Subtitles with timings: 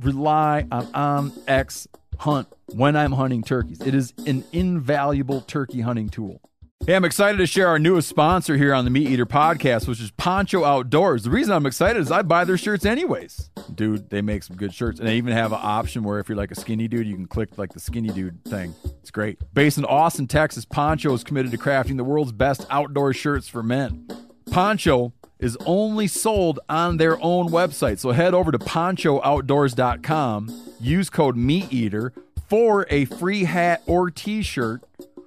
[0.00, 1.86] rely on um, OnX
[2.18, 3.80] Hunt when I'm hunting turkeys.
[3.80, 6.40] It is an invaluable turkey hunting tool.
[6.86, 10.10] Hey, I'm excited to share our newest sponsor here on the MeatEater podcast, which is
[10.12, 11.22] Poncho Outdoors.
[11.22, 13.50] The reason I'm excited is I buy their shirts anyways.
[13.74, 14.98] Dude, they make some good shirts.
[14.98, 17.26] And they even have an option where if you're like a skinny dude, you can
[17.26, 18.74] click like the skinny dude thing.
[19.02, 19.38] It's great.
[19.52, 23.62] Based in Austin, Texas, Poncho is committed to crafting the world's best outdoor shirts for
[23.62, 24.08] men.
[24.50, 27.98] Poncho is only sold on their own website.
[27.98, 32.12] So head over to ponchooutdoors.com, use code MeatEater
[32.48, 34.82] for a free hat or t shirt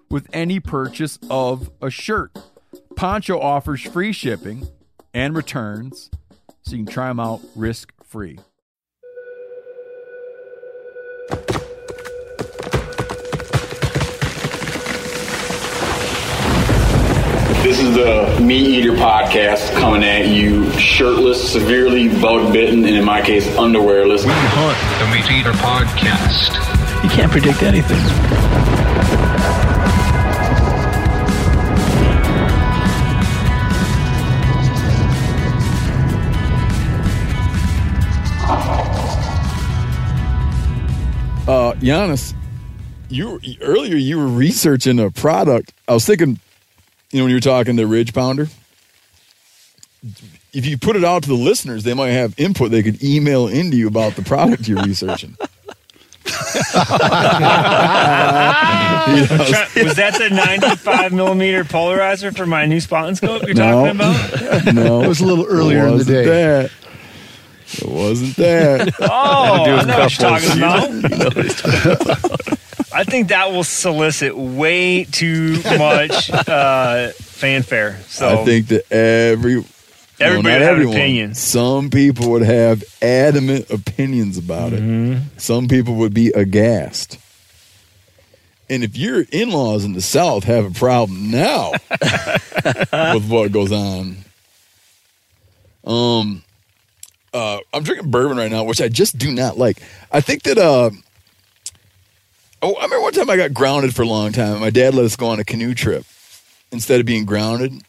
[0.09, 2.37] with any purchase of a shirt.
[2.95, 4.67] Poncho offers free shipping
[5.13, 6.09] and returns,
[6.61, 8.39] so you can try them out risk free.
[17.81, 23.47] Is the MeatEater podcast coming at you shirtless, severely bug bitten, and in my case,
[23.55, 24.23] underwearless.
[24.23, 27.03] We hunt the MeatEater podcast.
[27.03, 27.97] You can't predict anything.
[41.47, 42.35] Uh, Janis,
[43.09, 45.73] you earlier you were researching a product.
[45.87, 46.39] I was thinking,
[47.11, 48.47] you know, when you're talking to Ridge Pounder,
[50.53, 52.71] if you put it out to the listeners, they might have input.
[52.71, 55.35] They could email into you about the product you're researching.
[59.01, 63.55] You know, Try- was that the 95 millimeter polarizer for my new spotting scope you're
[63.55, 63.85] No.
[63.85, 64.73] talking about?
[64.75, 66.25] no, It was a little earlier in the wasn't day.
[66.25, 66.71] That.
[67.73, 68.93] It wasn't that.
[69.01, 71.61] Oh, I know what you're talking couples.
[71.85, 72.59] about.
[72.93, 77.97] I think that will solicit way too much uh, fanfare.
[78.07, 79.63] So I think that every
[80.19, 80.95] Everybody not would have an everyone.
[80.95, 81.33] opinion.
[81.35, 85.13] Some people would have adamant opinions about Mm-hmm.
[85.13, 85.41] it.
[85.41, 87.17] Some people would be aghast.
[88.69, 91.71] And if your in-laws in the South have a problem now
[93.13, 94.17] with what goes on,
[95.85, 96.43] um,
[97.33, 99.81] uh, I'm drinking bourbon right now, which I just do not like.
[100.11, 100.91] I think that uh,
[102.61, 104.59] oh, I remember one time I got grounded for a long time.
[104.59, 106.05] My dad let us go on a canoe trip
[106.71, 107.83] instead of being grounded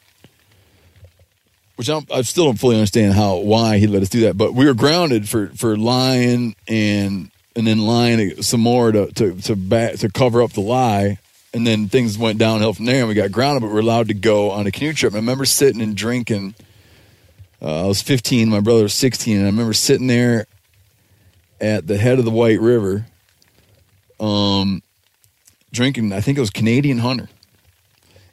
[1.82, 4.36] which I'm, I still don't fully understand how why he let us do that.
[4.36, 9.34] But we were grounded for for lying and and then lying some more to to
[9.42, 11.18] to back to cover up the lie.
[11.54, 13.62] And then things went downhill from there, and we got grounded.
[13.62, 15.12] But we are allowed to go on a canoe trip.
[15.12, 16.54] And I remember sitting and drinking.
[17.62, 20.46] Uh, I was 15, my brother was 16, and I remember sitting there
[21.60, 23.06] at the head of the White River,
[24.18, 24.82] um,
[25.70, 26.12] drinking.
[26.12, 27.28] I think it was Canadian Hunter.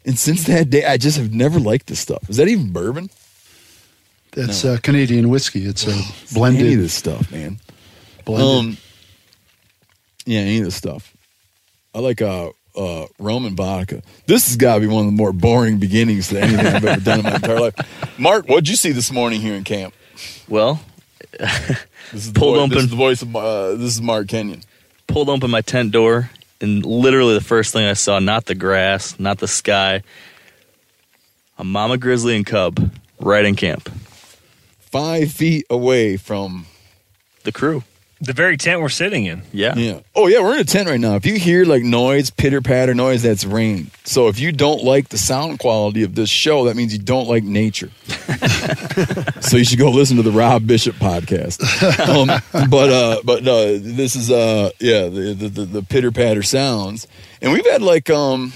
[0.04, 2.28] And since that day, I just have never liked this stuff.
[2.30, 3.12] Is that even bourbon?
[4.32, 5.66] That's uh, Canadian whiskey.
[5.66, 5.92] It's a
[6.40, 7.60] Any of this stuff, man.
[8.26, 8.48] blended.
[8.48, 8.78] Um,
[10.26, 11.16] yeah, any of this stuff.
[11.94, 14.02] I like uh, uh, and vodka.
[14.26, 17.02] This has got to be one of the more boring beginnings to anything I've ever
[17.02, 17.76] done in my entire life.
[18.20, 19.94] Mark, what'd you see this morning here in camp?
[20.48, 20.82] Well,
[22.12, 22.76] This is Pulled voice, open.
[22.76, 24.62] This is the voice of uh, this is Mark Kenyon.
[25.06, 29.20] pulled open my tent door, and literally the first thing I saw, not the grass,
[29.20, 30.02] not the sky,
[31.60, 33.90] a mama grizzly and cub right in camp.
[34.80, 36.66] Five feet away from
[37.44, 37.84] The crew.
[38.22, 39.44] The very tent we're sitting in.
[39.54, 39.76] Yeah.
[39.76, 40.02] yeah.
[40.16, 41.16] Oh yeah, we're in a tent right now.
[41.16, 43.92] If you hear like noise, pitter patter noise, that's rain.
[44.04, 47.28] So if you don't like the sound quality of this show, that means you don't
[47.28, 47.92] like nature.
[49.42, 51.60] so you should go listen to the Rob Bishop podcast.
[52.10, 52.28] Um,
[52.70, 57.08] but uh, but uh, this is uh, yeah, the the, the, the pitter patter sounds,
[57.42, 58.54] and we've had like um,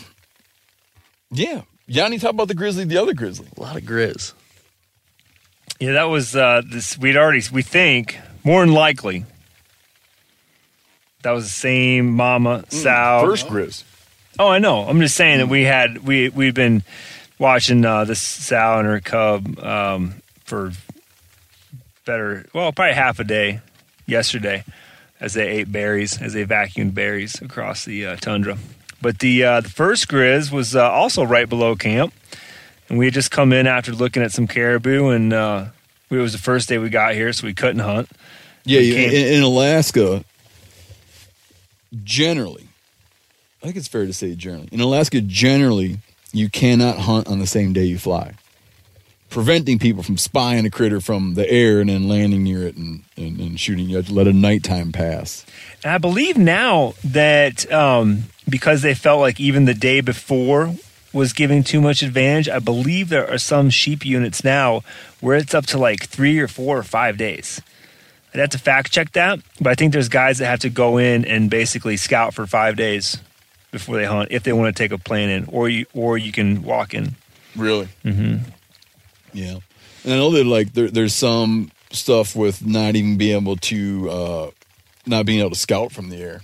[1.31, 3.47] yeah, Yanni, talk about the grizzly, the other grizzly.
[3.57, 4.33] A lot of grizz.
[5.79, 6.97] Yeah, that was uh, this.
[6.97, 9.25] We'd already, we think, more than likely,
[11.23, 13.21] That was the same mama sow.
[13.25, 13.83] First grizz.
[14.39, 14.83] Oh, I know.
[14.87, 16.83] I'm just saying that we had we we've been
[17.39, 20.15] watching uh, this sow and her cub um,
[20.45, 20.71] for
[22.05, 23.61] better well probably half a day
[24.05, 24.63] yesterday
[25.19, 28.57] as they ate berries as they vacuumed berries across the uh, tundra.
[29.01, 32.13] But the uh, the first grizz was uh, also right below camp,
[32.89, 35.65] and we had just come in after looking at some caribou, and uh,
[36.09, 38.09] it was the first day we got here, so we couldn't hunt.
[38.65, 40.23] Yeah, We yeah, came- in, in Alaska,
[42.03, 42.67] generally,
[43.61, 44.69] I think it's fair to say generally.
[44.71, 45.99] In Alaska, generally,
[46.31, 48.33] you cannot hunt on the same day you fly,
[49.29, 53.03] preventing people from spying a critter from the air and then landing near it and,
[53.15, 53.87] and, and shooting.
[53.87, 55.45] You have to let a nighttime pass.
[55.83, 60.75] And I believe now that um, because they felt like even the day before
[61.13, 64.81] was giving too much advantage, I believe there are some sheep units now
[65.21, 67.61] where it's up to like three or four or five days.
[68.33, 70.97] I'd have to fact check that, but I think there's guys that have to go
[70.97, 73.19] in and basically scout for five days
[73.71, 76.31] before they hunt if they want to take a plane in, or you or you
[76.31, 77.15] can walk in.
[77.55, 77.87] Really?
[78.03, 78.49] Mm-hmm.
[79.33, 79.57] Yeah.
[80.03, 84.09] And I know that like there, there's some stuff with not even being able to,
[84.09, 84.51] uh,
[85.05, 86.41] not being able to scout from the air.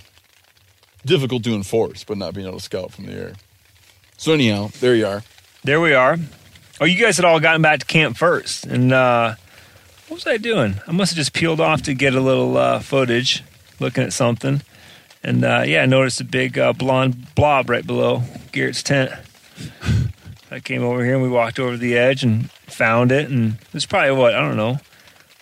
[1.04, 3.32] Difficult to enforce, but not being able to scout from the air.
[4.16, 5.22] So anyhow, there you are.
[5.64, 6.18] There we are.
[6.80, 9.34] Oh, you guys had all gotten back to camp first, and uh,
[10.10, 10.80] what was I doing?
[10.88, 13.44] I must have just peeled off to get a little uh, footage,
[13.78, 14.60] looking at something,
[15.22, 19.12] and uh, yeah, I noticed a big uh, blonde blob right below Garrett's tent.
[20.50, 23.72] I came over here and we walked over the edge and found it, and it
[23.72, 24.80] was probably what I don't know,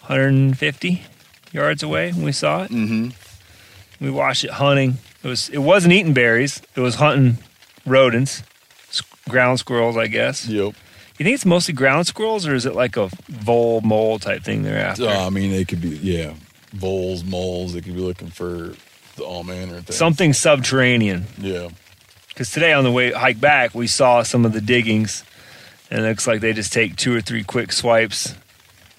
[0.01, 1.03] 150
[1.51, 2.71] yards away when we saw it.
[2.71, 4.05] Mm-hmm.
[4.05, 4.99] We watched it hunting.
[5.25, 6.61] It was it wasn't eating berries.
[6.77, 7.39] It was hunting
[7.87, 8.43] rodents,
[9.31, 10.47] ground squirrels, I guess.
[10.47, 10.75] Yep.
[11.19, 14.63] You think it's mostly ground squirrels, or is it like a vole mole type thing
[14.63, 15.09] they're after?
[15.09, 16.35] Uh, I mean, they could be, yeah,
[16.73, 17.75] voles, moles.
[17.75, 18.75] They could be looking for
[19.21, 19.97] all manner of things.
[19.97, 21.27] Something subterranean.
[21.37, 21.71] Yeah.
[22.29, 25.25] Because today on the way hike back, we saw some of the diggings,
[25.91, 28.35] and it looks like they just take two or three quick swipes,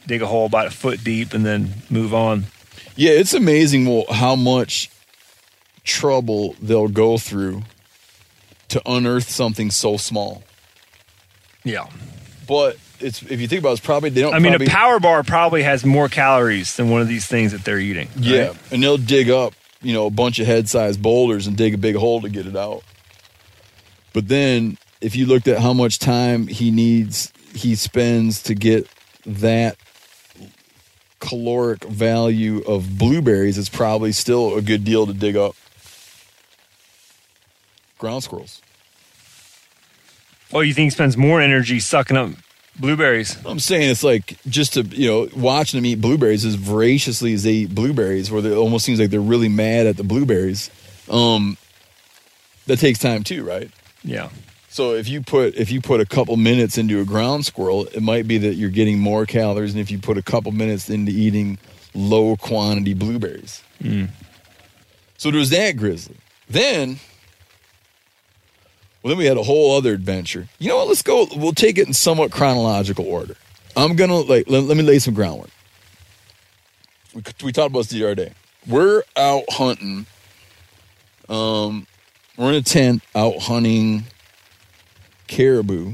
[0.06, 2.48] dig a hole about a foot deep, and then move on.
[2.98, 4.92] Yeah, it's amazing how much
[5.86, 7.64] trouble they'll go through
[8.68, 10.44] to unearth something so small.
[11.64, 11.88] Yeah.
[12.50, 14.34] But it's if you think about it, it's probably they don't.
[14.34, 17.54] I mean, probably, a power bar probably has more calories than one of these things
[17.54, 18.08] that they're eating.
[18.16, 18.26] right?
[18.26, 21.78] Yeah, and they'll dig up you know a bunch of head-sized boulders and dig a
[21.78, 22.84] big hole to get it out.
[24.14, 28.88] But then, if you looked at how much time he needs, he spends to get
[29.26, 29.78] that
[31.20, 35.56] caloric value of blueberries, it's probably still a good deal to dig up.
[38.00, 38.62] Ground squirrels.
[40.54, 42.32] Oh, you think he spends more energy sucking up
[42.80, 43.38] blueberries?
[43.46, 47.44] I'm saying it's like just to you know watching them eat blueberries as voraciously as
[47.44, 50.70] they eat blueberries, where it almost seems like they're really mad at the blueberries.
[51.10, 51.58] Um,
[52.68, 53.70] that takes time too, right?
[54.04, 54.30] Yeah.
[54.70, 58.02] So if you put if you put a couple minutes into a ground squirrel, it
[58.02, 61.12] might be that you're getting more calories than if you put a couple minutes into
[61.12, 61.58] eating
[61.96, 63.64] low quantity blueberries.
[65.18, 66.18] So there's that grizzly.
[66.48, 67.00] Then,
[69.02, 70.48] well, then we had a whole other adventure.
[70.60, 70.88] You know what?
[70.88, 71.28] Let's go.
[71.36, 73.36] We'll take it in somewhat chronological order.
[73.76, 75.52] I'm gonna like let, let me lay some groundwork.
[77.14, 78.34] We we talked about this the other day.
[78.68, 80.06] We're out hunting.
[81.30, 81.88] Um,
[82.38, 84.06] we're in a tent out hunting
[85.28, 85.94] caribou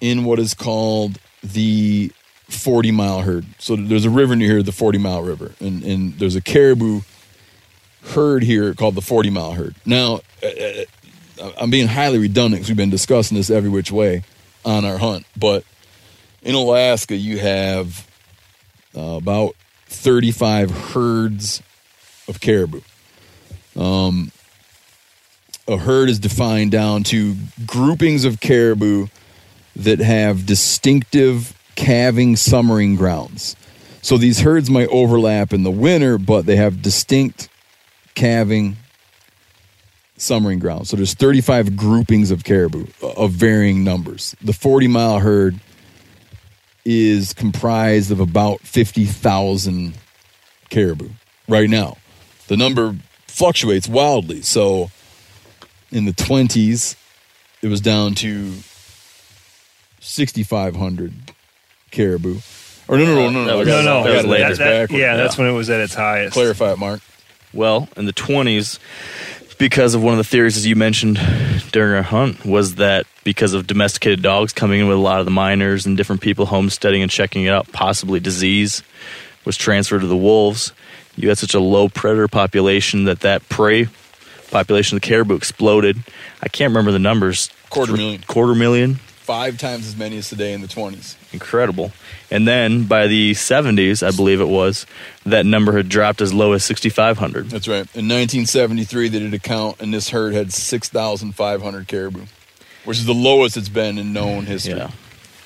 [0.00, 2.10] in what is called the
[2.48, 3.46] 40 mile herd.
[3.58, 7.02] So there's a river near here, the 40 mile river, and, and there's a caribou
[8.02, 9.74] herd here called the 40 mile herd.
[9.84, 10.84] Now, uh, uh,
[11.58, 14.22] I'm being highly redundant because we've been discussing this every which way
[14.64, 15.64] on our hunt, but
[16.42, 18.06] in Alaska, you have
[18.96, 19.54] uh, about
[19.86, 21.62] 35 herds
[22.28, 22.80] of caribou.
[23.76, 24.32] Um,
[25.66, 29.08] a herd is defined down to groupings of caribou
[29.76, 33.54] that have distinctive calving summering grounds.
[34.02, 37.48] So these herds might overlap in the winter, but they have distinct
[38.14, 38.76] calving
[40.20, 40.88] summering grounds.
[40.90, 44.34] So there's 35 groupings of caribou uh, of varying numbers.
[44.42, 45.58] The 40 mile herd
[46.84, 49.94] is comprised of about 50,000
[50.70, 51.08] caribou
[51.48, 51.96] right now.
[52.48, 52.96] The number
[53.26, 54.42] fluctuates wildly.
[54.42, 54.90] So
[55.90, 56.96] in the 20s,
[57.62, 58.52] it was down to
[60.00, 61.12] 6,500
[61.90, 62.38] caribou.
[62.88, 63.58] Or no, no, no, no, That no.
[63.58, 64.10] was- No, no, it.
[64.10, 64.44] I got later.
[64.54, 66.32] that- backwards, that- yeah, that's when it was at its highest.
[66.34, 67.00] Clarify it, Mark.
[67.52, 68.78] Well, in the 20s,
[69.58, 71.18] because of one of the theories, as you mentioned
[71.72, 75.26] during our hunt, was that because of domesticated dogs coming in with a lot of
[75.26, 78.82] the miners and different people homesteading and checking it out, possibly disease
[79.44, 80.72] was transferred to the wolves.
[81.16, 83.88] you had such a low predator population that that prey
[84.50, 85.98] population of the caribou exploded.
[86.42, 87.50] I can't remember the numbers.
[87.70, 88.22] Quarter million.
[88.26, 88.98] Quarter million.
[89.28, 91.14] Five times as many as today in the 20s.
[91.34, 91.92] Incredible.
[92.30, 94.86] And then by the 70s, I believe it was,
[95.26, 97.50] that number had dropped as low as 6,500.
[97.50, 97.80] That's right.
[97.94, 102.22] In 1973, they did a count, and this herd had 6,500 caribou,
[102.86, 104.78] which is the lowest it's been in known history.
[104.78, 104.92] Yeah.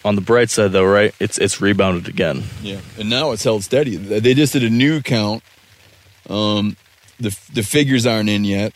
[0.04, 1.12] On the bright side, though, right?
[1.18, 2.44] It's it's rebounded again.
[2.62, 3.96] Yeah, and now it's held steady.
[3.96, 5.42] They just did a new count.
[6.30, 6.76] Um,
[7.18, 8.74] the the figures aren't in yet,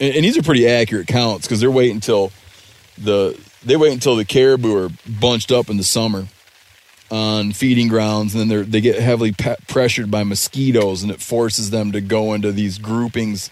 [0.00, 2.32] and, and these are pretty accurate counts because they're waiting until
[2.96, 6.26] the they wait until the caribou are bunched up in the summer
[7.10, 11.20] on feeding grounds, and then they they get heavily pe- pressured by mosquitoes, and it
[11.20, 13.50] forces them to go into these groupings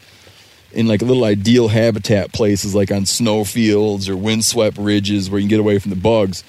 [0.72, 5.44] in like little ideal habitat places, like on snow fields or windswept ridges where you
[5.44, 6.42] can get away from the bugs,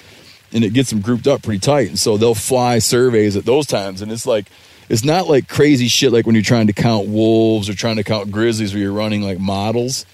[0.51, 1.89] and it gets them grouped up pretty tight.
[1.89, 4.47] And so they'll fly surveys at those times, and it's like
[4.89, 8.03] it's not like crazy shit like when you're trying to count wolves or trying to
[8.03, 10.05] count grizzlies where you're running like models.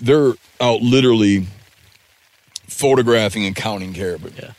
[0.00, 1.46] They're out literally
[2.82, 4.30] photographing and counting caribou.
[4.36, 4.52] Yeah.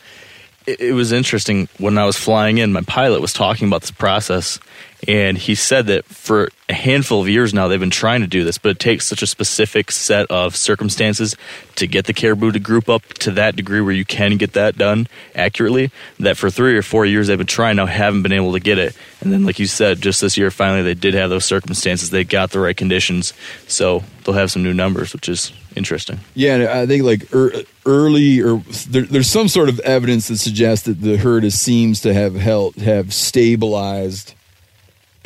[0.65, 3.91] It, it was interesting when I was flying in, my pilot was talking about this
[3.91, 4.59] process,
[5.07, 8.43] and he said that for a handful of years now, they've been trying to do
[8.43, 11.36] this, but it takes such a specific set of circumstances
[11.75, 14.77] to get the caribou to group up to that degree where you can get that
[14.77, 15.91] done accurately.
[16.19, 18.77] That for three or four years they've been trying, now haven't been able to get
[18.77, 18.95] it.
[19.19, 22.10] And then, like you said, just this year, finally they did have those circumstances.
[22.10, 23.33] They got the right conditions,
[23.67, 26.19] so they'll have some new numbers, which is interesting.
[26.33, 27.51] Yeah, I think like er,
[27.86, 32.00] early or there, there's some sort of evidence that suggests that the herd is, seems
[32.01, 34.33] to have held have stabilized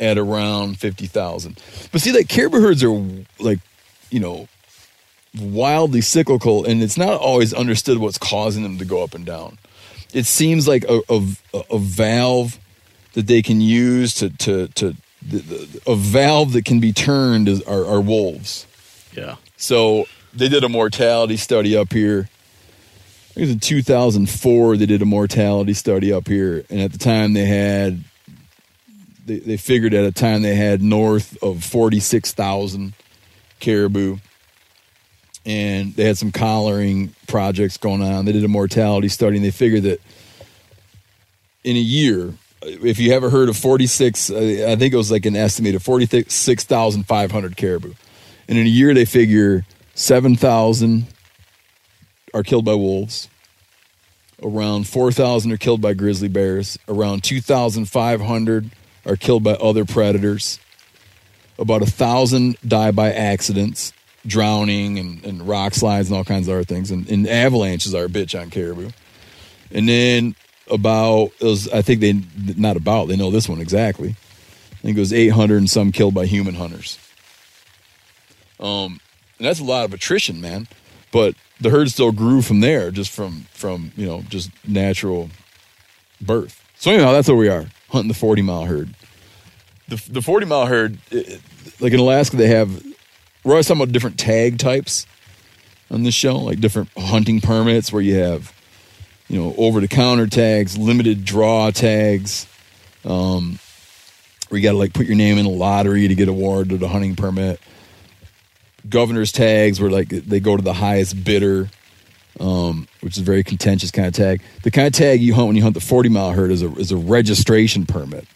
[0.00, 1.60] at around fifty thousand.
[1.92, 3.00] But see, like caribou herds are
[3.38, 3.58] like
[4.10, 4.48] you know
[5.38, 9.58] wildly cyclical, and it's not always understood what's causing them to go up and down.
[10.12, 11.26] It seems like a a,
[11.70, 12.58] a valve
[13.14, 17.48] that they can use to to to the, the, a valve that can be turned
[17.48, 18.66] is are, are wolves.
[19.12, 19.36] Yeah.
[19.56, 22.28] So they did a mortality study up here.
[22.30, 24.76] I think it was in 2004.
[24.76, 28.04] They did a mortality study up here, and at the time they had
[29.28, 32.94] they, they figured at a time they had north of 46,000
[33.60, 34.16] caribou,
[35.46, 38.24] and they had some collaring projects going on.
[38.24, 40.00] They did a mortality study, and they figured that
[41.62, 44.34] in a year, if you have a herd of 46, uh,
[44.68, 47.92] I think it was like an estimate of 46,500 caribou.
[48.48, 51.06] And in a year, they figure 7,000
[52.34, 53.28] are killed by wolves.
[54.42, 56.78] Around 4,000 are killed by grizzly bears.
[56.88, 58.70] Around 2,500
[59.08, 60.60] are killed by other predators.
[61.58, 63.92] About a thousand die by accidents,
[64.24, 66.92] drowning and, and rock slides and all kinds of other things.
[66.92, 68.90] And, and avalanches are a bitch on caribou.
[69.72, 70.36] And then
[70.70, 72.22] about, was, I think they,
[72.56, 74.10] not about, they know this one exactly.
[74.10, 76.98] I think it was 800 and some killed by human hunters.
[78.60, 79.00] Um,
[79.38, 80.68] and that's a lot of attrition, man.
[81.10, 85.30] But the herd still grew from there, just from from you know just natural
[86.20, 86.62] birth.
[86.76, 88.94] So anyhow, that's where we are hunting the forty mile herd.
[89.88, 90.98] The the forty mile herd,
[91.80, 92.84] like in Alaska, they have.
[93.44, 95.06] We're always talking about different tag types
[95.90, 98.52] on this show, like different hunting permits where you have,
[99.28, 102.46] you know, over the counter tags, limited draw tags.
[103.04, 103.58] Um,
[104.48, 106.88] where you got to like put your name in a lottery to get awarded a
[106.88, 107.60] hunting permit
[108.88, 111.70] governor's tags where like they go to the highest bidder,
[112.40, 114.42] um, which is a very contentious kind of tag.
[114.62, 116.72] The kind of tag you hunt when you hunt the forty mile herd is a
[116.76, 118.26] is a registration permit,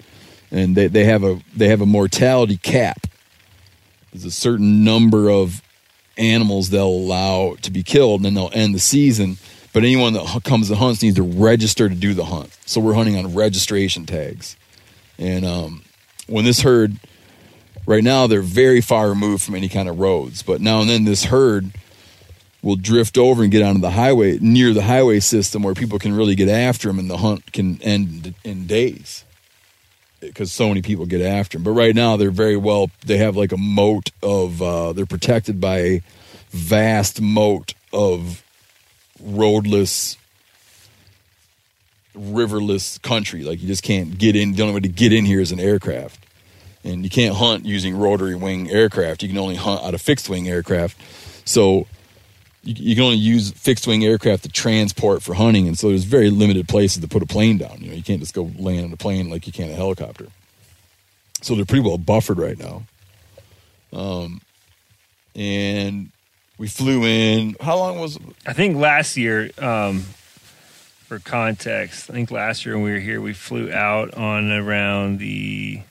[0.51, 3.07] and they, they have a they have a mortality cap.
[4.13, 5.63] There's a certain number of
[6.19, 9.39] animals they'll allow to be killed, and then they'll end the season.
[9.73, 12.57] But anyone that comes to hunts needs to register to do the hunt.
[12.67, 14.57] So we're hunting on registration tags,
[15.19, 15.83] and um,
[16.27, 16.97] when this herd
[17.87, 21.05] right now they're very far removed from any kind of roads but now and then
[21.05, 21.73] this herd
[22.63, 26.15] will drift over and get onto the highway near the highway system where people can
[26.15, 29.25] really get after them and the hunt can end in days
[30.21, 33.37] because so many people get after them but right now they're very well they have
[33.37, 36.03] like a moat of uh, they're protected by a
[36.51, 38.43] vast moat of
[39.21, 40.17] roadless
[42.15, 45.41] riverless country like you just can't get in the only way to get in here
[45.41, 46.23] is an aircraft
[46.85, 49.23] and you can't hunt using rotary wing aircraft.
[49.23, 50.97] You can only hunt out of fixed wing aircraft.
[51.45, 51.87] So
[52.63, 56.05] you, you can only use fixed wing aircraft to transport for hunting, and so there's
[56.05, 57.79] very limited places to put a plane down.
[57.81, 60.29] You know, you can't just go land on a plane like you can a helicopter.
[61.41, 62.83] So they're pretty well buffered right now.
[63.93, 64.41] Um,
[65.35, 66.11] and
[66.59, 67.57] we flew in.
[67.61, 68.17] How long was?
[68.17, 68.23] It?
[68.47, 73.21] I think last year, um, for context, I think last year when we were here,
[73.21, 75.83] we flew out on around the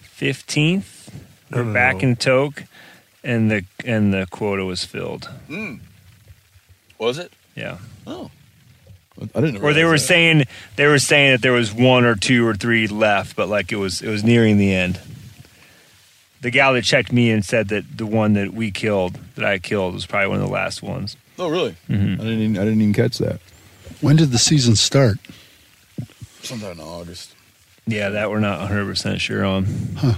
[0.00, 1.10] fifteenth.
[1.50, 2.08] We're No, no, back no.
[2.08, 2.64] in Tok,
[3.24, 5.28] and the and the quota was filled.
[6.98, 7.32] Was it?
[7.54, 7.78] Yeah.
[8.06, 8.30] Oh,
[9.34, 9.62] I didn't.
[9.62, 9.98] Or they were that.
[9.98, 10.44] saying
[10.76, 13.76] they were saying that there was one or two or three left, but like it
[13.76, 15.00] was it was nearing the end.
[16.42, 19.58] The gal that checked me and said that the one that we killed, that I
[19.58, 21.16] killed, was probably one of the last ones.
[21.38, 21.76] Oh, really?
[21.88, 22.14] Mhm.
[22.14, 22.40] I didn't.
[22.40, 23.40] Even, I didn't even catch that.
[24.00, 25.18] When did the season start?
[26.42, 27.34] Sometime in August.
[27.86, 29.66] Yeah, that we're not 100 percent sure on.
[29.96, 30.14] Huh.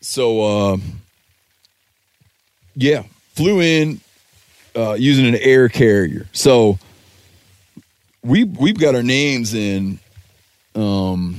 [0.00, 0.76] So, uh,
[2.74, 4.00] yeah, flew in
[4.76, 6.26] uh, using an air carrier.
[6.32, 6.78] So
[8.22, 9.98] we we've got our names in.
[10.74, 11.36] Um,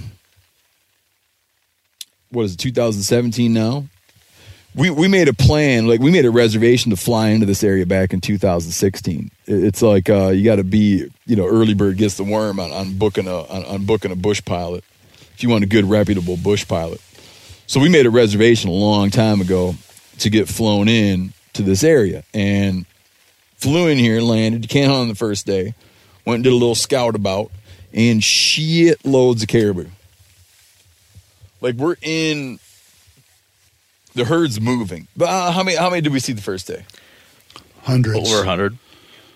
[2.31, 2.57] what is it?
[2.57, 3.85] 2017 now.
[4.73, 7.85] We we made a plan, like we made a reservation to fly into this area
[7.85, 9.29] back in 2016.
[9.45, 12.71] It's like uh, you got to be, you know, early bird gets the worm on,
[12.71, 14.85] on booking a on, on booking a bush pilot.
[15.33, 17.01] If you want a good reputable bush pilot,
[17.67, 19.75] so we made a reservation a long time ago
[20.19, 22.85] to get flown in to this area and
[23.61, 24.63] flew in here, landed.
[24.63, 25.73] You can't hunt on the first day.
[26.25, 27.51] Went and did a little scout about
[27.93, 29.87] and shit loads of caribou.
[31.61, 32.59] Like we're in
[34.15, 35.07] the herd's moving.
[35.15, 36.85] But uh, how many how many did we see the first day?
[37.83, 38.29] Hundreds.
[38.29, 38.77] Over 100.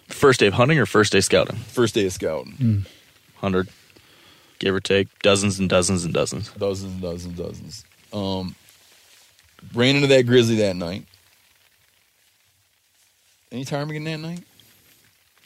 [0.07, 1.55] First day of hunting or first day scouting?
[1.55, 2.85] First day of scouting.
[3.39, 3.69] 100.
[4.59, 5.07] Give or take.
[5.19, 6.49] Dozens and dozens and dozens.
[6.51, 7.85] Dozens and dozens and dozens.
[8.13, 8.55] Um
[9.73, 11.05] ran into that grizzly that night.
[13.51, 14.43] Any time ptarmigan that night?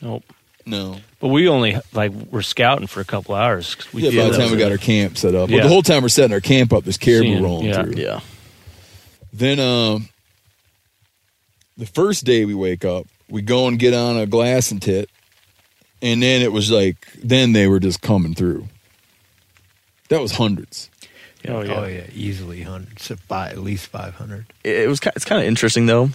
[0.01, 0.23] Nope.
[0.65, 0.97] No.
[1.19, 3.75] But we only like were scouting for a couple hours.
[3.75, 5.49] 'cause We yeah, feel by the time we got a- our camp set up.
[5.49, 7.83] But the whole time we're setting our camp up, there's caribou Seeing- rolling yeah.
[7.83, 7.93] through.
[7.95, 8.19] Yeah.
[9.33, 10.09] Then um
[11.77, 15.09] the first day we wake up, we go and get on a glassing tit,
[16.01, 18.67] and then it was like then they were just coming through.
[20.09, 20.89] That was hundreds.
[21.47, 21.73] Oh yeah.
[21.73, 24.45] Oh yeah, easily hundreds, by at least five hundred.
[24.63, 26.09] it it was it's kind of interesting though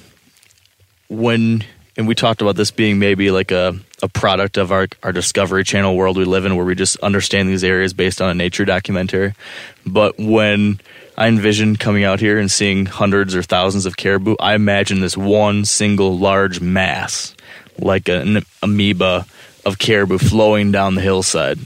[1.08, 1.64] when
[1.96, 5.64] and we talked about this being maybe like a, a product of our, our discovery
[5.64, 8.64] channel world we live in where we just understand these areas based on a nature
[8.64, 9.34] documentary.
[9.86, 10.80] But when
[11.16, 15.16] i envision coming out here and seeing hundreds or thousands of caribou i imagine this
[15.16, 17.36] one single large mass
[17.78, 19.24] like an amoeba
[19.64, 21.58] of caribou flowing down the hillside.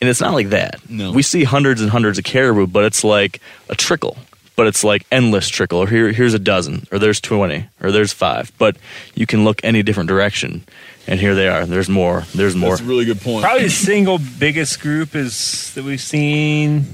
[0.00, 0.80] And it's not like that.
[0.88, 1.12] No.
[1.12, 4.16] we see hundreds and hundreds of caribou but it's like a trickle
[4.56, 8.12] but it's like endless trickle or here here's a dozen or there's 20 or there's
[8.12, 8.76] 5 but
[9.14, 10.64] you can look any different direction
[11.06, 13.42] and here they are there's more there's more That's a really good point.
[13.44, 16.84] Probably the single biggest group is that we've seen.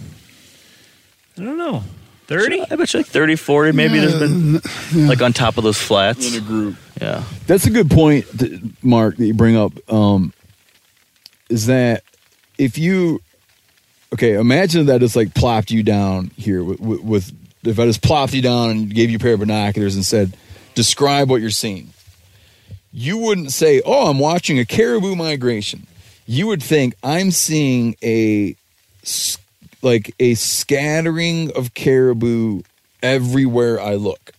[1.39, 1.83] I don't know,
[2.29, 2.63] thirty.
[2.63, 4.61] i bet you like 30 40 maybe there's been
[5.09, 6.77] like on top of those flats in a group.
[7.01, 9.73] yeah That's a good point, th- Mark, that you bring up.
[9.93, 10.33] Um,
[11.51, 12.03] is that
[12.59, 13.21] if you,
[14.15, 17.33] okay, imagine that it's like plopped you down here with, with, with
[17.67, 20.37] if I just plopped you down and gave you a pair of binoculars and said,
[20.75, 21.91] describe what you're seeing.
[22.93, 25.87] You wouldn't say, oh, I'm watching a caribou migration.
[26.27, 28.57] You would think I'm seeing a
[29.83, 32.63] like a scattering of caribou
[33.03, 34.33] everywhere I look.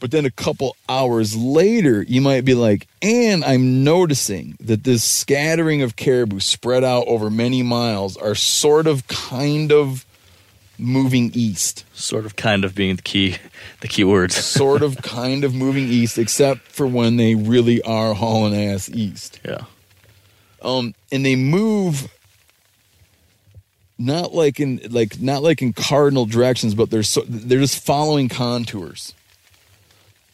[0.00, 5.02] But then a couple hours later, you might be like, and I'm noticing that this
[5.02, 10.06] scattering of caribou spread out over many miles are sort of kind of
[10.78, 11.84] moving east.
[11.92, 13.36] sort of kind of being the key
[13.80, 18.14] the key words Sort of kind of moving east, except for when they really are
[18.14, 19.40] hauling ass east.
[19.44, 19.64] yeah
[20.62, 22.08] Um, and they move
[23.98, 28.28] not like in like not like in cardinal directions, but they're so, they're just following
[28.28, 29.12] contours,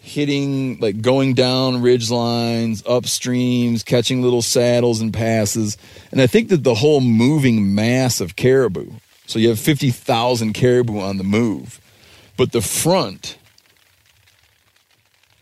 [0.01, 5.79] hitting like going down ridge lines, up streams, catching little saddles and passes.
[6.13, 8.91] And I think that the whole moving mass of caribou.
[9.27, 11.81] So you have fifty thousand caribou on the move,
[12.37, 13.39] but the front,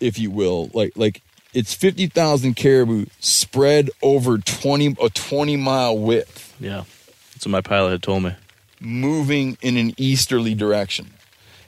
[0.01, 5.99] if you will, like like it's fifty thousand caribou spread over twenty a twenty mile
[5.99, 6.85] width yeah
[7.33, 8.35] that's what my pilot had told me
[8.83, 11.13] moving in an easterly direction.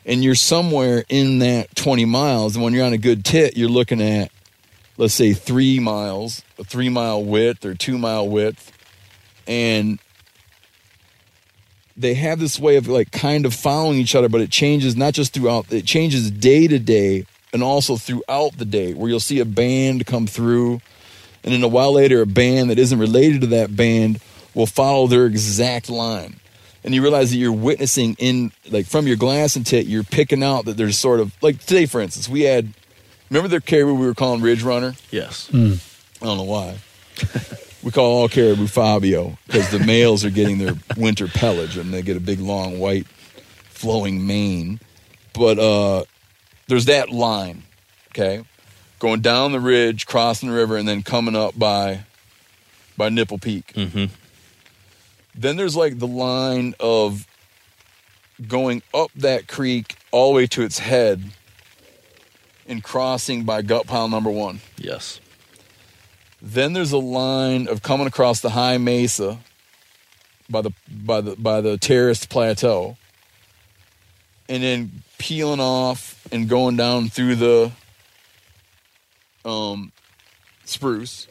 [0.05, 2.55] And you're somewhere in that 20 miles.
[2.55, 4.31] And when you're on a good tit, you're looking at,
[4.99, 8.71] let's say, three miles, a three mile width or two mile width.
[9.47, 9.99] And
[11.97, 15.15] they have this way of like kind of following each other, but it changes not
[15.15, 19.39] just throughout, it changes day to day and also throughout the day, where you'll see
[19.39, 20.81] a band come through.
[21.45, 24.21] And then a while later, a band that isn't related to that band
[24.55, 26.41] will follow their exact line.
[26.83, 30.65] And you realize that you're witnessing in, like, from your glassing tit, you're picking out
[30.65, 32.75] that there's sort of, like, today, for instance, we had,
[33.31, 34.95] remember the caribou we were calling Ridge Runner?
[35.11, 35.75] yes hmm.
[36.21, 36.77] I don't know why.
[37.85, 42.01] we call all caribou Fabio because the males are getting their winter pelage and they
[42.03, 43.07] get a big long white
[43.69, 44.81] flowing mane.
[45.35, 46.05] But uh,
[46.67, 47.65] there's that line,
[48.11, 48.45] okay,
[48.99, 52.01] going down the ridge, crossing the river, and then coming up by
[52.97, 53.73] by Nipple Peak.
[53.75, 54.07] Mm-hmm.
[55.35, 57.27] Then there's like the line of
[58.47, 61.23] going up that creek all the way to its head
[62.67, 64.61] and crossing by gut pile number one.
[64.79, 65.21] Yes.
[66.47, 69.39] Then there's a line of coming across the high mesa
[70.51, 72.99] by the by the by the terraced plateau.
[74.47, 77.73] And then peeling off and going down through the
[79.47, 79.91] um
[80.67, 81.27] spruce.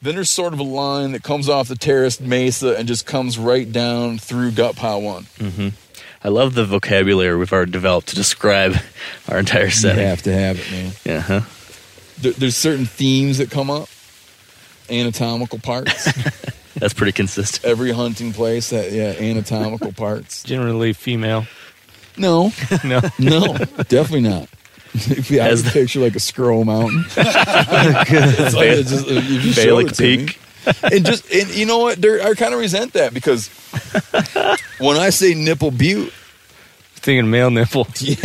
[0.00, 3.38] Then there's sort of a line that comes off the terraced mesa and just comes
[3.38, 5.26] right down through gut pile one.
[5.38, 5.68] hmm
[6.24, 8.76] I love the vocabulary we've already developed to describe
[9.28, 10.02] our entire setting.
[10.02, 10.92] You have to have it, man.
[11.04, 11.20] Yeah.
[11.20, 11.40] Huh?
[12.18, 13.88] There, there's certain themes that come up,
[14.92, 16.12] anatomical parts.
[16.76, 17.64] That's pretty consistent.
[17.64, 20.42] Every hunting place that yeah, anatomical parts.
[20.42, 21.46] Generally female.
[22.16, 22.52] No,
[22.84, 23.00] No.
[23.18, 23.54] no,
[23.88, 24.48] definitely not.
[24.94, 29.06] If you have As a the- picture like a Scro Mountain, It's like it's just-
[29.08, 30.38] if you show Phallic it to me- Peak.
[30.92, 32.00] and just and you know what?
[32.00, 33.48] There, I kind of resent that because
[34.78, 36.12] when I say nipple butte,
[37.02, 37.88] Thinking male nipple.
[38.00, 38.16] yeah,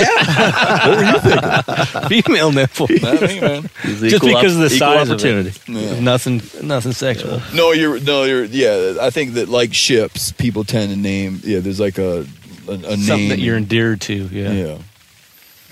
[0.88, 2.22] what were you thinking?
[2.22, 2.88] Female nipple.
[3.02, 3.70] Not me, man.
[3.82, 5.50] Just equal because of the size opportunity.
[5.50, 5.70] of it.
[5.70, 6.00] Yeah.
[6.00, 7.42] Nothing nothing sexual.
[7.56, 8.98] No, you're no, you're yeah.
[9.02, 11.60] I think that like ships, people tend to name yeah.
[11.60, 12.28] There's like a
[12.68, 14.52] a, a Something name that you're endeared to, yeah.
[14.52, 14.78] yeah.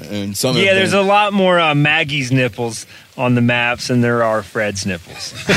[0.09, 2.85] And some Yeah, have there's a lot more uh, Maggie's nipples
[3.17, 5.33] on the maps than there are Fred's nipples.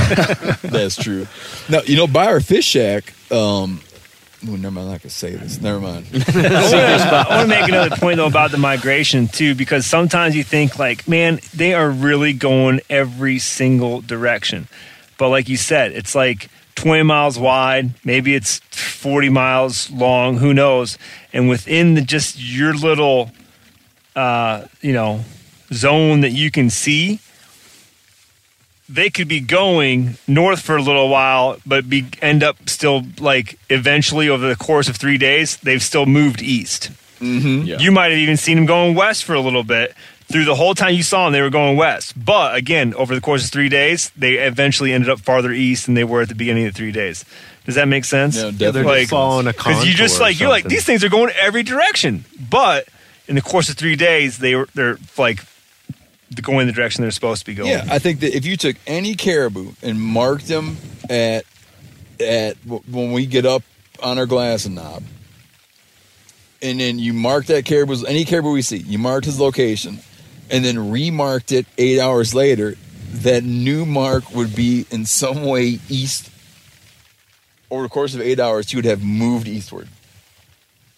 [0.63, 1.27] That's true.
[1.69, 3.15] Now you know by our fish shack.
[3.33, 3.81] Um,
[4.47, 4.91] oh, never mind.
[4.91, 5.61] I can say this.
[5.61, 6.07] Never mind.
[6.13, 10.79] I want to make another point though about the migration too, because sometimes you think
[10.79, 14.69] like, man, they are really going every single direction,
[15.17, 20.55] but like you said, it's like 20 miles wide, maybe it's 40 miles long, who
[20.55, 20.97] knows?
[21.33, 23.33] And within the just your little,
[24.15, 25.25] uh, you know,
[25.73, 27.21] zone that you can see,
[28.89, 33.59] they could be going north for a little while, but be end up still like
[33.69, 36.91] eventually over the course of three days, they've still moved east.
[37.21, 37.67] Mm-hmm.
[37.67, 37.79] Yeah.
[37.79, 39.95] You might have even seen them going west for a little bit.
[40.31, 42.13] Through the whole time you saw them, they were going west.
[42.23, 45.95] But again, over the course of three days, they eventually ended up farther east than
[45.95, 47.25] they were at the beginning of the three days.
[47.65, 48.37] Does that make sense?
[48.37, 49.75] Yeah, yeah, they're Like, just following a contour.
[49.75, 52.89] Because you just like you're like these things are going every direction, but
[53.27, 55.45] in the course of three days, they were they're like
[56.43, 57.71] going the direction they're supposed to be going.
[57.71, 60.77] Yeah, I think that if you took any caribou and marked them
[61.09, 61.45] at
[62.21, 63.63] at when we get up
[64.03, 65.03] on our glass knob,
[66.61, 69.99] and then you mark that caribou, any caribou we see, you marked his location,
[70.51, 72.77] and then remarked it eight hours later,
[73.13, 76.31] that new mark would be in some way east.
[77.71, 79.89] Over the course of eight hours, he would have moved eastward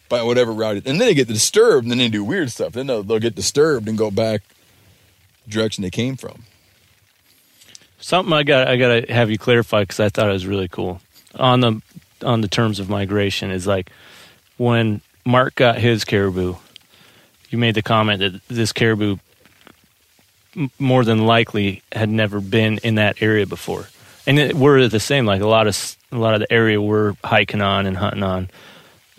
[0.08, 0.76] by whatever route.
[0.76, 2.72] And then they get disturbed, and then they do weird stuff.
[2.72, 4.42] Then they'll, they'll get disturbed and go back
[5.50, 6.44] direction they came from.
[7.98, 10.68] Something I got I got to have you clarify because I thought it was really
[10.68, 11.00] cool
[11.34, 11.82] on the
[12.24, 13.90] on the terms of migration is like
[14.56, 16.56] when Mark got his caribou,
[17.50, 19.16] you made the comment that this caribou
[20.78, 23.88] more than likely had never been in that area before,
[24.26, 25.26] and it, we're the same.
[25.26, 28.50] Like a lot of a lot of the area we're hiking on and hunting on,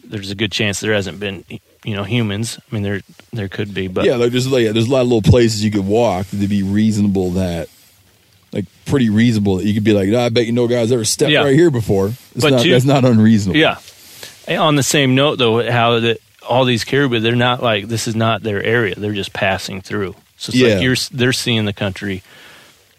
[0.04, 1.44] there's a good chance there hasn't been
[1.84, 2.60] you know humans.
[2.60, 3.02] I mean there
[3.34, 5.72] there could be, but yeah, like there's like there's a lot of little places you
[5.72, 7.70] could walk to be reasonable that
[8.54, 11.06] like pretty reasonable that you could be like, "Ah, I bet you no guy's ever
[11.06, 11.44] stepped Yeah.
[11.44, 12.08] right here before.
[12.08, 13.60] It's But not, you- that's not unreasonable.
[13.60, 13.78] Yeah.
[14.50, 16.18] On the same note, though, how that
[16.48, 18.96] all these caribou, they're not like this is not their area.
[18.96, 20.16] They're just passing through.
[20.38, 20.74] So it's Yeah.
[20.76, 22.24] like you're they're seeing the country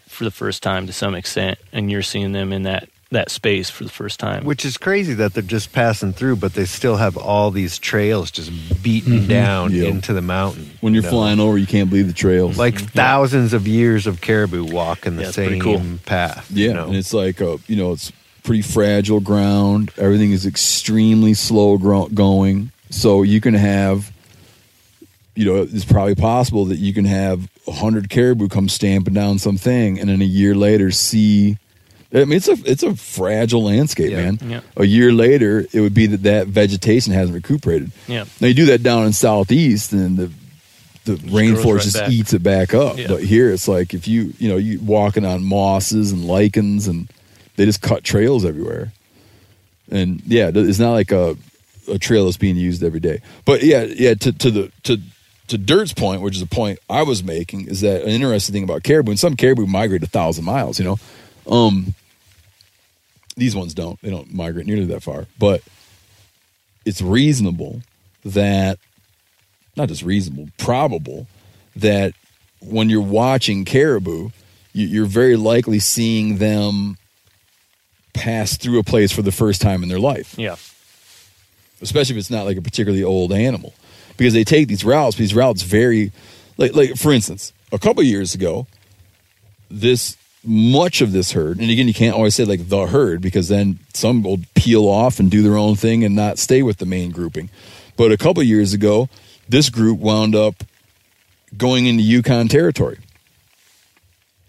[0.07, 3.69] for the first time to some extent, and you're seeing them in that that space
[3.69, 4.43] for the first time.
[4.45, 8.29] Which is crazy that they're just passing through, but they still have all these trails
[8.29, 8.51] just
[8.83, 9.85] beaten down Yeah.
[9.85, 10.69] into the mountain.
[10.81, 11.15] When you're you know?
[11.17, 12.57] flying over, you can't believe the trails.
[12.57, 15.81] like thousands of years of caribou walk in the Yeah, pretty same cool.
[16.05, 16.45] path.
[16.51, 16.87] yeah, you know?
[16.87, 18.11] and it's like uh, you know, it's
[18.43, 19.91] pretty fragile ground.
[19.97, 24.11] Everything is extremely slow gro- going, so you can have.
[25.35, 29.39] You know, it's probably possible that you can have a hundred caribou come stamping down
[29.39, 31.57] something, and then a year later see
[32.13, 34.17] I mean, it's a it's a fragile landscape, Yeah.
[34.31, 34.39] man.
[34.47, 34.59] Yeah.
[34.77, 37.91] A year later, it would be that that vegetation hasn't recuperated.
[38.07, 38.25] Yeah.
[38.39, 40.31] Now you do that down in southeast, and the
[41.05, 42.11] the rainforest right just back.
[42.11, 42.97] eats it back up.
[42.97, 43.07] Yeah.
[43.07, 47.09] But here, it's like if you you know you walking on mosses and lichens, and
[47.55, 48.91] they just cut trails everywhere.
[49.91, 51.35] And yeah, it's not like a
[51.91, 53.21] a trail that's being used every day.
[53.43, 54.13] But yeah, yeah.
[54.13, 54.97] To to the to
[55.47, 58.63] to Dirt's point, which is a point I was making, is that an interesting thing
[58.63, 60.79] about caribou, and some caribou migrate a thousand miles.
[60.79, 60.99] You know,
[61.47, 61.95] um,
[63.35, 63.99] these ones don't.
[64.01, 65.27] They don't migrate nearly that far.
[65.39, 65.61] But
[66.85, 67.81] it's reasonable
[68.25, 68.79] that
[69.75, 71.27] not just reasonable, probable
[71.75, 72.13] that
[72.61, 74.29] when you're watching caribou,
[74.73, 76.97] you, you're very likely seeing them
[78.13, 80.35] pass through a place for the first time in their life.
[80.37, 80.55] Yeah.
[81.81, 83.73] especially if it's not like a particularly old animal,
[84.15, 85.17] because they take these routes.
[85.17, 86.11] These routes vary.
[86.57, 88.67] Like, like for instance, a couple years ago,
[89.71, 93.47] this much of this herd, and again, you can't always say like the herd because
[93.47, 96.85] then some will peel off and do their own thing and not stay with the
[96.85, 97.49] main grouping.
[97.95, 99.09] But a couple years ago,
[99.47, 100.63] this group wound up
[101.55, 102.97] going into Yukon territory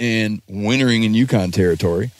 [0.00, 2.10] and wintering in Yukon territory.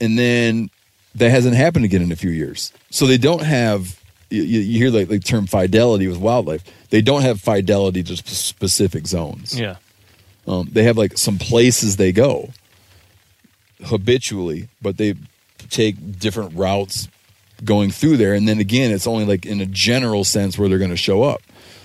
[0.00, 0.70] And then
[1.14, 2.72] that hasn't happened again in a few years.
[2.90, 6.64] So they don't have, you, you you hear like the term fidelity with wildlife.
[6.90, 9.58] They don't have fidelity to specific zones.
[9.58, 9.76] Yeah.
[10.46, 12.50] Um, they have like some places they go
[13.84, 15.14] habitually, but they
[15.68, 17.08] take different routes
[17.64, 18.34] going through there.
[18.34, 21.22] And then again, it's only like in a general sense where they're going to show
[21.22, 21.42] up.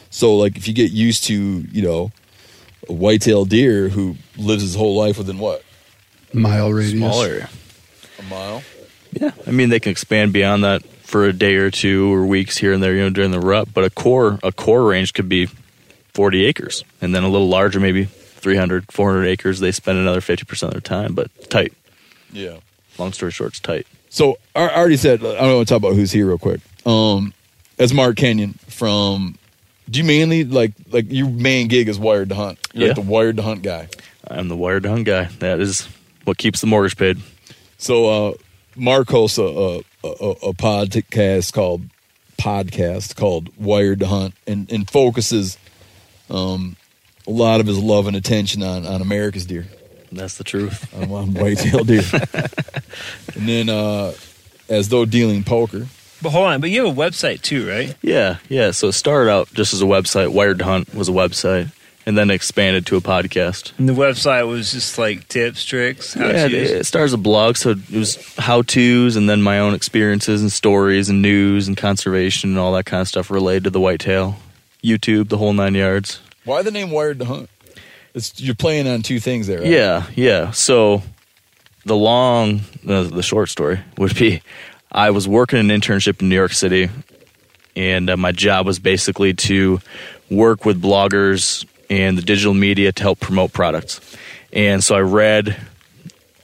[0.10, 2.12] So like if you get used to, you know,
[2.88, 5.64] a white-tailed deer who lives his whole life within what?
[6.34, 6.98] Mile radius.
[6.98, 7.50] Small area.
[8.20, 8.64] A mile?
[9.12, 12.58] Yeah, I mean they can expand beyond that for a day or two or weeks
[12.58, 13.74] here and there, you know, during the rut.
[13.74, 15.48] But a core a core range could be
[16.14, 18.10] 40 acres, and then a little larger, maybe
[18.46, 19.60] 300, 400 acres.
[19.60, 21.74] They spend another 50 percent of their time, but tight.
[22.32, 22.58] Yeah.
[23.00, 23.88] Long story short, it's tight.
[24.10, 26.62] So I already said I don't want to talk about who's here real quick.
[26.86, 27.34] Um,
[27.80, 29.40] as Mark Kenyon from,
[29.90, 32.60] do you mainly like like your main gig is wired to hunt?
[32.72, 33.04] You're like Yeah.
[33.04, 33.88] the wired to hunt guy.
[34.28, 35.24] I'm the wired to hunt guy.
[35.40, 35.90] That is
[36.24, 37.18] what keeps the mortgage paid.
[37.80, 38.34] So uh,
[38.76, 40.08] Mark hosts a, a, a,
[40.50, 41.82] a podcast called
[42.38, 45.58] podcast called Wired to Hunt and, and focuses
[46.30, 46.76] um,
[47.28, 49.66] a lot of his love and attention on, on America's deer.
[50.12, 50.94] That's the truth.
[50.96, 52.04] On, on white-tailed deer.
[53.36, 54.14] and then uh,
[54.70, 55.88] as though dealing poker.
[56.22, 57.96] But hold on, but you have a website too, right?
[58.02, 58.72] Yeah, yeah.
[58.72, 60.30] So it started out just as a website.
[60.30, 61.72] Wired to Hunt was a website,
[62.06, 63.78] and then expanded to a podcast.
[63.78, 66.72] And the website was just like tips, tricks, how yeah, it, to use.
[66.72, 70.42] it started as a blog, so it was how tos, and then my own experiences
[70.42, 73.82] and stories and news and conservation and all that kind of stuff related to the
[73.82, 74.38] whitetail.
[74.84, 76.22] YouTube, the whole nine yards.
[76.46, 77.50] Why the name Wired to Hunt?
[78.14, 79.68] It's, you're playing on two things there, right?
[79.68, 80.52] Yeah, yeah.
[80.52, 81.02] So
[81.86, 84.42] the long, the, the short story would be
[84.92, 86.90] I was working an internship in New York City,
[87.76, 89.82] and uh, my job was basically to
[90.30, 94.00] work with bloggers and the digital media to help promote products.
[94.54, 95.58] And so I read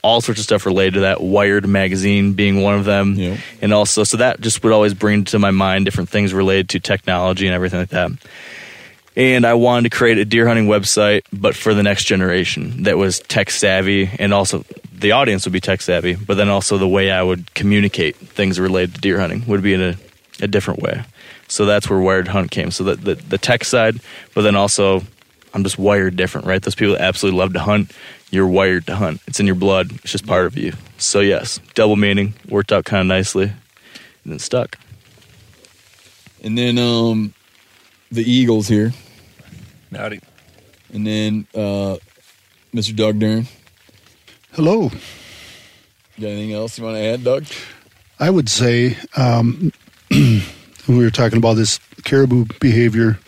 [0.02, 3.16] all sorts of stuff related to that, Wired magazine being one of them.
[3.62, 6.80] And also, so that just would always bring to my mind different things related to
[6.80, 8.10] technology and everything like that
[9.16, 12.96] and I wanted to create a deer hunting website, but for the next generation that
[12.96, 16.88] was tech savvy, and also the audience would be tech savvy, but then also the
[16.88, 19.96] way I would communicate things related to deer hunting would be in a,
[20.40, 21.04] a different way.
[21.48, 22.70] So that's where Wired Hunt came.
[22.70, 24.00] So the, the the tech side,
[24.34, 25.02] but then also
[25.54, 26.62] I'm just wired different, right?
[26.62, 27.92] Those people that absolutely love to hunt,
[28.30, 29.20] you're wired to hunt.
[29.26, 29.92] It's in your blood.
[29.96, 30.72] It's just part of you.
[30.96, 34.78] So yes, double meaning worked out kind of nicely, and then stuck.
[36.42, 37.34] And then um,
[38.12, 38.92] the Eagles here.
[39.90, 40.20] Howdy.
[40.92, 41.96] And then uh,
[42.74, 42.94] Mr.
[42.94, 43.46] Doug Duren.
[44.52, 44.90] Hello.
[46.20, 47.46] Got anything else you want to add, Doug?
[48.20, 49.72] I would say um,
[50.10, 50.42] we
[50.86, 53.18] were talking about this caribou behavior.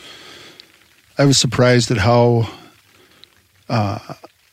[1.17, 2.49] I was surprised at how.
[3.69, 3.99] Uh,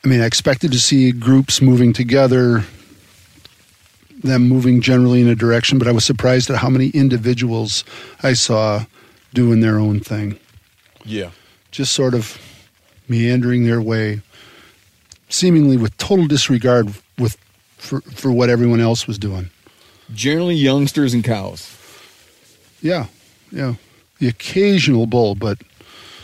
[0.04, 2.64] I mean, I expected to see groups moving together,
[4.24, 7.84] them moving generally in a direction, but I was surprised at how many individuals
[8.22, 8.84] I saw
[9.34, 10.38] doing their own thing,
[11.04, 11.30] Yeah.
[11.70, 12.38] just sort of
[13.08, 14.20] meandering their way,
[15.28, 17.36] seemingly with total disregard with
[17.78, 19.50] for, for what everyone else was doing.
[20.14, 21.76] Generally, youngsters and cows.
[22.80, 23.06] Yeah,
[23.50, 23.74] yeah.
[24.18, 25.58] The occasional bull, but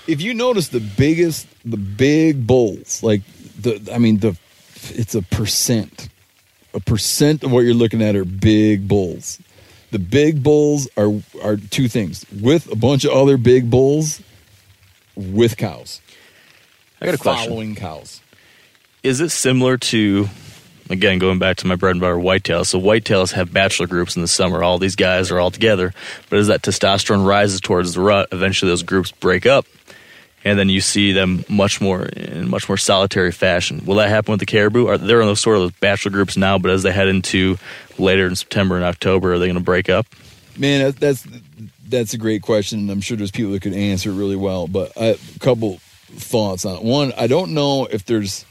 [0.06, 3.22] If you notice the biggest, the big bulls, like
[3.60, 4.36] the, I mean, the,
[4.90, 6.08] it's a percent.
[6.74, 9.38] A percent of what you're looking at are big bulls.
[9.90, 11.10] The big bulls are
[11.42, 14.20] are two things with a bunch of other big bulls,
[15.16, 16.00] with cows.
[17.00, 17.48] I got a question.
[17.48, 18.20] Following cows.
[19.02, 20.28] is it similar to
[20.90, 24.22] again going back to my bread and butter whitetails so whitetails have bachelor groups in
[24.22, 25.92] the summer all these guys are all together
[26.30, 29.66] but as that testosterone rises towards the rut eventually those groups break up
[30.44, 34.32] and then you see them much more in much more solitary fashion will that happen
[34.32, 36.82] with the caribou are they're in those sort of those bachelor groups now but as
[36.82, 37.58] they head into
[37.98, 40.06] later in september and october are they going to break up
[40.58, 41.24] Man, that's
[41.88, 44.66] that's a great question, I'm sure there's people that could answer it really well.
[44.66, 46.82] But a couple thoughts on it.
[46.82, 48.44] One, I don't know if there's,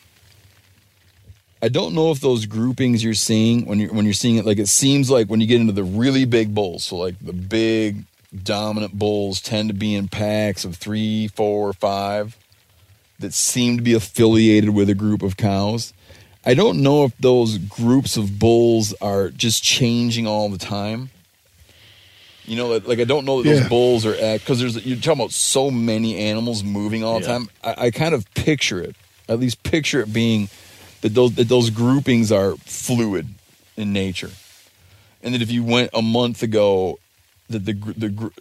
[1.62, 4.58] I don't know if those groupings you're seeing when you're when you're seeing it, like
[4.58, 8.06] it seems like when you get into the really big bulls, so like the big
[8.36, 12.38] dominant bulls tend to be in packs of three, four, five
[13.20, 15.94] that seem to be affiliated with a group of cows.
[16.46, 21.10] I don't know if those groups of bulls are just changing all the time.
[22.46, 23.68] You know, like, like I don't know that those Yeah.
[23.68, 27.34] bulls are at because there's you're talking about so many animals moving all the Yeah.
[27.34, 27.50] time.
[27.64, 28.96] I, I kind of picture it,
[29.28, 30.48] at least picture it being
[31.02, 33.28] that those that those groupings are fluid
[33.76, 34.32] in nature,
[35.22, 37.00] and that if you went a month ago,
[37.50, 38.32] that the the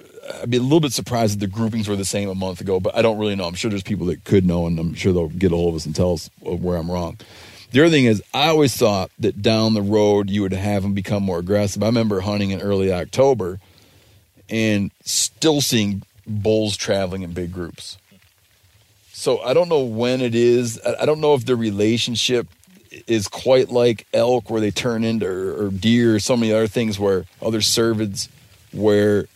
[0.43, 2.81] I'd be a little bit surprised that the groupings were the same a month ago,
[2.81, 3.45] but I don't really know.
[3.45, 5.77] I'm sure there's people that could know, and I'm sure they'll get a hold of
[5.77, 7.19] us and tell us where I'm wrong.
[7.71, 10.95] The other thing is, I always thought that down the road you would have them
[10.95, 11.83] become more aggressive.
[11.83, 13.61] I remember hunting in early October
[14.49, 17.99] and still seeing bulls traveling in big groups.
[19.13, 20.81] So I don't know when it is.
[21.01, 22.47] I don't know if the relationship
[23.07, 26.67] is quite like elk, where they turn into, or, or deer, or so many other
[26.67, 28.29] things, where other cervids,
[28.77, 29.27] where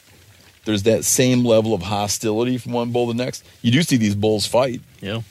[0.64, 3.44] there's that same level of hostility from one bull to the next.
[3.62, 4.80] You do see these bulls fight.
[5.00, 5.22] Yeah.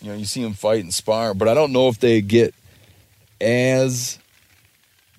[0.00, 2.54] You know, you see them fight and spar, but I don't know if they get
[3.40, 4.18] as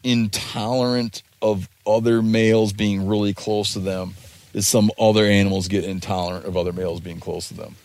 [0.03, 4.13] intolerant of other males being really close to them
[4.53, 7.75] as some other animals get intolerant of other males being close to them.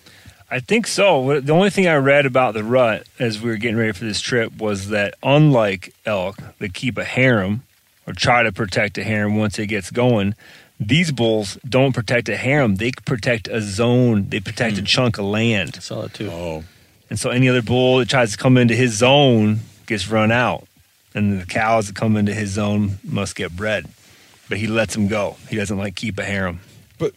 [0.51, 1.41] I think so.
[1.41, 4.21] The only thing I read about the rut as we were getting ready for this
[4.21, 7.63] trip was that unlike elk that keep a harem
[8.11, 10.35] or try to protect a harem once it gets going,
[10.81, 12.77] these bulls don't protect a harem.
[12.77, 14.29] They protect a zone.
[14.29, 14.87] They protect a hmm.
[14.87, 15.75] chunk of land.
[15.77, 16.31] I saw that too.
[16.31, 16.65] Oh.
[17.09, 20.67] And so any other bull that tries to come into his zone gets run out.
[21.15, 23.87] And the cows that come into his zone must get bred.
[24.49, 25.37] But he lets them go.
[25.49, 26.61] He doesn't like keep a harem.
[26.99, 27.15] But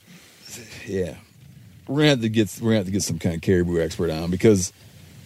[0.85, 1.15] yeah,
[1.87, 4.09] we're gonna have to get we're gonna have to get some kind of caribou expert
[4.09, 4.73] on because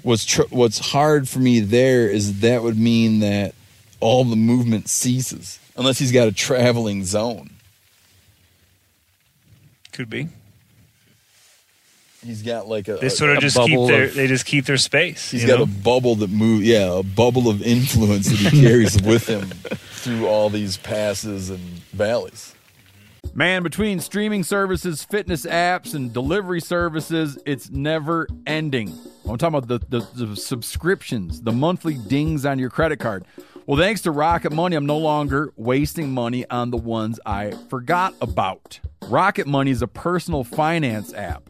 [0.04, 3.54] what's tr- what's hard for me there is that would mean that
[4.00, 7.50] all the movement ceases unless he's got a traveling zone.
[9.92, 10.28] Could be.
[12.26, 14.46] He's got like a They a- sort of a just keep their of- they just
[14.46, 15.32] keep their space.
[15.32, 15.64] He's you got know?
[15.64, 19.44] a bubble that move, yeah, a bubble of influence that he carries with him
[19.92, 21.60] through all these passes and
[21.94, 22.54] valleys.
[23.34, 28.94] Man, between streaming services, fitness apps, and delivery services, it's never ending.
[29.28, 33.26] I'm talking about the, the, the subscriptions, the monthly dings on your credit card.
[33.68, 38.16] Well, thanks to Rocket Money, I'm no longer wasting money on the ones I forgot
[38.22, 38.80] about.
[39.10, 41.50] Rocket Money is a personal finance app.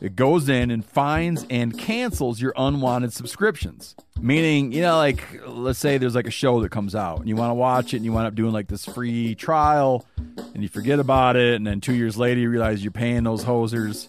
[0.00, 3.96] It goes in and finds and cancels your unwanted subscriptions.
[4.20, 7.34] Meaning, you know, like let's say there's like a show that comes out and you
[7.34, 10.06] want to watch it and you wind up doing like this free trial
[10.54, 13.44] and you forget about it and then two years later you realize you're paying those
[13.44, 14.06] hosers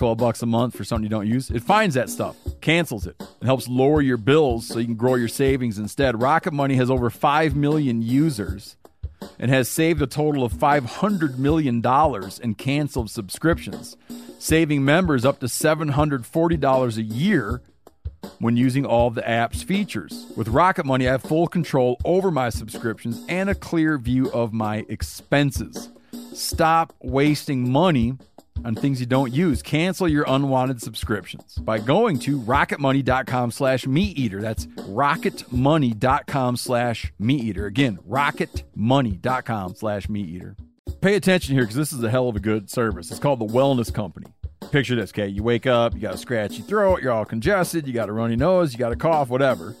[0.00, 1.50] 12 bucks a month for something you don't use.
[1.50, 5.14] It finds that stuff, cancels it, and helps lower your bills so you can grow
[5.14, 6.22] your savings instead.
[6.22, 8.76] Rocket Money has over 5 million users
[9.38, 11.82] and has saved a total of $500 million
[12.42, 13.98] in canceled subscriptions,
[14.38, 17.60] saving members up to $740 a year
[18.38, 20.32] when using all of the app's features.
[20.34, 24.54] With Rocket Money, I have full control over my subscriptions and a clear view of
[24.54, 25.90] my expenses.
[26.32, 28.16] Stop wasting money
[28.64, 29.62] on things you don't use.
[29.62, 34.40] Cancel your unwanted subscriptions by going to rocketmoney.com slash meat eater.
[34.40, 37.66] That's rocketmoney.com slash meat eater.
[37.66, 40.56] Again, rocketmoney.com slash meat eater.
[41.00, 43.10] Pay attention here because this is a hell of a good service.
[43.10, 44.26] It's called the Wellness Company.
[44.70, 45.26] Picture this, okay?
[45.26, 48.36] You wake up, you got a scratchy throat, you're all congested, you got a runny
[48.36, 49.74] nose, you got a cough, whatever.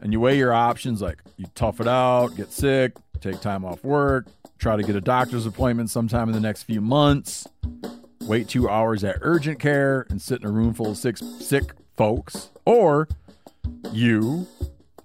[0.00, 3.82] And you weigh your options like you tough it out, get sick, take time off
[3.82, 4.28] work,
[4.58, 7.48] try to get a doctor's appointment sometime in the next few months,
[8.28, 11.72] wait two hours at urgent care and sit in a room full of sick, sick
[11.96, 12.50] folks.
[12.64, 13.08] Or
[13.90, 14.46] you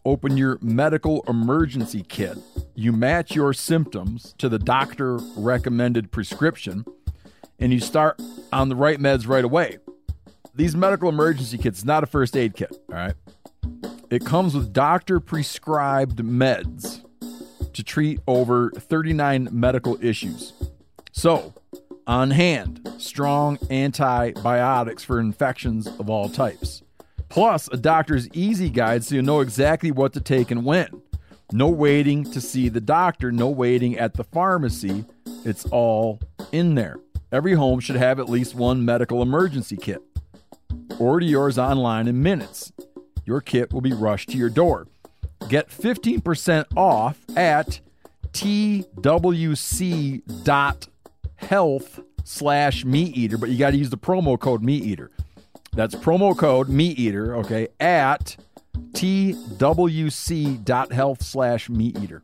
[0.06, 2.38] open your medical emergency kit.
[2.76, 6.86] You match your symptoms to the doctor recommended prescription
[7.60, 9.78] and you start on the right meds right away.
[10.54, 13.14] These medical emergency kits not a first aid kit, all right?
[14.10, 17.04] It comes with doctor prescribed meds
[17.74, 20.54] to treat over 39 medical issues.
[21.12, 21.54] So,
[22.08, 26.84] on hand, strong antibiotics for infections of all types.
[27.30, 31.02] Plus, a doctor's easy guide so you know exactly what to take and when.
[31.52, 35.06] No waiting to see the doctor, no waiting at the pharmacy.
[35.46, 36.20] It's all
[36.52, 36.98] in there.
[37.32, 40.02] Every home should have at least one medical emergency kit.
[41.00, 42.72] Order yours online in minutes.
[43.26, 44.88] Your kit will be rushed to your door.
[45.50, 47.80] Get 15% off at
[51.44, 55.12] twc.health slash meat eater, but you got to use the promo code meat eater.
[55.74, 58.38] That's promo code meat eater, okay, at
[58.92, 59.62] twc.health
[61.24, 62.24] slash meat eater.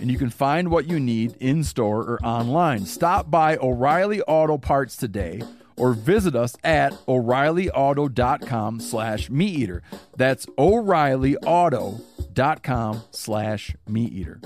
[0.00, 2.86] and you can find what you need in store or online.
[2.86, 5.42] Stop by O'Reilly Auto Parts today
[5.76, 9.82] or visit us at o'reillyauto.com slash meat eater.
[10.16, 14.40] That's o'reillyauto.com slash meat eater.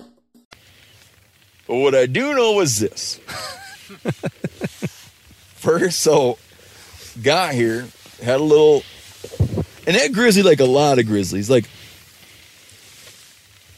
[1.67, 3.17] But what I do know is this.
[5.57, 6.39] First, so
[7.23, 7.87] got here,
[8.23, 8.83] had a little,
[9.87, 11.69] and that grizzly, like a lot of grizzlies, like,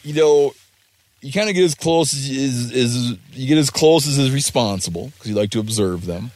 [0.02, 0.52] you know,
[1.24, 4.30] you kind of get as close as, as, as you get as close as is
[4.30, 6.30] responsible because you like to observe them.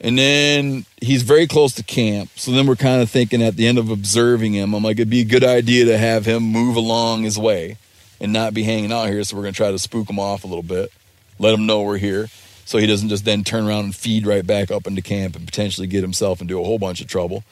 [0.00, 2.30] And then he's very close to camp.
[2.34, 5.08] So then we're kind of thinking at the end of observing him, I'm like, it'd
[5.08, 7.78] be a good idea to have him move along his way
[8.20, 9.22] and not be hanging out here.
[9.22, 10.90] So we're going to try to spook him off a little bit,
[11.38, 12.26] let him know we're here.
[12.64, 15.46] So he doesn't just then turn around and feed right back up into camp and
[15.46, 17.44] potentially get himself into a whole bunch of trouble.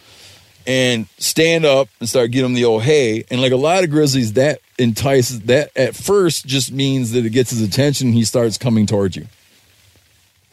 [0.67, 3.25] And stand up and start getting him the old hey.
[3.31, 7.31] And like a lot of grizzlies, that entices, that at first just means that it
[7.31, 9.27] gets his attention he starts coming towards you.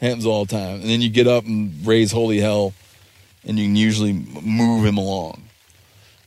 [0.00, 0.80] Happens all the time.
[0.80, 2.74] And then you get up and raise holy hell
[3.44, 5.42] and you can usually move him along.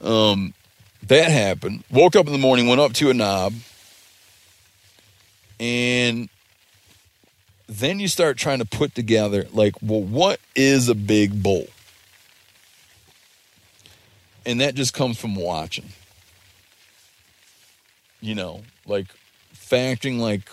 [0.01, 0.53] Um,
[1.07, 1.83] that happened.
[1.91, 3.53] Woke up in the morning, went up to a knob,
[5.59, 6.29] and
[7.67, 11.67] then you start trying to put together, like, well, what is a big bull?
[14.45, 15.85] And that just comes from watching.
[18.21, 19.07] You know, like
[19.53, 20.49] factoring, like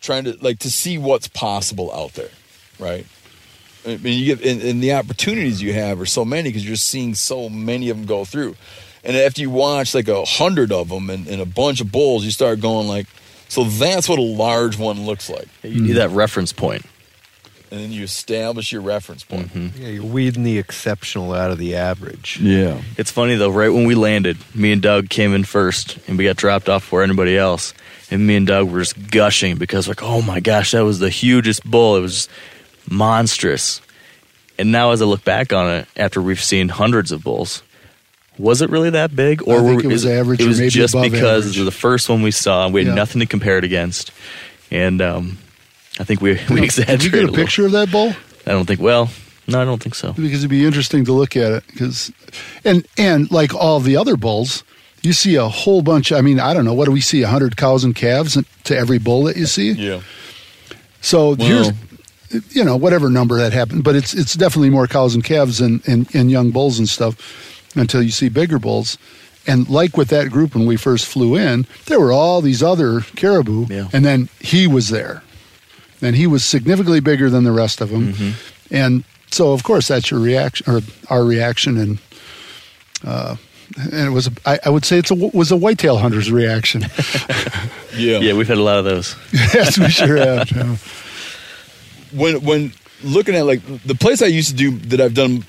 [0.00, 2.30] trying to like to see what's possible out there,
[2.78, 3.06] right?
[3.86, 6.76] I mean, you get and, and the opportunities you have are so many because you're
[6.76, 8.56] seeing so many of them go through.
[9.04, 12.24] And after you watch like a hundred of them and, and a bunch of bulls,
[12.24, 13.06] you start going like,
[13.48, 15.48] so that's what a large one looks like.
[15.62, 16.84] You need that reference point.
[17.70, 19.50] And then you establish your reference point.
[19.54, 22.40] Yeah, you're weeding the exceptional out of the average.
[22.40, 22.80] Yeah.
[22.96, 26.24] It's funny though, right when we landed, me and Doug came in first and we
[26.24, 27.74] got dropped off before anybody else.
[28.10, 31.10] And me and Doug were just gushing because like, oh my gosh, that was the
[31.10, 31.96] hugest bull.
[31.96, 32.26] It was
[32.90, 33.80] monstrous.
[34.58, 37.62] And now as I look back on it, after we've seen hundreds of bulls,
[38.38, 39.42] was it really that big?
[39.42, 41.58] I think were- it was is average It or was just above because average.
[41.58, 42.68] of the first one we saw.
[42.68, 42.94] We had Yeah.
[42.94, 44.10] nothing to compare it against.
[44.70, 45.38] And um,
[45.98, 47.36] I think we, we Did exaggerated you get a little.
[47.36, 48.12] picture of that bull?
[48.46, 49.10] I don't think, well,
[49.48, 50.12] no, I don't think so.
[50.12, 52.12] because it'd be interesting to look at it because
[52.64, 54.62] and and like all the other bulls
[55.02, 57.26] you see a whole bunch i mean i don't know what do we see A
[57.26, 60.00] 100 cows and calves to every bull that you see Yeah.
[61.00, 61.36] so Wow.
[61.46, 61.70] here's
[62.50, 65.80] you know whatever number that happened but it's it's definitely more cows and calves and,
[65.88, 67.16] and and young bulls and stuff
[67.74, 68.98] until you see bigger bulls
[69.46, 73.00] and like with that group when we first flew in there were all these other
[73.16, 73.88] caribou Yeah.
[73.94, 75.22] and then he was there
[76.02, 78.34] and he was significantly bigger than the rest of them
[78.70, 80.80] and so of course that's your reaction or
[81.10, 81.98] our reaction and
[83.06, 83.36] uh
[83.76, 86.82] and it was a, I, I would say it's a was a whitetail hunter's reaction
[87.96, 88.18] Yeah.
[88.18, 89.16] Yeah, we've had a lot of those.
[89.32, 90.76] yes we sure have yeah.
[92.16, 92.72] when when
[93.02, 95.44] looking at like the place I used to do that I've done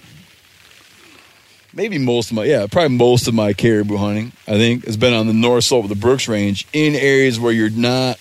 [1.73, 5.13] maybe most of my yeah probably most of my caribou hunting I think has been
[5.13, 8.19] on the north slope of the Brooks Range in areas where you're not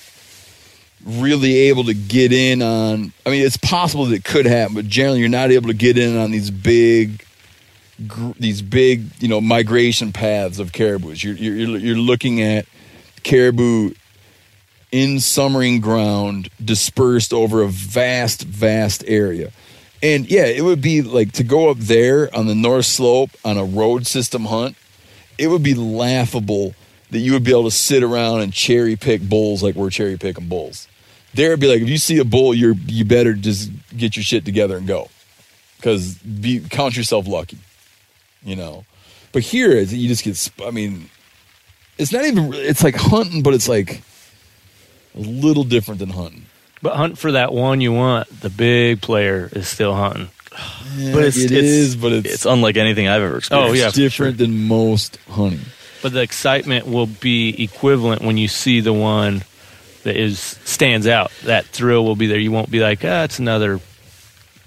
[1.04, 4.86] really able to get in on I mean it's possible that it could happen but
[4.86, 7.24] generally you're not able to get in on these big
[8.06, 12.66] gr- these big you know migration paths of caribous you're you're, you're looking at
[13.22, 13.92] caribou
[14.90, 19.50] in summering ground dispersed over a vast, vast area.
[20.02, 23.58] And yeah, it would be like to go up there on the north slope on
[23.58, 24.76] a road system hunt,
[25.36, 26.74] it would be laughable
[27.10, 30.16] that you would be able to sit around and cherry pick bulls like we're cherry
[30.16, 30.88] picking bulls.
[31.34, 34.22] There would be like if you see a bull, you're you better just get your
[34.22, 35.08] shit together and go.
[35.76, 37.58] Because be count yourself lucky.
[38.42, 38.84] You know.
[39.32, 41.10] But here is you just get I mean
[41.98, 44.02] it's not even it's like hunting, but it's like
[45.14, 46.46] a little different than hunting.
[46.80, 48.40] But hunt for that one you want.
[48.40, 50.28] The big player is still hunting.
[50.50, 53.70] But it's, it it's, is, but it's, it's unlike anything I've ever oh, experienced.
[53.70, 53.86] Oh, yeah.
[53.88, 55.60] it's different than most hunting.
[56.02, 59.42] But the excitement will be equivalent when you see the one
[60.04, 61.30] that is stands out.
[61.44, 62.38] That thrill will be there.
[62.38, 63.80] You won't be like, ah, it's another,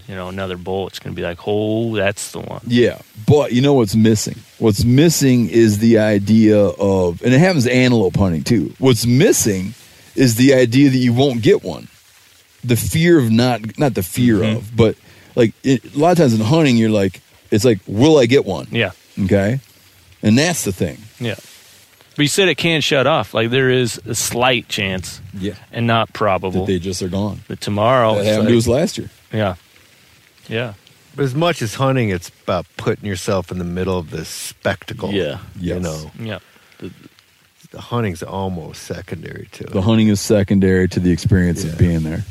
[0.07, 0.87] you know, another bull.
[0.87, 2.61] It's going to be like, oh, that's the one.
[2.67, 4.35] Yeah, but you know what's missing?
[4.59, 8.73] What's missing is the idea of, and it happens to antelope hunting too.
[8.77, 9.73] What's missing
[10.15, 11.87] is the idea that you won't get one.
[12.65, 14.57] The fear of not, not the fear Mm-hmm.
[14.57, 14.95] of, but
[15.35, 18.45] like it, a lot of times in hunting, you're like, it's like, will I get
[18.45, 18.67] one?
[18.69, 18.91] Yeah,
[19.23, 19.59] Okay,
[20.21, 20.97] and that's the thing.
[21.21, 21.35] Yeah.
[22.17, 23.33] But you said it can shut off.
[23.33, 27.39] Like there is a slight chance, Yeah, and not probable, that they just are gone.
[27.47, 28.15] But tomorrow.
[28.15, 29.09] That it's happened to us last year.
[29.31, 29.55] yeah,
[30.49, 30.73] yeah.
[31.15, 35.11] But as much as hunting, it's about putting yourself in the middle of this spectacle.
[35.13, 35.39] Yeah.
[35.59, 35.81] You Yes.
[35.83, 36.39] know, Yeah.
[37.71, 39.71] the hunting's almost secondary to it.
[39.71, 41.71] The hunting is secondary to the experience Yeah.
[41.71, 42.25] of being there.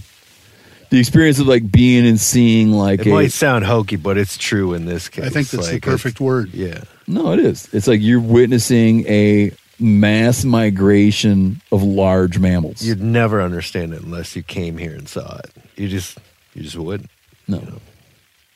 [0.91, 4.36] The experience of like being and seeing like It a, might sound hokey, but it's
[4.36, 5.24] true in this case.
[5.24, 6.53] I think that's the perfect word.
[6.53, 6.82] Yeah.
[7.07, 7.72] No, it is.
[7.72, 12.82] It's like you're witnessing a mass migration of large mammals.
[12.82, 15.51] You'd never understand it unless you came here and saw it.
[15.76, 16.18] You just,
[16.55, 17.11] you just wouldn't.
[17.49, 17.62] no.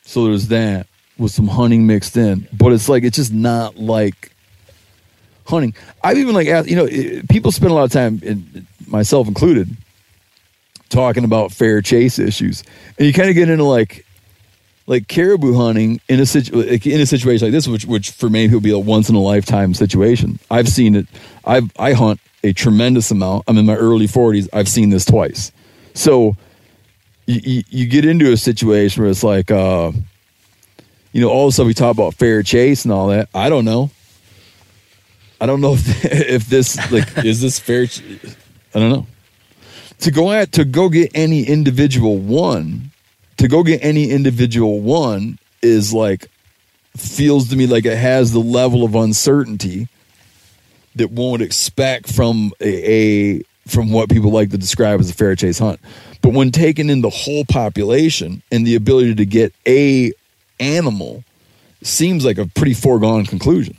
[0.03, 0.85] So there's that
[1.17, 4.31] with some hunting mixed in, but it's like it's just not like
[5.45, 5.73] hunting.
[6.03, 9.27] I've even like asked, you know, it, people spend a lot of time, and myself
[9.27, 9.75] included,
[10.89, 12.63] talking about fair chase issues,
[12.97, 14.05] and you kind of get into like
[14.87, 18.47] like caribou hunting in a situ- in a situation like this, which which for many
[18.47, 20.39] people be a once in a lifetime situation.
[20.51, 21.07] I've seen it.
[21.43, 23.43] I've I hunt a tremendous amount.
[23.47, 24.47] I'm in my early 40s.
[24.53, 25.51] I've seen this twice.
[25.95, 26.37] So
[27.25, 29.91] you, you, you get into a situation where it's like, uh,
[31.11, 33.29] you know, all the stuff we talk about fair chase and all that.
[33.33, 33.89] I don't know.
[35.41, 37.87] I don't know if, if this like is this fair.
[37.87, 38.03] ch-
[38.75, 39.07] I don't know.
[39.99, 42.91] To go at to go get any individual one,
[43.37, 46.29] to go get any individual one is like
[46.95, 49.87] feels to me like it has the level of uncertainty
[50.95, 55.13] that one would expect from a, a from what people like to describe as a
[55.13, 55.79] fair chase hunt.
[56.21, 60.11] But when taken in the whole population and the ability to get a
[60.59, 61.23] animal
[61.81, 63.77] seems like a pretty foregone conclusion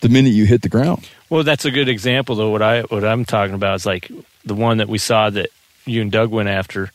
[0.00, 1.08] the minute you hit the ground.
[1.30, 2.50] Well, that's a good example, though.
[2.50, 4.10] What I what I'm talking about is like
[4.44, 5.50] the one that we saw that
[5.86, 6.90] you and Doug went after,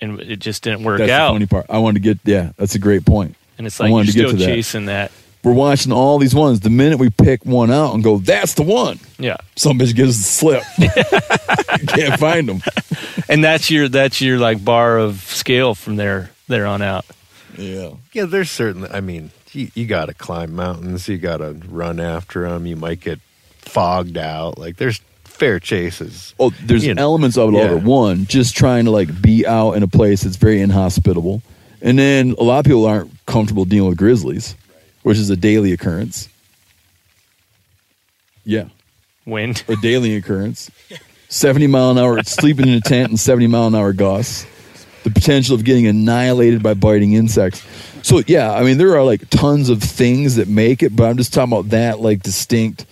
[0.00, 1.28] and it just didn't work That's out.
[1.28, 1.66] the funny part.
[1.68, 3.36] I wanted to get yeah, that's a great point.
[3.58, 4.46] And it's like you're wanted to get still to that.
[4.46, 5.10] chasing that.
[5.44, 6.60] We're watching all these ones.
[6.60, 8.98] The minute we pick one out and go, that's the one.
[9.18, 11.88] Yeah, Some bitch gives us the slip.
[11.88, 12.60] Can't find them.
[13.28, 17.04] and that's your that's your like bar of scale from there there on out.
[17.56, 17.92] Yeah.
[18.12, 21.08] Yeah, there's certainly, I mean, you, you got to climb mountains.
[21.08, 22.66] You got to run after them.
[22.66, 23.20] You might get
[23.58, 24.58] fogged out.
[24.58, 25.00] Like, there's
[25.38, 26.34] fair chases.
[26.38, 27.02] Oh, there's You know.
[27.02, 27.62] elements of it all.
[27.62, 27.78] Over.
[27.78, 31.42] One, just trying to like be out in a place that's very inhospitable,
[31.80, 34.54] and then a lot of people aren't comfortable dealing with grizzlies,
[35.02, 36.28] which is a daily occurrence.
[38.44, 38.64] Yeah,
[39.26, 39.62] Wind.
[39.68, 40.70] a daily occurrence.
[41.28, 44.46] Seventy mile an hour sleeping in a tent and seventy mile an hour gusts.
[45.04, 47.62] The potential of getting annihilated by biting insects.
[48.02, 51.16] So yeah, I mean there are like tons of things that make it, but I'm
[51.16, 52.86] just talking about that like distinct.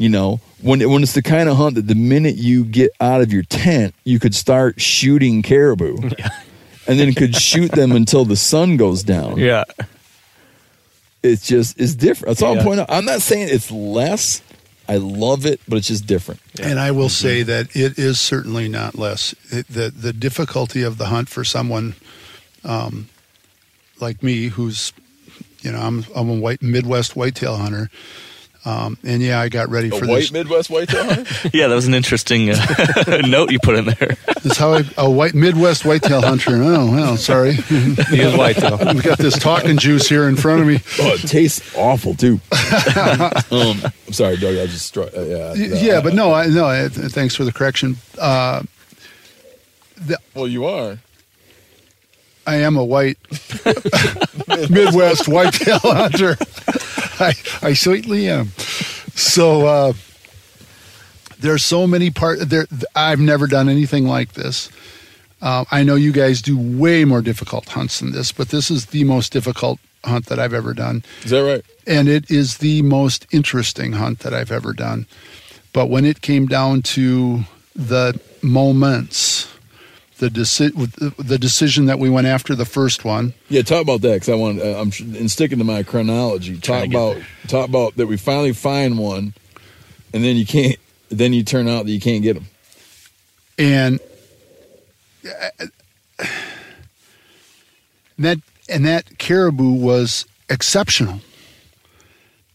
[0.00, 3.20] You know, when when it's the kind of hunt that the minute you get out
[3.20, 5.96] of your tent, you could start shooting caribou,
[6.86, 9.36] and then could shoot them until the sun goes down.
[9.36, 9.64] Yeah,
[11.22, 12.28] It's just it's different.
[12.28, 12.60] That's all Yeah.
[12.60, 12.90] I'm pointing out.
[12.90, 14.40] I'm not saying it's less.
[14.88, 16.40] I love it, but it's just different.
[16.60, 19.34] And I will say that it is certainly not less.
[19.50, 21.94] It, the the difficulty of the hunt for someone
[22.64, 23.10] um,
[24.00, 24.94] like me, who's
[25.60, 27.90] you know I'm I'm a white Midwest whitetail hunter,
[28.64, 30.08] um, and yeah, I got ready for this.
[30.08, 31.50] White Midwest whitetail hunter.
[31.52, 34.16] Yeah, that was an interesting uh, note you put in there.
[34.42, 36.56] That's how I a white Midwest whitetail hunter.
[36.56, 37.52] Oh well, sorry.
[37.52, 38.78] he is whitetail.
[38.94, 40.80] we got this talking juice here in front of me.
[41.00, 42.40] Oh, it tastes awful too.
[43.50, 44.56] um, I'm sorry, Doug.
[44.56, 45.14] I just struck.
[45.16, 46.66] Uh, yeah, yeah, but no, I no.
[46.66, 47.96] I, thanks for the correction.
[48.18, 48.62] Uh,
[50.34, 50.98] well, you are.
[52.46, 53.18] I am a white
[54.70, 56.36] Midwest whitetail hunter.
[57.20, 58.48] I, I certainly am.
[59.14, 59.92] So uh,
[61.38, 62.66] there's so many part there.
[62.96, 64.70] I've never done anything like this.
[65.42, 68.86] Uh, I know you guys do way more difficult hunts than this, but this is
[68.86, 71.64] the most difficult hunt that I've ever done, Is that right?
[71.86, 75.06] and it is the most interesting hunt that I've ever done.
[75.72, 77.40] But when it came down to
[77.74, 79.49] the moments,
[80.20, 84.14] the deci- the decision that we went after the first one, Yeah, talk about that
[84.14, 84.60] because I want.
[84.60, 86.58] Uh, I'm and sticking to my chronology.
[86.58, 87.16] Talk about
[87.48, 89.34] talk about that we finally find one,
[90.14, 90.76] and then you can't.
[91.08, 92.46] Then you turn out that you can't get them.
[93.58, 93.98] and
[95.26, 95.66] uh,
[98.18, 101.20] that and that caribou was exceptional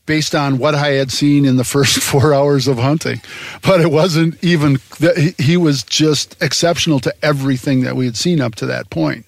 [0.06, 3.22] based on what I had seen in the first four hours of hunting.
[3.62, 4.78] But it wasn't even
[5.38, 9.26] he was just exceptional to everything that we had seen up to that point.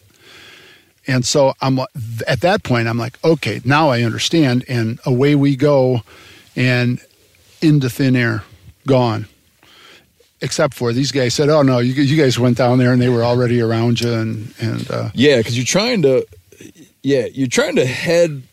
[1.07, 1.80] And so I'm
[2.28, 4.65] at that point, I'm like, okay, now I understand.
[4.67, 6.01] And away we go
[6.55, 6.99] and
[7.61, 8.43] into thin air,
[8.86, 9.28] gone.
[10.41, 13.09] Except for these guys said, oh no, you, you guys went down there and they
[13.09, 14.13] were already around you.
[14.13, 16.28] And, and uh, Yeah, because you're trying to,
[17.01, 18.43] yeah, you're trying to head.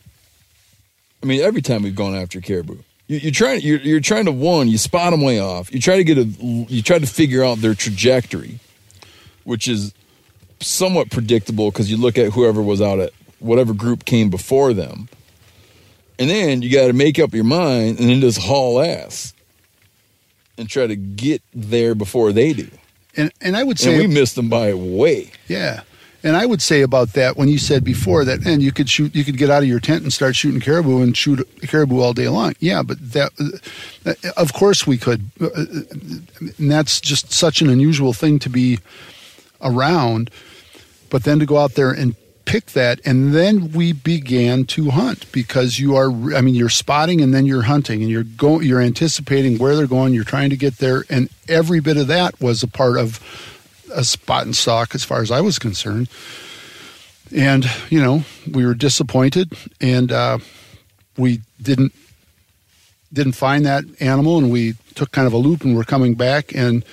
[1.25, 3.63] I mean, every time we've gone after caribou, you, you're trying.
[3.63, 4.69] You're, you're trying to one.
[4.69, 5.73] You spot them way off.
[5.73, 6.25] You try to get a.
[6.25, 8.61] You try to figure out their trajectory,
[9.45, 9.95] which is
[10.61, 15.09] somewhat predictable because you look at whoever was out at whatever group came before them,
[16.19, 19.33] and then you got to make up your mind and then just haul ass
[20.59, 22.69] and try to get there before they do.
[23.17, 25.33] and, and I would say And we missed them by way.
[25.49, 25.85] Yeah.
[26.25, 29.15] And I would say about that when you said before that, and you could shoot,
[29.15, 32.15] you could get out of your tent and start shooting caribou and shoot caribou all
[32.15, 32.55] day long.
[32.61, 33.31] Yeah, but that,
[34.07, 35.31] uh, of course, we could.
[35.39, 35.65] Uh, uh,
[36.59, 38.79] And that's just such an unusual thing to be
[39.61, 40.31] around.
[41.11, 42.17] But then to go out there and
[42.47, 46.11] pick that, and then we began to hunt because you are.
[46.35, 49.87] I mean, you're spotting and then you're hunting, and you're going, you're anticipating where they're
[49.87, 50.15] going.
[50.15, 53.21] You're trying to get there, and every bit of that was a part of
[53.95, 56.09] a spot in stock as far as I was concerned.
[57.35, 60.39] And, you know, we were disappointed and uh,
[61.17, 61.93] we didn't
[63.13, 66.53] didn't find that animal and we took kind of a loop and we're coming back
[66.53, 66.85] and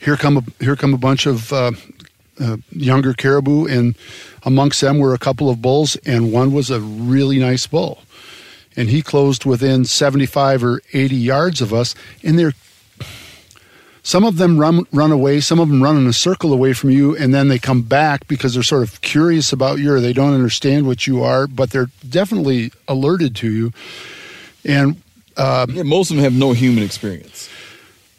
[0.00, 1.72] here come a, here come a bunch of uh,
[2.40, 3.94] uh, younger caribou and
[4.44, 8.00] amongst them were a couple of bulls and one was a really nice bull
[8.76, 12.54] and he closed within 75 or 80 yards of us and they're
[14.02, 16.90] some of them run run away some of them run in a circle away from
[16.90, 20.12] you and then they come back because they're sort of curious about you or they
[20.12, 23.72] don't understand what you are but they're definitely alerted to you
[24.64, 25.00] and
[25.36, 27.48] uh, yeah, most of them have no human experience.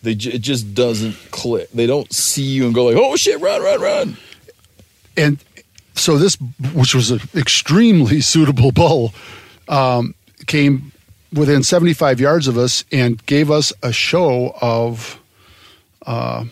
[0.02, 1.70] They j- it just doesn't click.
[1.72, 4.18] They don't see you and go like, "Oh shit, run, run, run!"
[5.16, 5.38] and
[5.96, 6.38] so this
[6.74, 9.14] which was an extremely suitable bull
[9.68, 10.16] um,
[10.48, 10.92] came
[11.32, 15.20] within 75 yards of us and gave us a show of
[16.06, 16.46] uh,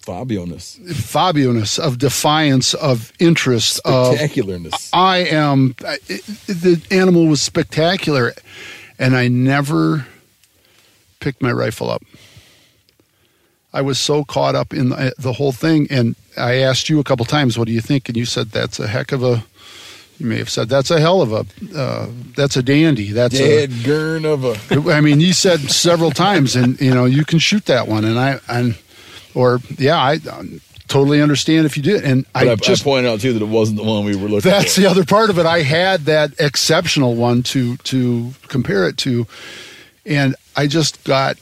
[0.00, 0.78] Fabio-ness.
[0.94, 4.90] Fabio-ness, of defiance, of interest, of Spectacularness.
[4.92, 5.76] I am.
[5.86, 8.32] I- it- the animal was spectacular,
[8.98, 10.06] and I never
[11.20, 12.02] picked my rifle up.
[13.72, 17.04] I was so caught up in the, the whole thing, and I asked you a
[17.04, 19.44] couple times, "What do you think?" And you said, "That's a heck of a."
[20.22, 21.44] You may have said, "That's a hell of a.
[21.76, 22.06] Uh,
[22.36, 23.10] that's a dandy.
[23.10, 24.56] That's a." Dead gurn of a.
[24.92, 28.16] I mean, you said several times, and you know, you can shoot that one, and
[28.16, 28.78] I, and,
[29.34, 33.10] or yeah, I um, totally understand if you did, and I, I just I pointed
[33.10, 34.60] out too that it wasn't the one we were looking at.
[34.60, 34.82] that's for.
[34.82, 35.44] the other part of it.
[35.44, 39.26] I had that exceptional one to to compare it to,
[40.06, 41.36] and I just got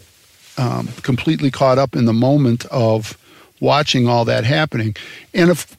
[0.57, 3.19] um, completely caught up in the moment of
[3.61, 4.97] watching all that happening,
[5.35, 5.77] and if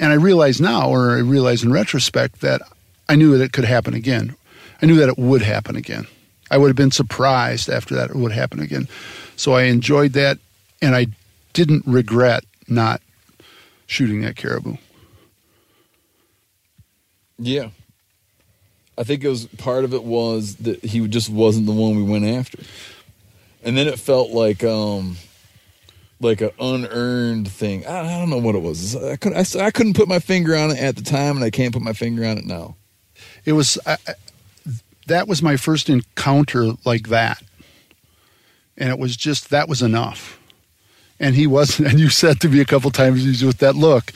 [0.00, 2.62] and I realize now, or I realize in retrospect, that
[3.08, 4.34] I knew that it could happen again.
[4.80, 6.06] I knew that it would happen again.
[6.50, 8.88] I would have been surprised after that it would happen again.
[9.36, 10.38] So I enjoyed that,
[10.80, 11.08] and I
[11.52, 13.02] didn't regret not
[13.86, 14.76] shooting that caribou.
[17.38, 17.68] Yeah.
[18.96, 22.02] I think it was part of it was that he just wasn't the one we
[22.02, 22.58] went after.
[23.62, 25.16] And then it felt like um
[26.20, 27.86] like an unearned thing.
[27.86, 28.94] I, I don't know what it was.
[28.96, 31.50] I couldn't I, I couldn't put my finger on it at the time and I
[31.50, 32.76] can't put my finger on it now.
[33.44, 33.96] it was I-
[35.06, 37.42] that was my first encounter like that
[38.76, 40.38] and it was just that was enough
[41.18, 44.12] and he wasn't and you said to me a couple times he's with that look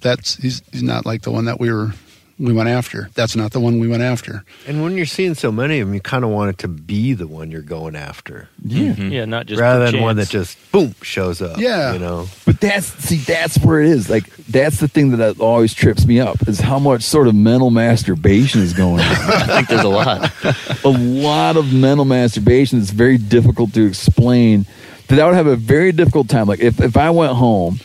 [0.00, 1.92] that's he's he's not like the one that we were
[2.38, 5.50] we went after that's not the one we went after And when you're seeing so
[5.50, 8.48] many of them, you kind of want it to be the one you're going after.
[8.64, 8.92] Yeah.
[8.94, 11.58] Yeah, not just rather per than one that just boom shows up.
[11.58, 11.92] Yeah.
[11.92, 12.26] you know.
[12.44, 14.08] But that's see, that's where it is.
[14.08, 17.70] Like that's the thing that always trips me up is how much sort of mental
[17.70, 19.00] masturbation is going on.
[19.10, 20.32] I think there's a lot.
[20.84, 24.66] a lot of mental masturbation that's very difficult to explain.
[25.08, 26.46] That I would have a very difficult time.
[26.46, 27.80] Like if, if I went home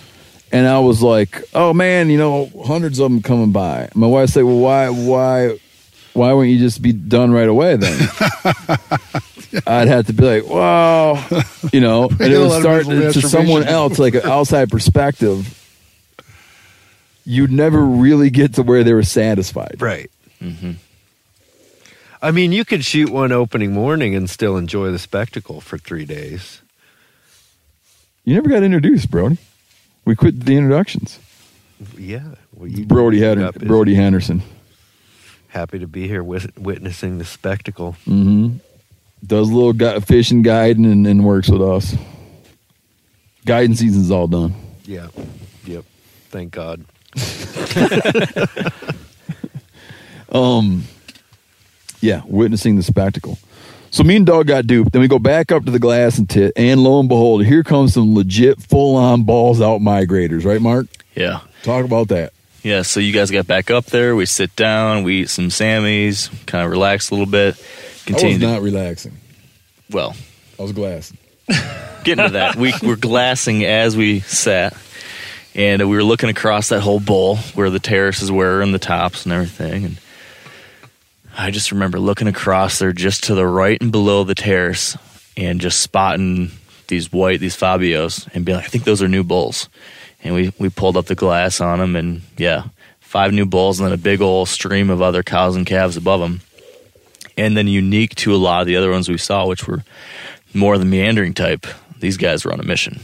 [0.53, 4.29] and I was like, "Oh man, you know, hundreds of them coming by." My wife
[4.29, 5.57] said, "Well, why, why,
[6.13, 7.99] why wouldn't you just be done right away then?"
[9.67, 11.15] I'd have to be like, "Wow,"
[11.73, 15.59] you know," and it a would start mental to someone else, like an outside perspective.
[17.25, 19.77] You'd never really get to where they were satisfied.
[19.79, 20.11] Right.
[20.41, 20.73] Mm-hmm.
[22.21, 26.05] I mean, you could shoot one opening morning and still enjoy the spectacle for three
[26.05, 26.61] days.
[28.23, 29.37] You never got introduced, Brody.
[30.05, 31.19] We quit the introductions.
[31.97, 33.19] Yeah, well, Brody
[33.59, 34.41] Brody Henderson.
[35.49, 37.95] Happy to be here with, witnessing the spectacle.
[38.07, 38.57] Mm-hmm.
[39.25, 41.95] Does a little gu- fishing guiding and, and works with us.
[43.45, 44.55] Guiding season's all done.
[44.85, 45.07] Yeah.
[45.65, 45.85] Yep.
[46.29, 46.85] Thank God.
[50.33, 50.85] Um,
[52.01, 53.37] yeah, witnessing the spectacle.
[53.93, 54.91] So me and Doug got duped.
[54.91, 57.93] Then we go back up to the glassing tit, and lo and behold, here comes
[57.93, 60.87] some legit full on balls out migrators, right, Mark?
[61.13, 61.41] Yeah.
[61.61, 62.33] Talk about that.
[62.63, 64.15] Yeah, so you guys got back up there.
[64.15, 67.53] We sit down, we eat some Sammys, kind of relax a little bit.
[67.55, 68.33] I Continue.
[68.33, 69.13] was to- not relaxing.
[69.91, 70.15] well,
[70.57, 71.19] I was glassing.
[72.03, 72.55] getting to that.
[72.55, 74.75] We were glassing as we sat,
[75.53, 79.25] and we were looking across that whole bowl where the terraces were and the tops
[79.25, 79.85] and everything.
[79.85, 79.97] And
[81.35, 84.97] I just remember looking across there just to the right and below the terrace
[85.35, 86.51] and just spotting
[86.87, 89.67] these white, these Fabios, and being like, I think those are new bulls.
[90.23, 92.65] And we, we pulled up the glass on them, and yeah,
[92.99, 96.19] five new bulls, and then a big old stream of other cows and calves above
[96.19, 96.41] them.
[97.35, 99.83] And then unique to a lot of the other ones we saw, which were
[100.53, 101.65] more of the meandering type,
[101.99, 102.99] these guys were on a mission.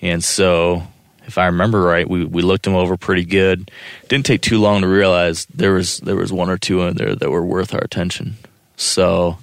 [0.00, 0.86] And so,
[1.26, 3.70] if I remember right, we, we looked them over pretty good.
[4.08, 7.14] Didn't take too long to realize there was there was one or two in there
[7.14, 8.36] that were worth our attention.
[8.76, 9.38] So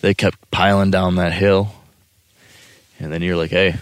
[0.00, 1.74] they kept piling down that hill,
[2.98, 3.76] and then you're like, "Hey,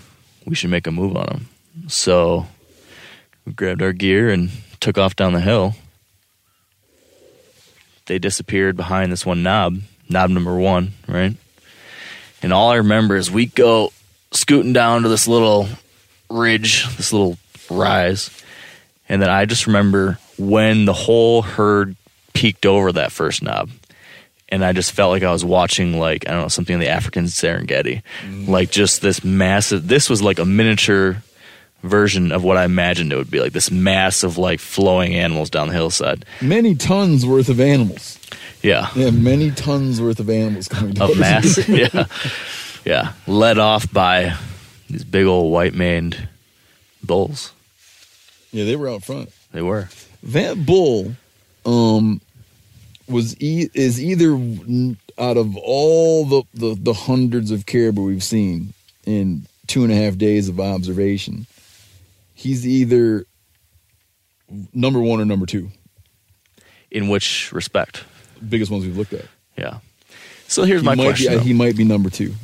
[0.45, 1.49] we should make a move on them."
[1.89, 2.47] So
[3.45, 5.75] we grabbed our gear and took off down the hill.
[8.07, 11.37] They disappeared behind this one knob, knob number one, right?
[12.43, 13.93] And all I remember is we go
[14.33, 15.69] scooting down to this little
[16.31, 17.37] ridge, this little
[17.71, 18.31] rise.
[19.09, 21.97] And then I just remember when the whole herd
[22.33, 23.71] peeked over that first knob.
[24.49, 26.89] And I just felt like I was watching, like, I don't know, something in the
[26.89, 28.03] African Serengeti.
[28.25, 28.49] Mm.
[28.49, 31.23] Like, just this massive, this was like a miniature
[31.83, 35.51] version of what I imagined it would be like this mass of like, flowing animals
[35.51, 36.25] down the hillside.
[36.41, 38.19] Many tons worth of animals.
[38.63, 38.91] Yeah.
[38.97, 41.13] Yeah, many tons worth of animals coming down.
[41.13, 41.69] of mass.
[41.69, 42.07] yeah,
[42.85, 44.37] yeah, led off by
[44.91, 46.29] these big old white maned
[47.03, 47.53] bulls.
[48.53, 49.31] Yeah, they were out front.
[49.53, 49.89] They were.
[50.23, 51.15] That bull,
[51.65, 52.21] um,
[53.09, 54.33] was e- is either
[55.19, 58.75] out of all the, the the hundreds of caribou we've seen
[59.05, 61.47] in two and a half days of observation,
[62.35, 63.25] he's either
[64.75, 65.71] number one or number two.
[66.91, 68.05] In which respect?
[68.47, 69.27] Biggest ones we've looked at.
[69.57, 69.79] Yeah.
[70.49, 71.39] So here's He my question.
[71.39, 72.35] Be, he might be number two.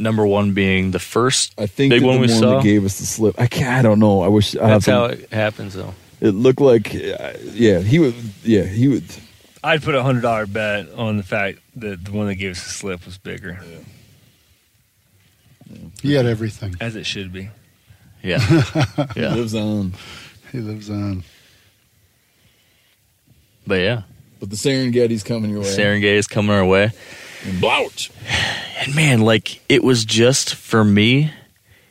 [0.00, 2.56] Number one being the first I think big that one the we one saw.
[2.58, 3.34] that gave us the slip.
[3.40, 3.68] I can't.
[3.78, 4.22] I don't know.
[4.22, 4.54] I wish.
[4.56, 5.94] I have That's how some- it happens, though.
[6.20, 6.94] It looked like.
[6.94, 8.14] uh, Yeah, he would.
[8.44, 9.04] Yeah, he would.
[9.62, 12.62] I'd put a hundred dollar bet on the fact that the one that gave us
[12.62, 13.58] the slip was bigger,
[16.00, 16.76] He had everything.
[16.80, 17.50] as it should be.
[18.22, 18.38] yeah,
[19.14, 19.34] He yeah.
[19.34, 19.94] lives on.
[20.52, 21.24] He lives on.
[23.66, 24.02] But yeah,
[24.40, 25.66] But the Serengeti's coming your way.
[25.76, 26.92] Serengeti is coming our way.
[27.42, 28.10] Blouch.
[28.80, 31.32] And man, like it was just for me,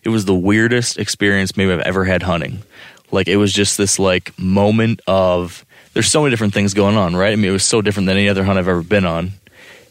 [0.04, 2.64] it was the weirdest experience maybe I've ever had hunting.
[3.12, 7.16] Like it was just this like moment of there's so many different things going on,
[7.16, 7.34] right?
[7.34, 9.32] I mean, it was so different than any other hunt I've ever been on,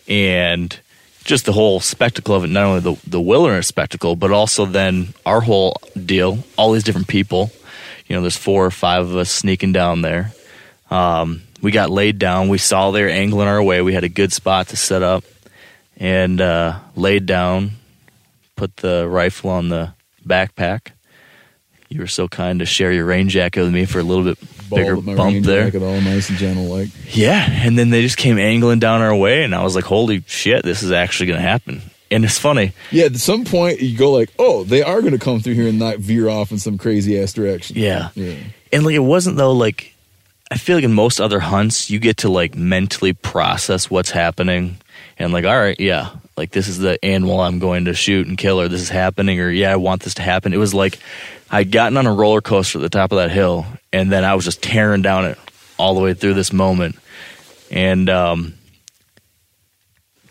[0.06, 0.78] and
[1.24, 2.48] just the whole spectacle of it.
[2.48, 6.38] Not only the the wilderness spectacle, but also then our whole deal.
[6.56, 7.50] All these different people.
[8.06, 10.32] You know, there's four or five of us sneaking down there.
[10.90, 12.48] Um, we got laid down.
[12.48, 13.82] We saw they were angling our way.
[13.82, 15.24] We had a good spot to set up
[15.96, 17.72] and uh, laid down,
[18.56, 19.92] put the rifle on the
[20.26, 20.92] backpack.
[21.88, 24.38] You were so kind to share your rain jacket with me for a little bit
[24.70, 25.70] bigger Ball, bump there.
[25.76, 26.88] all nice and gentle, like.
[27.14, 30.24] Yeah, and then they just came angling down our way, and I was like, "Holy
[30.26, 32.72] shit, this is actually going to happen!" And it's funny.
[32.90, 35.68] Yeah, at some point you go like, oh, they are going to come through here
[35.68, 37.76] and not veer off in some crazy ass direction.
[37.76, 38.10] Yeah.
[38.14, 38.36] Yeah.
[38.72, 39.92] And like it wasn't though like
[40.50, 44.78] I feel like in most other hunts you get to like mentally process what's happening
[45.18, 48.36] and like all right, yeah, like this is the animal I'm going to shoot and
[48.36, 50.52] kill or this is happening or yeah, I want this to happen.
[50.52, 50.98] It was like
[51.50, 54.34] I'd gotten on a roller coaster at the top of that hill and then I
[54.34, 55.38] was just tearing down it
[55.78, 56.96] all the way through this moment.
[57.70, 58.54] And um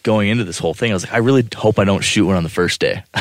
[0.05, 2.35] going into this whole thing, I was like, I really hope I don't shoot one
[2.35, 3.03] on the first day.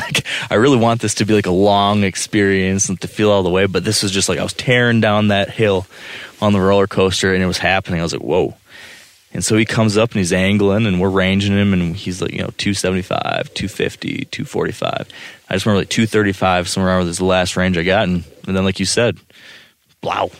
[0.49, 3.49] I really want this to be like a long experience and to feel all the
[3.49, 3.65] way.
[3.65, 5.87] But this was just like I was tearing down that hill
[6.41, 7.99] on the roller coaster and it was happening.
[7.99, 8.55] I was like, whoa.
[9.35, 12.31] And so he comes up and he's angling and we're ranging him and he's like,
[12.31, 15.07] you know, 275, 250, 245.
[15.49, 18.07] I just remember like 235 somewhere around was the last range I got.
[18.07, 19.17] And, and then, like you said,
[19.99, 20.31] blow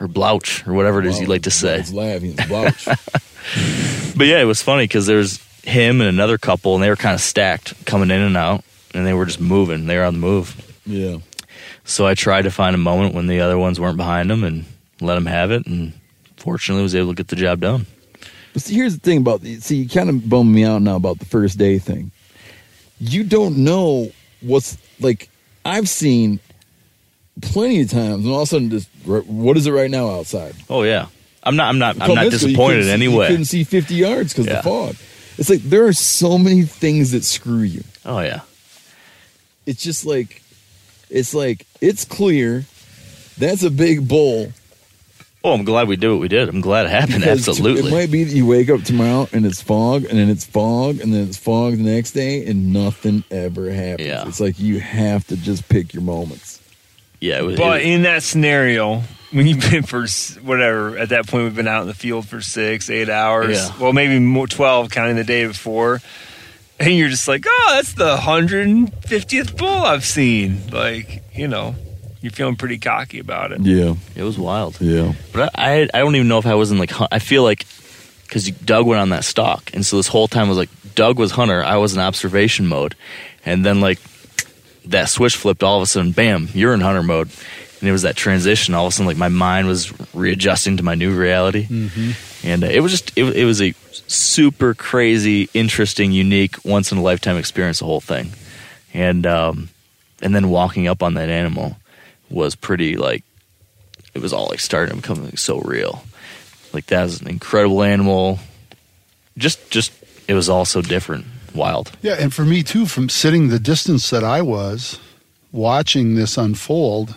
[0.00, 1.80] or blouch or whatever it is you like to say.
[1.80, 2.30] It's laughing.
[2.38, 3.18] It's Blouch.
[4.16, 7.14] But yeah, it was funny because there's him and another couple, and they were kind
[7.14, 8.64] of stacked coming in and out,
[8.94, 9.86] and they were just moving.
[9.86, 10.54] They were on the move.
[10.86, 11.18] yeah.
[11.84, 14.64] So I tried to find a moment when the other ones weren't behind him and
[15.00, 15.92] let him have it, and
[16.36, 17.86] fortunately was able to get the job done.
[18.52, 20.96] But see, here's the thing about the see, you kind of bum me out now
[20.96, 22.10] about the first day thing.
[23.00, 25.28] You don't know what's like.
[25.64, 26.40] I've seen
[27.40, 30.54] plenty of times, and all of a sudden, just what is it right now outside?
[30.68, 31.06] Oh yeah,
[31.42, 31.68] I'm not.
[31.68, 32.00] I'm not.
[32.00, 34.56] I'm not disappointed in see- any You couldn't see 50 yards because Yeah.
[34.56, 34.96] the fog.
[35.38, 37.84] It's like there are so many things that screw you.
[38.04, 38.40] Oh yeah.
[39.64, 40.42] It's just like,
[41.08, 42.64] it's like it's clear.
[43.38, 44.52] That's a big bowl.
[45.44, 46.48] Oh, I'm glad we did what we did.
[46.48, 47.20] I'm glad it happened.
[47.20, 47.88] Because Absolutely.
[47.90, 51.00] It might be that you wake up tomorrow and it's fog, and then it's fog,
[51.00, 54.06] and then it's fog the next day, and nothing ever happens.
[54.06, 54.26] Yeah.
[54.28, 56.60] It's like you have to just pick your moments.
[57.20, 57.56] yeah, it was.
[57.56, 60.06] But it- in that scenario, when you've been for
[60.42, 63.56] whatever, at that point we've been out in the field for six, eight hours.
[63.56, 63.70] Yeah.
[63.80, 66.00] Well, maybe more, 12 counting the day before.
[66.78, 70.68] And you're just like, oh, that's the 150th bull I've seen.
[70.70, 71.74] Like, you know,
[72.22, 73.60] you're feeling pretty cocky about it.
[73.60, 74.80] Yeah, it was wild.
[74.80, 75.12] Yeah.
[75.32, 76.92] But I, I don't even know if I wasn't like.
[77.12, 77.66] I feel like
[78.24, 81.32] because Doug went on that stalk, and so this whole time was like Doug was
[81.32, 82.94] hunter, I was in observation mode,
[83.44, 83.98] and then like
[84.86, 85.62] that switch flipped.
[85.62, 87.28] All of a sudden, bam, you're in hunter mode,
[87.80, 88.74] and it was that transition.
[88.74, 91.66] All of a sudden, like my mind was readjusting to my new reality,
[92.44, 93.74] and uh, it was just it, it was a
[94.06, 97.80] super crazy, interesting, unique, once in a lifetime experience.
[97.80, 98.30] The whole thing,
[98.94, 99.70] and um,
[100.22, 101.76] and then walking up on that animal
[102.32, 103.24] was pretty like
[104.14, 106.04] it was all like starting to become like, so real.
[106.72, 108.38] Like that was an incredible animal.
[109.38, 109.92] Just just
[110.28, 111.92] it was all so different, wild.
[112.02, 114.98] Yeah, and for me too, from sitting the distance that I was,
[115.50, 117.16] watching this unfold,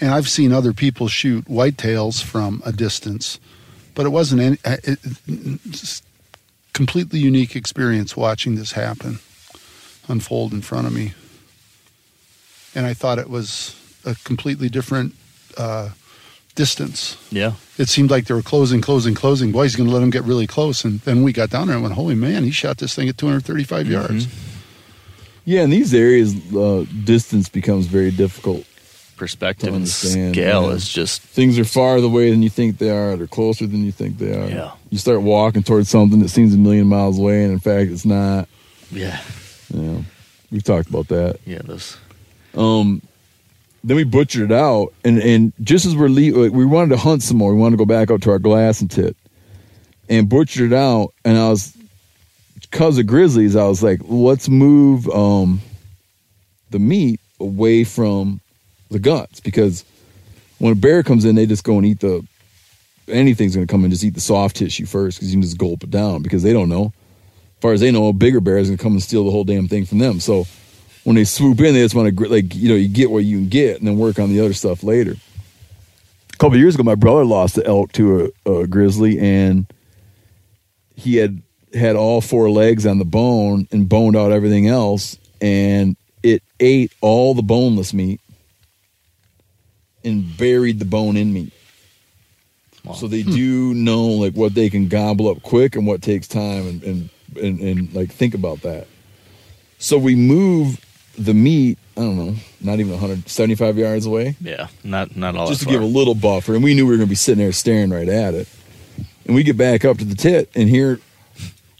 [0.00, 3.38] and I've seen other people shoot whitetails from a distance,
[3.94, 6.02] but it wasn't any uh, it, it's
[6.72, 9.20] completely unique experience watching this happen,
[10.08, 11.14] unfold in front of me,
[12.74, 15.14] and I thought it was a completely different
[15.56, 15.90] uh,
[16.54, 17.16] distance.
[17.30, 17.52] Yeah.
[17.78, 19.52] It seemed like they were closing, closing, closing.
[19.52, 20.84] Boy, he's going to let him get really close.
[20.84, 23.18] And then we got down there and went, holy man, he shot this thing at
[23.18, 24.28] 235 yards.
[25.44, 28.64] Yeah, in these areas, uh, distance becomes very difficult.
[29.16, 30.74] Perspective and understand, scale yeah.
[30.74, 33.14] is just things are farther away than you think they are.
[33.16, 34.48] They're closer than you think they are.
[34.48, 34.72] Yeah.
[34.90, 38.04] You start walking towards something that seems a million miles away, and in fact, it's
[38.04, 38.48] not.
[38.90, 39.20] yeah,
[39.72, 39.98] Yeah,
[40.50, 41.38] we've talked about that.
[41.46, 41.60] yeah.
[41.62, 41.96] Those
[42.56, 43.02] Um,
[43.84, 47.36] then we butchered it out, and and just as we're we wanted to hunt some
[47.36, 47.54] more.
[47.54, 49.14] We wanted to go back up to our glassing tit,
[50.08, 51.12] and butchered it out.
[51.24, 51.76] And I was,
[52.72, 55.60] cause of grizzlies, I was like, let's move um,
[56.70, 58.40] the meat away from
[58.90, 59.84] the guts because
[60.58, 62.26] when a bear comes in, they just go and eat the
[63.06, 65.58] anything's going to come and just eat the soft tissue first because you can just
[65.58, 66.86] gulp it down because they don't know.
[66.86, 69.30] As far as they know, a bigger bear is going to come and steal the
[69.30, 70.20] whole damn thing from them.
[70.20, 70.46] So
[71.04, 73.38] when they swoop in, they just want to like you know you get what you
[73.38, 75.12] can get and then work on the other stuff later.
[76.32, 79.66] A couple of years ago, my brother lost the elk to a, a grizzly, and
[80.96, 81.42] he had
[81.72, 86.92] had all four legs on the bone and boned out everything else, and it ate
[87.00, 88.20] all the boneless meat
[90.02, 91.52] and buried the bone in meat.
[92.94, 93.30] So they hmm.
[93.30, 97.10] do know like what they can gobble up quick and what takes time and, and
[97.40, 98.86] and and like think about that.
[99.78, 100.80] So we move
[101.18, 105.60] the meat, I don't know, not even 175 yards away, yeah, not not all just
[105.60, 106.54] to that give a little buffer.
[106.54, 108.48] And we knew we were going to be sitting there staring right at it.
[109.26, 111.00] And we get back up to the tit, and here,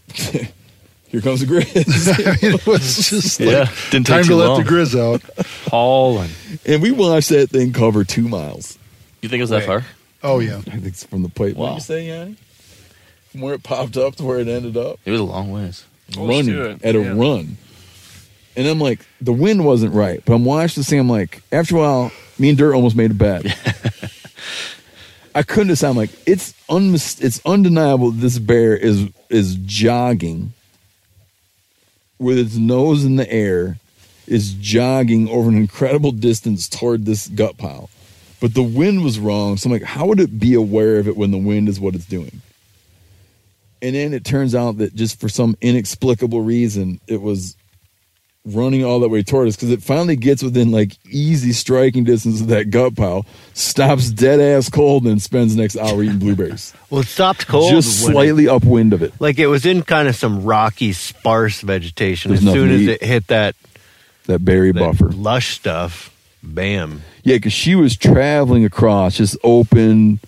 [0.15, 2.27] here comes the grizz.
[2.27, 4.99] I mean, it was just like, Yeah, didn't take time to too let the grizz
[4.99, 5.23] out.
[5.71, 6.31] Hauling.
[6.65, 8.79] and we watched that thing cover two miles.
[9.23, 9.85] You think it was that far?
[10.23, 10.57] Oh, yeah.
[10.57, 11.57] I think it's from the plate.
[11.57, 11.71] What Wow.
[11.73, 12.37] did you say, Yanni?
[13.31, 14.99] From where it popped up to where it ended up?
[15.05, 15.85] It was a long ways.
[16.13, 17.09] Close running at a yeah.
[17.15, 17.57] run.
[18.57, 21.01] And I'm like, the wind wasn't right, but I'm watching this thing.
[21.01, 23.45] I'm like, after a while, me and Dirt almost made a bet.
[25.35, 25.91] I couldn't decide.
[25.91, 30.53] I'm like, it's unmis- it's undeniable this bear is is jogging
[32.19, 33.79] with its nose in the air,
[34.27, 37.91] is jogging over an incredible distance toward this gut pile.
[38.41, 39.57] But the wind was wrong.
[39.57, 41.95] So I'm like, how would it be aware of it when the wind is what
[41.95, 42.43] it's doing?
[43.83, 47.57] And then it turns out that just for some inexplicable reason, it was
[48.47, 52.41] running all that way toward us because it finally gets within like easy striking distance
[52.43, 53.25] of that gut pile,
[53.55, 56.75] stops dead ass cold, and spends the next hour eating blueberries.
[56.91, 57.73] Well, it stopped cold.
[57.73, 59.15] just when it- slightly upwind of it.
[59.19, 62.31] like it was in kind of some rocky, sparse vegetation.
[62.31, 63.57] There's as soon as it hit that,
[64.27, 65.09] That berry that buffer.
[65.11, 67.03] lush stuff, bam.
[67.25, 70.21] Yeah, because she was traveling across just open,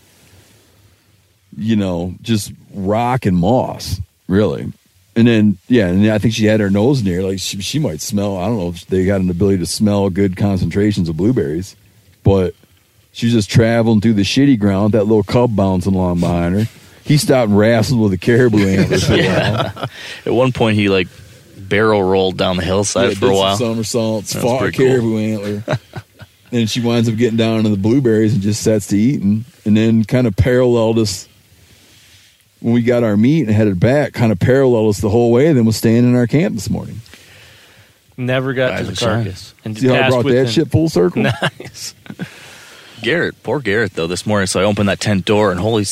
[1.56, 4.72] you know, just rock and moss, really.
[5.16, 8.00] And then yeah, and I think she had her nose near like she, she might
[8.02, 8.36] smell.
[8.36, 11.74] I don't know if they got an ability to smell good concentrations of blueberries,
[12.22, 12.54] but
[13.12, 14.92] she's just traveling through the shitty ground.
[14.92, 16.66] That little cub bouncing along behind her.
[17.02, 19.24] He stopped and wrestled with a caribou antler for a while.
[19.24, 19.86] Yeah.
[20.26, 21.08] At one point, he like
[21.56, 23.56] barrel rolled down the hillside Yeah, for a while.
[23.56, 24.86] somersaults, That's fought a pretty cool.
[24.88, 25.78] caribou antler.
[26.52, 29.44] and she winds up getting down to the blueberries and just sets to eating.
[29.64, 31.26] And then kind of paralleled us
[32.60, 35.52] when we got our meat and headed back, kind of paralleled us the whole way,
[35.52, 37.00] then was staying in our camp this morning.
[38.16, 39.24] Never got Right to the the shine.
[39.24, 39.54] carcass.
[39.64, 41.22] And See how I passed brought that within- shit full circle?
[41.22, 41.94] Nice.
[43.02, 44.06] Garrett, poor Garrett though.
[44.06, 45.84] This morning, so I opened that tent door and holy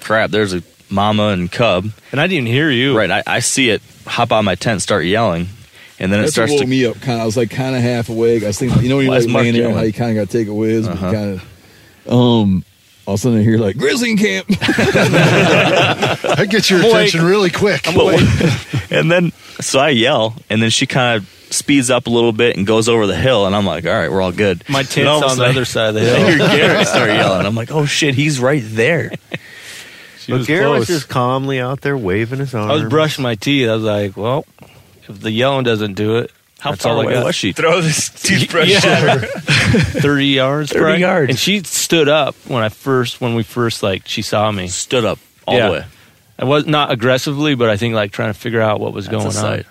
[0.00, 1.90] crap, there's a mama and cub.
[2.10, 2.96] And I didn't even hear you.
[2.96, 5.48] Right, I, I see it hop out my tent, start yelling,
[5.98, 6.94] and then it That's what starts woke to me up.
[7.02, 8.44] Kind of, I was like kind of half awake.
[8.44, 9.92] I was thinking, you know, when you're Why is like Mark laying there, how you
[9.92, 11.06] kind of got to take a whiz, but Uh-huh.
[11.08, 11.40] you kind
[12.06, 12.64] of, um,
[13.08, 14.46] all of a sudden I hear like grizzly camp.
[14.58, 17.08] That gets your I'm awake.
[17.08, 17.86] attention really quick.
[18.90, 22.56] and then so I yell, and then she kind of speeds up a little bit
[22.56, 24.62] and goes over the hill, and I'm like, all right, we're all good.
[24.68, 26.26] My And tent's all of a on the other side of the I hill.
[26.28, 26.38] hear
[26.68, 27.46] Garrett start yelling.
[27.46, 29.12] I'm like, oh shit, he's right there.
[30.20, 32.70] She But was Garrett was just calmly out there waving his arms.
[32.70, 33.66] I was brushing my teeth.
[33.70, 34.44] I was like, well,
[35.08, 36.30] if the yelling doesn't do it,
[36.60, 37.24] How that's far all I away got.
[37.24, 37.52] was she?
[37.52, 38.80] Throw this toothbrush Yeah.
[38.84, 39.26] at her.
[40.00, 41.00] 30 yards 30 probably.
[41.00, 41.30] yards.
[41.30, 45.04] and she stood up when i first when we first like she saw me Stood
[45.04, 45.66] up all Yeah.
[45.66, 45.84] the way.
[46.38, 49.12] i was not aggressively but i think like trying to figure out what was That's
[49.12, 49.66] a going on sight.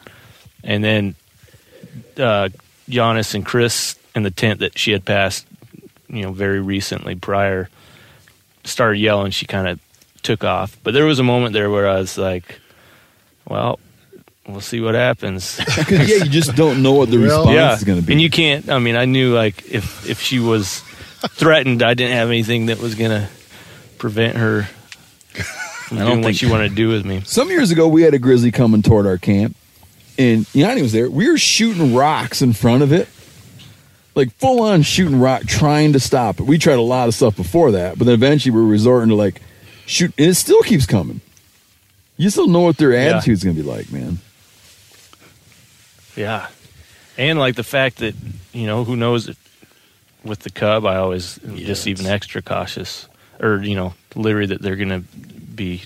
[0.64, 1.16] and then
[2.18, 2.50] uh
[2.88, 5.46] Janis and chris in the tent that she had passed
[6.10, 7.70] you know very recently prior
[8.66, 9.80] started yelling she kind of
[10.22, 12.60] took off but there was a moment there where i was like
[13.50, 13.80] well
[14.48, 15.60] we'll see what happens.
[15.90, 18.14] yeah, you just don't know what the Well- response yeah is going to be.
[18.14, 20.80] and you can't i mean i knew like if if she was
[21.30, 23.28] threatened i didn't have anything that was gonna
[23.98, 24.64] prevent her
[25.88, 27.88] from I don't doing what think- she wanted to do with me Some years ago,
[27.88, 29.56] we had a grizzly coming toward our camp,
[30.18, 31.10] and Yanni was there.
[31.10, 33.08] We were shooting rocks in front of it,
[34.16, 36.44] like full on shooting rock, trying to stop it.
[36.44, 39.16] We tried a lot of stuff before that, but then eventually we are resorting to
[39.16, 39.42] like
[39.86, 41.22] shoot, and it still keeps coming.
[42.18, 43.16] You still know what their Yeah.
[43.18, 44.20] attitude's going to be like, man.
[46.18, 46.48] Yeah
[47.18, 48.14] and like the fact that
[48.54, 49.38] you know who knows it
[50.24, 53.08] with the cub i always am just even extra cautious
[53.40, 55.00] or you know leery that they're gonna
[55.56, 55.84] be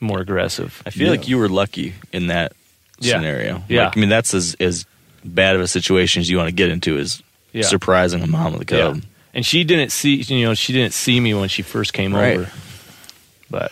[0.00, 1.10] more aggressive I feel Yeah.
[1.10, 2.52] like you were lucky in that
[2.98, 3.16] Yeah.
[3.16, 3.62] scenario.
[3.68, 3.84] Yeah.
[3.84, 4.86] Like, I mean, that's as as
[5.24, 7.62] bad of a situation as you want to get into is Yeah.
[7.64, 8.96] surprising a mom with a cub.
[8.96, 9.02] yeah
[9.34, 12.38] and she didn't see you know she didn't see me when she first came Right.
[12.38, 12.50] over
[13.50, 13.70] but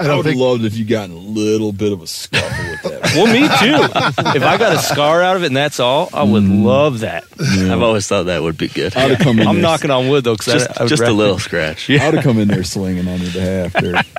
[0.00, 2.82] I I, would think loved if you got a little bit of a scuffle with
[2.82, 2.98] that.
[3.16, 4.36] Well, me too.
[4.36, 6.62] if I got a scar out of it and that's all, I would mm.
[6.62, 7.24] love that.
[7.40, 8.94] I've always thought that would be good.
[8.96, 11.38] I'd have come in I'm there, knocking on wood though, because just just a little
[11.38, 11.88] scratch.
[11.88, 12.06] Yeah.
[12.06, 13.72] I'd have come in there swinging on your behalf.
[13.72, 14.02] There.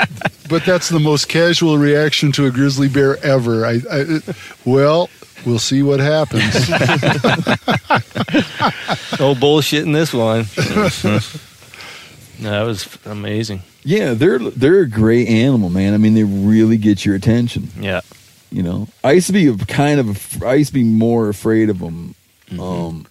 [0.49, 3.67] But that's the most casual reaction to a grizzly bear ever.
[3.67, 4.19] I, I
[4.65, 5.07] well,
[5.45, 6.67] we'll see what happens.
[9.19, 10.43] No bullshit in this one.
[12.39, 13.61] that was amazing.
[13.83, 15.93] Yeah, they're they're a great animal, man.
[15.93, 17.69] I mean, they really get your attention.
[17.79, 18.01] Yeah.
[18.51, 21.79] You know, I used to be kind of I used to be more afraid of
[21.79, 22.15] them.
[22.49, 22.59] Mm-hmm.
[22.59, 23.05] Um,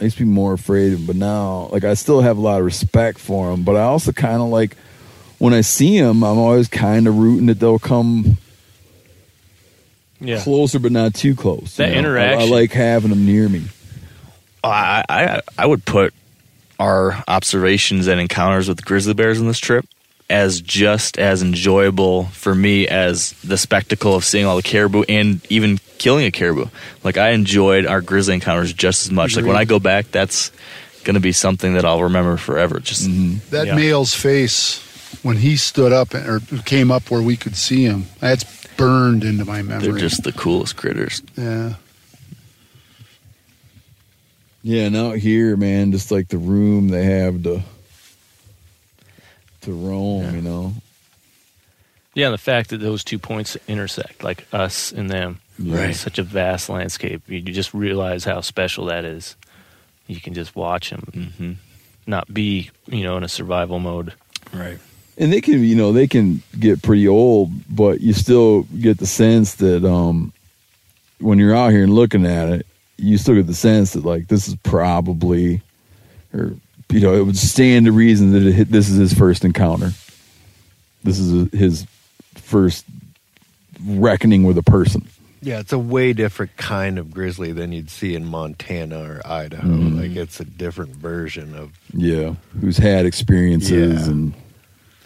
[0.00, 2.40] I used to be more afraid of them, but now like I still have a
[2.40, 3.64] lot of respect for them.
[3.64, 4.76] But I also kind of like
[5.38, 8.38] when I see them, I'm always kind of rooting that they'll come
[10.20, 10.40] Yeah.
[10.42, 11.78] closer, but not too close.
[11.78, 12.16] you That know?
[12.16, 13.64] I- I, like having them near me.
[14.62, 16.14] I, I I would put
[16.78, 19.84] our observations and encounters with grizzly bears on this trip
[20.30, 25.44] as just as enjoyable for me as the spectacle of seeing all the caribou and
[25.50, 26.66] even killing a caribou.
[27.02, 29.36] Like I enjoyed our grizzly encounters just as much.
[29.36, 30.50] Like when I go back, that's
[31.04, 32.80] going to be something that I'll remember forever.
[32.80, 33.38] Just mm-hmm.
[33.50, 33.74] that Yeah.
[33.76, 34.80] male's face
[35.22, 38.44] when he stood up or came up where we could see him, that's
[38.76, 39.88] burned into my memory.
[39.88, 41.22] they're just the coolest critters.
[41.36, 41.74] yeah.
[44.66, 47.62] Yeah, and out here, man, just like the room they have to
[49.64, 50.34] to roam.
[50.34, 50.72] You know,
[52.14, 55.90] Yeah, the fact that those two points intersect, like us and them, Right.
[55.90, 57.22] it's such a vast landscape.
[57.28, 59.36] You you just realize how special that is.
[60.06, 61.52] You can just watch them, hmm
[62.06, 64.12] not be, you know, in a survival mode.
[64.52, 64.78] Right.
[65.16, 69.06] and they can you know they can get pretty old but you still get the
[69.06, 70.32] sense that um
[71.20, 72.66] when you're out here and looking at it
[72.98, 75.62] you still get the sense that like this is probably
[76.34, 76.52] or
[76.90, 79.92] you know it would stand to reason that it, this is his first encounter
[81.02, 81.86] this is his
[82.34, 82.84] first
[83.84, 85.06] reckoning with a person
[85.42, 89.66] Yeah, it's a way different kind of grizzly than you'd see in Montana or Idaho.
[89.68, 90.00] Mhm.
[90.00, 94.12] Like it's a different version of yeah who's had experiences Yeah.
[94.12, 94.34] and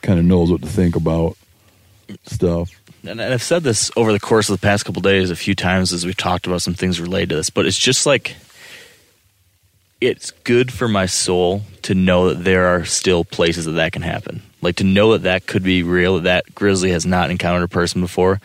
[0.02, 1.36] kind of knows what to think about
[2.26, 2.70] stuff.
[3.02, 5.54] and and I've said this over the course of the past couple days a few
[5.56, 8.36] times as we've talked about some things related to this, but it's just like
[10.00, 14.02] it's good for my soul to know that there are still places that that can
[14.02, 14.42] happen.
[14.60, 17.68] Like to know that that could be real, that that grizzly has not encountered a
[17.68, 18.40] person before.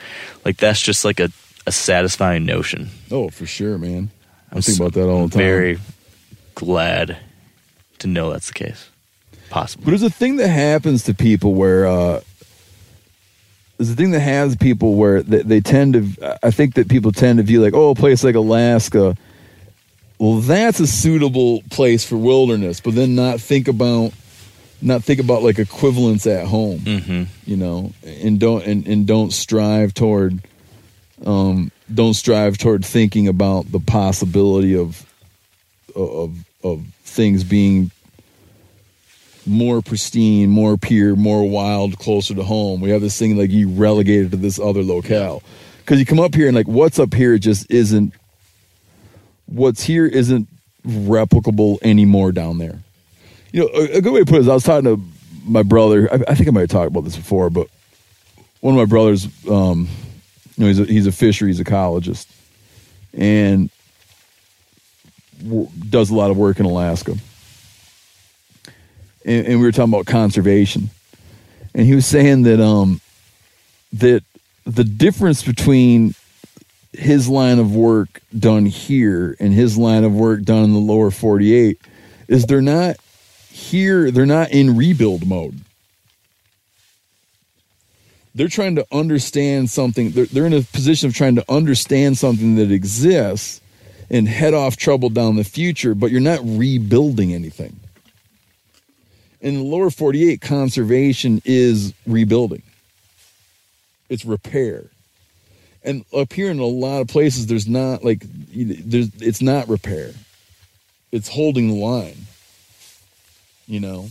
[0.46, 1.30] Like that's just like a,
[1.66, 2.90] a satisfying notion.
[3.12, 4.10] Oh, for sure, man.
[4.52, 5.44] I I'm think about that all the time.
[5.44, 5.80] Very
[6.56, 7.18] glad
[8.00, 8.90] to know that's the case.
[9.50, 9.86] Possible.
[9.86, 12.22] But there's a thing that happens to people where uh,
[13.78, 16.40] there's a thing that has people where they, they tend to.
[16.44, 19.16] I think that people tend to view like, oh, a place like Alaska.
[20.20, 24.14] Well, that's a suitable place for wilderness, but then not think about
[24.82, 26.80] not think about like equivalents at home.
[26.80, 27.24] Mm-hmm.
[27.46, 30.42] You know, and don't and, and don't strive toward
[31.26, 35.06] um, don't strive toward thinking about the possibility of
[35.96, 37.92] of of things being
[39.46, 42.82] more pristine, more pure, more wild, closer to home.
[42.82, 45.44] We have this thing like you relegated to this other locale
[45.80, 48.14] because you come up here and like what's up here just isn't
[49.54, 50.48] what's here isn't
[50.86, 52.80] replicable anymore down there.
[53.52, 55.02] You know, a, a good way to put it is I was talking to
[55.46, 56.10] my brother.
[56.12, 57.68] I, I think I might have talked about this before, but
[58.62, 59.88] one of my brothers, um,
[60.58, 62.28] you know, he's a, he's a fisheries ecologist
[63.14, 63.70] and
[65.44, 67.16] w- does a lot of work in Alaska
[69.26, 70.90] and, and we were talking about conservation,
[71.74, 73.02] and he was saying that um
[73.94, 74.24] that
[74.66, 76.16] the difference between
[76.94, 81.12] his line of work done here and his line of work done in the lower
[81.12, 81.80] 48
[82.28, 82.98] is they're not
[83.50, 85.60] here they're not in rebuild mode.
[88.36, 92.56] They're trying to understand something they're, they're in a position of trying to understand something
[92.56, 93.62] that exists
[94.10, 97.80] and head off trouble down the future but you're not rebuilding anything.
[99.42, 102.64] In the lower 48 conservation is rebuilding.
[104.10, 104.86] It's repair
[105.84, 108.24] and up here in a lot of places there's not like
[108.54, 110.12] there's it's not repair.
[111.12, 112.26] It's holding the line
[113.68, 114.10] you know?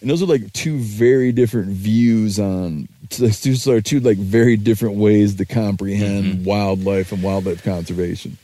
[0.00, 2.88] And those are like two very different views on
[3.18, 6.44] those are two like very different ways to comprehend mm-hmm.
[6.44, 8.36] wildlife and wildlife conservation.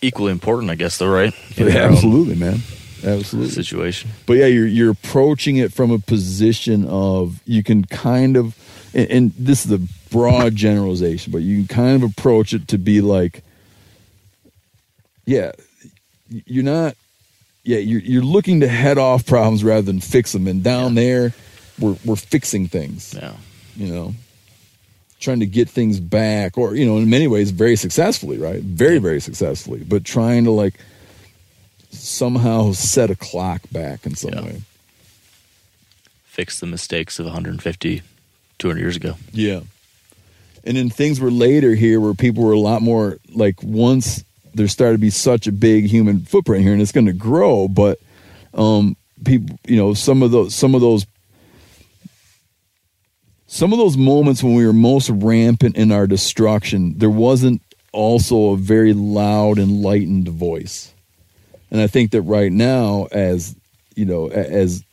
[0.00, 1.34] Equally important, I guess, though, right?
[1.56, 2.60] Yeah, own um, absolutely man.
[3.04, 3.50] Absolutely.
[3.50, 4.10] Situation.
[4.26, 8.56] but yeah you're you're approaching it from a position of you can kind of
[8.94, 9.80] and, and this is a
[10.12, 13.42] broad generalization but you can kind of approach it to be like
[15.26, 15.52] yeah
[16.46, 16.94] you're not
[17.64, 21.32] yeah you're you're looking to head off problems rather than fix them and down there
[21.78, 23.34] we're we're fixing things Yeah.
[23.76, 24.14] you know
[25.20, 28.98] trying to get things back or you know in many ways very successfully right very
[28.98, 30.74] very successfully but trying to like
[31.90, 34.42] somehow set a clock back in some Yeah.
[34.42, 34.62] way
[36.24, 38.00] Fix the mistakes of 150,
[38.58, 39.16] 200 years ago.
[39.32, 39.60] yeah
[40.64, 44.68] and then things were later here where people were a lot more like once there
[44.68, 47.98] started to be such a big human footprint here and it's going to grow but
[48.54, 51.06] um people you know some of those some of those
[53.46, 57.60] some of those moments when we were most rampant in our destruction there wasn't
[57.92, 60.92] also a very loud enlightened voice.
[61.70, 63.54] And i think that right now as
[63.94, 64.84] you know as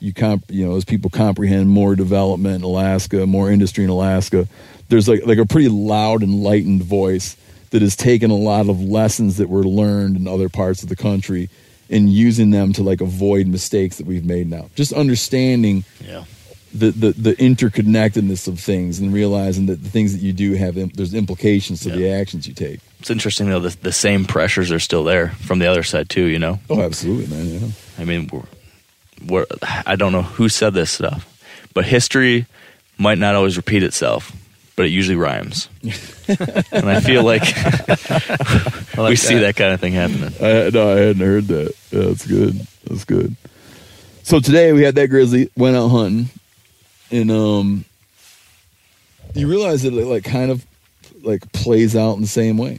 [0.00, 4.46] you comp you know as people comprehend more development in Alaska, more industry in Alaska,
[4.88, 7.36] there's like like a pretty loud enlightened voice
[7.70, 10.96] that has taken a lot of lessons that were learned in other parts of the
[10.96, 11.50] country
[11.90, 14.68] and using them to like avoid mistakes that we've made now.
[14.74, 16.24] Just understanding Yeah.
[16.72, 20.74] the the, the interconnectedness of things and realizing that the things that you do have
[20.96, 22.80] there's implications to the actions you take.
[23.00, 26.24] It's interesting, though, the, the same pressures are still there from the other side, too,
[26.24, 26.58] you know?
[26.68, 27.46] Oh, absolutely, man.
[27.60, 27.68] Yeah.
[27.96, 28.42] I mean, we're,
[29.24, 29.46] we're,
[29.86, 31.24] I don't know who said this stuff,
[31.74, 32.46] but history
[32.98, 34.32] might not always repeat itself,
[34.78, 35.68] but it usually rhymes.
[35.82, 37.42] and I feel like,
[38.96, 40.32] we see that kind of thing happening.
[40.40, 41.74] I no, I hadn't heard that.
[41.90, 42.64] Yeah, that's good.
[42.84, 43.34] That's good.
[44.22, 46.28] So today we had that grizzly went out hunting,
[47.10, 47.84] and um,
[49.34, 50.64] you realize that it like kind of
[51.22, 52.78] like plays out in the same way.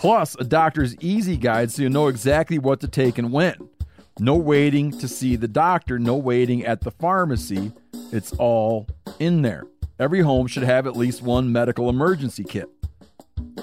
[0.00, 3.68] Plus, a doctor's easy guide so you know exactly what to take and when.
[4.18, 7.72] No waiting to see the doctor, no waiting at the pharmacy.
[8.10, 8.86] It's all
[9.18, 9.64] in there.
[9.98, 12.70] Every home should have at least one medical emergency kit.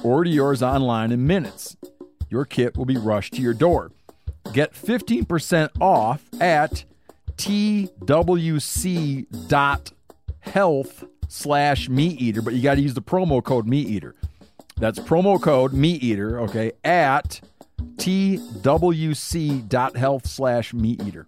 [0.04, 1.76] Order yours online in minutes.
[2.30, 3.92] Your kit will be rushed to your door.
[4.54, 6.84] Get 15% off at
[7.36, 8.04] twc.health
[11.30, 14.14] slash meat eater, but you got to use the promo code meat eater.
[14.78, 17.42] That's promo code meat eater, okay, at
[17.98, 18.68] twc.health
[20.28, 21.28] slash meat eater.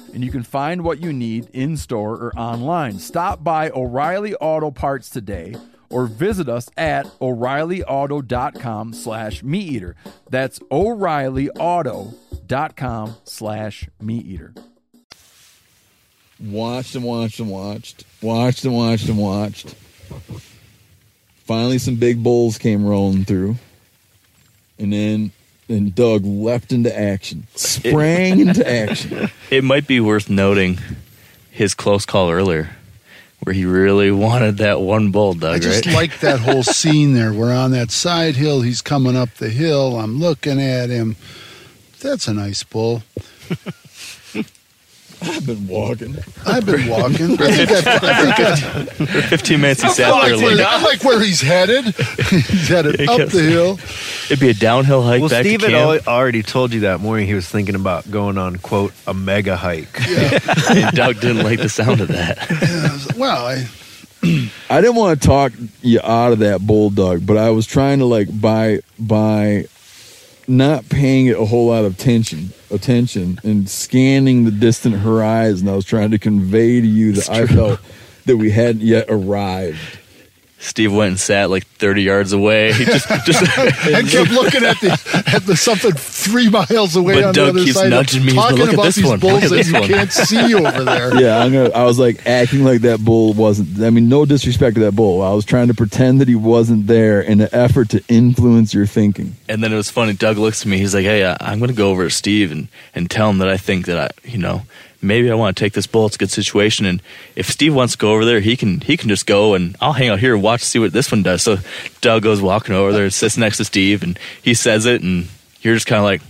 [0.13, 2.99] and you can find what you need in store or online.
[2.99, 5.55] Stop by O'Reilly Auto Parts today
[5.89, 9.95] or visit us at o'reillyauto.com slash meat eater.
[10.29, 14.53] That's o'reillyauto.com slash meat eater.
[16.39, 18.05] Watched and watched and watched.
[18.21, 19.75] Watched and watched and watched.
[21.45, 23.57] Finally, some big bulls came rolling through.
[24.79, 25.31] And then
[25.71, 29.29] and Doug leapt into action, sprang into action.
[29.49, 30.79] It might be worth noting
[31.49, 32.69] his close call earlier,
[33.41, 35.55] where he really wanted that one bull, Doug.
[35.55, 35.95] I just right?
[35.95, 37.33] like that whole scene there.
[37.33, 38.61] We're on that side hill.
[38.61, 39.99] He's coming up the hill.
[39.99, 41.15] I'm looking at him.
[41.99, 43.03] That's a nice bull.
[45.23, 46.15] I've been walking.
[46.45, 47.33] I've been walking.
[47.39, 50.55] I think I, I, think I, For 15 minutes, he I sat there like, where,
[50.55, 51.85] like, I like where he's headed.
[51.95, 53.79] he's headed He up the hill.
[54.25, 56.07] it'd be a downhill hike Well, back Steve to had camp.
[56.07, 59.55] al- already told you that morning he was thinking about going on, quote, a mega
[59.55, 59.89] hike.
[60.71, 63.11] and Doug didn't like the sound of that.
[63.17, 63.67] Well, I,
[64.69, 68.05] I didn't want to talk you out of that bulldog, but I was trying to
[68.05, 69.65] like buy by
[70.47, 75.67] not paying it a whole lot of attention attention and scanning the distant horizon.
[75.67, 77.79] I was trying to convey to you that I felt
[78.25, 79.99] that we hadn't yet arrived.
[80.63, 82.71] Steve went and sat like 30 yards away.
[82.71, 87.23] He just, just I kept looking at the at the something three miles away But
[87.23, 87.89] on Doug the other keeps side.
[87.89, 88.33] nudging me.
[88.33, 89.19] He's talking like, "Look at about this these one.
[89.19, 91.01] bulls Look that you one." can't see over there.
[91.21, 93.81] Yeah, I'm gonna, I was like acting like that bull wasn't.
[93.81, 95.23] I mean, no disrespect to that bull.
[95.23, 98.85] I was trying to pretend that he wasn't there in an effort to influence your
[98.85, 99.35] thinking.
[99.49, 100.13] And then it was funny.
[100.13, 100.77] Doug looks at me.
[100.77, 103.39] He's like, "Hey, uh, I'm going to go over to Steve and and tell him
[103.39, 104.61] that I think that I, you know,
[105.01, 106.05] maybe I want to take this bull.
[106.05, 106.85] It's a good situation.
[106.85, 107.01] And
[107.35, 109.93] if Steve wants to go over there, he can he can just go, and I'll
[109.93, 111.57] hang out here and watch see what this one does." So
[112.01, 115.27] Doug goes walking over there, sits next to Steve, and he says it, and
[115.61, 116.21] you're just kind of like,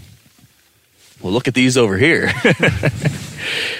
[1.21, 2.31] "Well, look at these over here."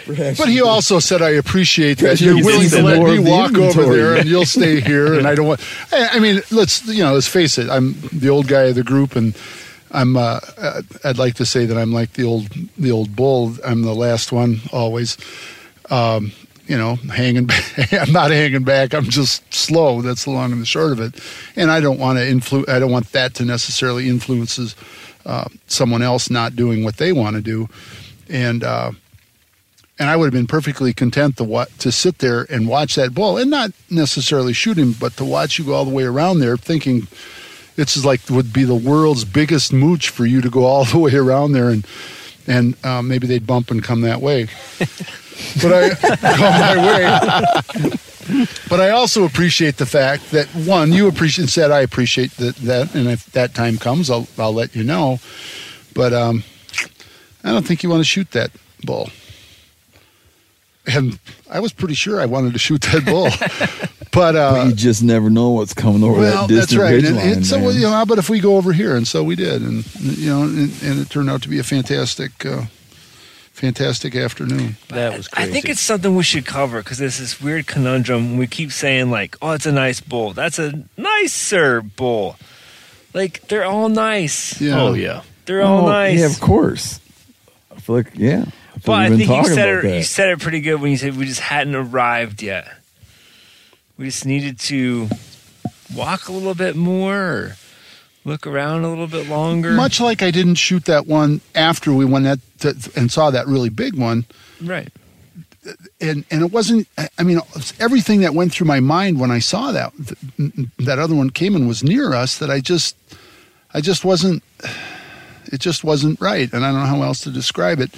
[0.07, 3.55] But he also said, "I appreciate that you're willing to let me of the walk
[3.55, 5.61] over there, and you'll stay here, and I don't want."
[5.91, 7.69] I I mean, let's you know, let's face it.
[7.69, 9.35] I'm the old guy of the group, and
[9.91, 10.17] I'm.
[10.17, 13.55] Uh, uh, I'd like to say that I'm like the old the old bull.
[13.65, 15.17] I'm the last one always.
[15.89, 16.31] Um,
[16.67, 17.45] you know, hanging.
[17.47, 17.93] Back.
[17.93, 18.93] I'm not hanging back.
[18.93, 20.01] I'm just slow.
[20.01, 21.21] That's the long and the short of it.
[21.55, 22.69] And I don't want to influence.
[22.69, 24.75] I don't want that to necessarily influences
[25.25, 27.67] uh, someone else not doing what they want to do.
[28.29, 28.91] And uh,
[29.99, 33.13] and I would have been perfectly content to wa- to sit there and watch that
[33.13, 36.39] bull and not necessarily shoot him, but to watch you go all the way around
[36.39, 37.07] there, thinking
[37.77, 40.97] it's just like would be the world's biggest mooch for you to go all the
[41.05, 41.85] way around there and
[42.47, 44.47] and uh, maybe they'd bump and come that way.
[45.61, 47.95] but I come my way.
[48.69, 52.95] but I also appreciate the fact that one, you appreciate said I appreciate that, that
[52.95, 55.19] and if that time comes, I'll I'll let you know.
[55.93, 56.43] But um,
[57.43, 58.51] I don't think you want to shoot that
[58.83, 59.09] bull.
[60.87, 63.29] And I was pretty sure I wanted to shoot that bull,
[64.11, 66.93] but uh, But you just never know what's coming over well, that that's right.
[66.93, 67.27] ridge And, line.
[67.33, 67.75] and so, man.
[67.75, 68.95] you know, how about if we go over here?
[68.95, 71.63] And so we did, and you know, and, and it turned out to be a
[71.63, 72.63] fantastic, uh,
[73.53, 74.77] fantastic afternoon.
[74.89, 78.37] That was I think it's something we should cover because there's this weird conundrum.
[78.37, 80.33] We keep saying like, "Oh, it's a nice bull.
[80.33, 82.37] That's a nicer bull."
[83.13, 84.59] Like they're all nice.
[84.59, 84.81] Yeah.
[84.81, 85.21] Oh yeah.
[85.45, 86.19] They're all Oh, nice.
[86.19, 86.99] Yeah, of course.
[87.75, 88.45] I feel like yeah.
[88.81, 89.81] I feel But I we've been think you said it.
[89.83, 89.97] that.
[89.97, 92.67] You said it pretty good when you said we just hadn't arrived yet.
[93.97, 95.07] We just needed to
[95.95, 97.55] walk a little bit more,
[98.25, 99.71] look around a little bit longer.
[99.73, 103.45] Much like I didn't shoot that one after we went that that- and saw that
[103.45, 104.25] really big one,
[104.63, 104.89] right.
[105.99, 106.87] and and it wasn't.
[106.97, 107.39] I- I mean,
[107.79, 109.93] everything that went through my mind when I saw that
[110.79, 112.39] that other one came and was near us.
[112.39, 112.95] That I just,
[113.75, 114.41] I just wasn't.
[115.51, 117.91] It just wasn't right, and I don't know how else to describe it.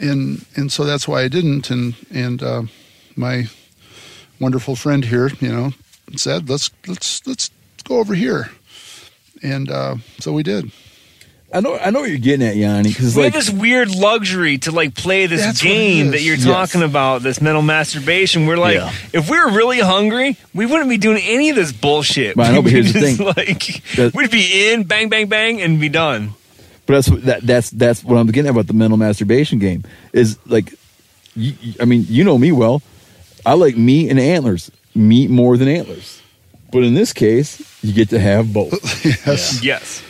[0.00, 1.70] And and so that's why I didn't.
[1.70, 2.62] And and uh,
[3.16, 3.48] my
[4.40, 5.72] wonderful friend here, you know,
[6.16, 7.50] said let's let's let's
[7.84, 8.50] go over here,
[9.42, 10.70] and uh, so we did.
[11.52, 11.76] I know.
[11.76, 14.70] I know what you're getting at, Yanni, because We like have this weird luxury to
[14.70, 16.44] like play this That's what it game that you're Yes.
[16.44, 18.46] talking about, this mental masturbation.
[18.46, 18.92] We're like, Yeah.
[19.12, 22.36] if we were really hungry, we wouldn't be doing any of this bullshit.
[22.36, 23.26] But I know, but We'd here's the thing.
[23.36, 26.34] like That- we'd be in, bang, bang, bang, and be done.
[26.90, 29.84] But that's what that that's that's what I'm getting at about the mental masturbation game
[30.12, 30.74] is like,
[31.36, 32.82] you, you- I mean, you know me well.
[33.46, 36.20] I like meat and antlers, meat more than antlers.
[36.72, 38.72] But in this case, you get to have both.
[39.26, 39.62] Yes.
[39.62, 40.02] Yes,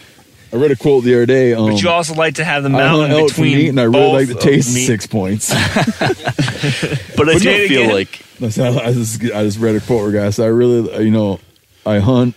[0.55, 1.52] I read a quote the other day.
[1.52, 3.69] Um, but you also like to have the I mountain hunt elk for between meat,
[3.69, 4.86] and I really like the taste meat.
[4.86, 5.51] six points.
[7.16, 7.93] But I do it feel again.
[7.94, 10.39] like I just I just read a quote where guys.
[10.39, 11.40] I really you know
[11.85, 12.35] I hunt.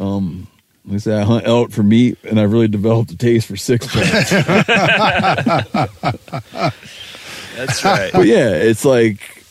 [0.00, 0.48] Um,
[0.90, 3.56] let me say I hunt elk for meat, and I've really developed a taste for
[3.56, 4.30] six points.
[7.54, 8.12] That's right.
[8.12, 9.44] but yeah, it's like,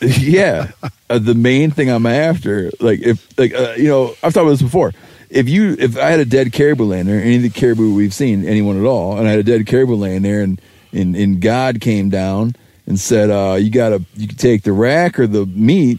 [0.00, 0.70] yeah,
[1.10, 4.50] uh, the main thing I'm after, like if, like uh, you know, I've talked about
[4.50, 4.92] this before.
[5.30, 8.14] If you, if I had a dead caribou laying there, any of the caribou we've
[8.14, 10.60] seen, anyone at all, and I had a dead caribou laying there, and
[10.92, 12.54] and, and God came down
[12.86, 15.98] and said, uh, you gotta, you can take the rack or the meat.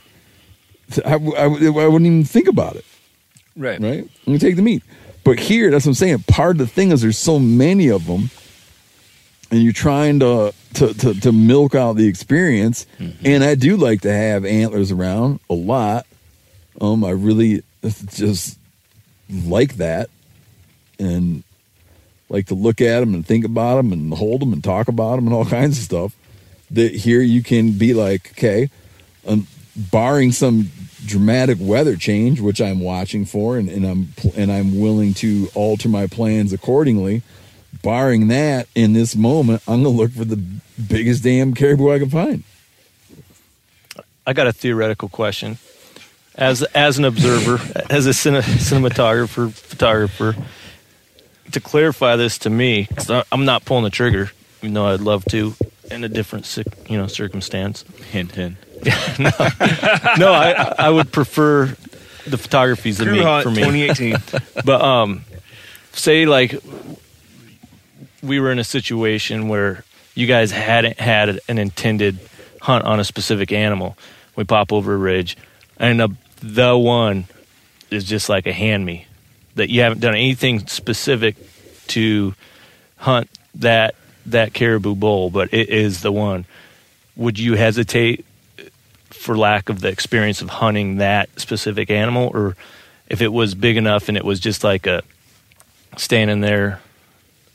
[1.05, 2.85] I, I, I wouldn't even think about it,
[3.55, 3.79] right.
[3.79, 4.03] right?
[4.03, 4.83] I'm gonna take the meat.
[5.23, 6.19] But here, that's what I'm saying.
[6.27, 8.29] Part of the thing is there's so many of them
[9.51, 12.85] and you're trying to to to, to milk out the experience.
[13.23, 16.05] And I do like to have antlers around a lot.
[16.81, 18.59] Um, I really just
[19.29, 20.09] like that,
[20.99, 21.43] and
[22.27, 25.15] like to look at them and think about them and hold them and talk about
[25.15, 26.15] them and all kinds of stuff.
[26.71, 28.69] That here you can be like, okay,
[29.27, 30.69] um, barring some
[31.05, 35.89] dramatic weather change, which I'm watching for, and, and I'm and I'm willing to alter
[35.89, 37.21] my plans accordingly.
[37.83, 40.41] Barring that, in this moment, I'm gonna look for the
[40.87, 42.43] biggest damn caribou I can find.
[44.25, 45.57] I got a theoretical question.
[46.33, 50.35] As as an observer, as a cine, cinematographer, photographer,
[51.51, 54.31] to clarify this to me, 'cause I- I'm not pulling the trigger,
[54.61, 55.55] even though I'd love to,
[55.91, 56.45] in a different
[56.89, 57.85] you know circumstance.
[58.11, 58.57] hint hint.
[59.19, 59.31] No,
[60.17, 61.75] no, I I would prefer
[62.27, 63.87] the photography's the Crew meat Hunt for me.
[63.87, 64.17] 2018.
[64.65, 65.25] but um,
[65.93, 66.55] say like
[68.21, 69.83] we were in a situation where
[70.15, 72.17] you guys hadn't had an intended
[72.61, 73.97] hunt on a specific animal.
[74.35, 75.37] We pop over a ridge,
[75.77, 76.09] and the
[76.41, 77.25] the one
[77.91, 79.07] is just like a hand me
[79.55, 81.35] that you haven't done anything specific
[81.87, 82.33] to
[82.97, 83.95] hunt that
[84.25, 86.45] that caribou bull, but it is the one.
[87.15, 88.25] Would you hesitate
[89.25, 92.55] for lack of the experience of hunting that specific animal, or
[93.09, 95.01] if it was big enough and it was just like a
[95.97, 96.79] standing there,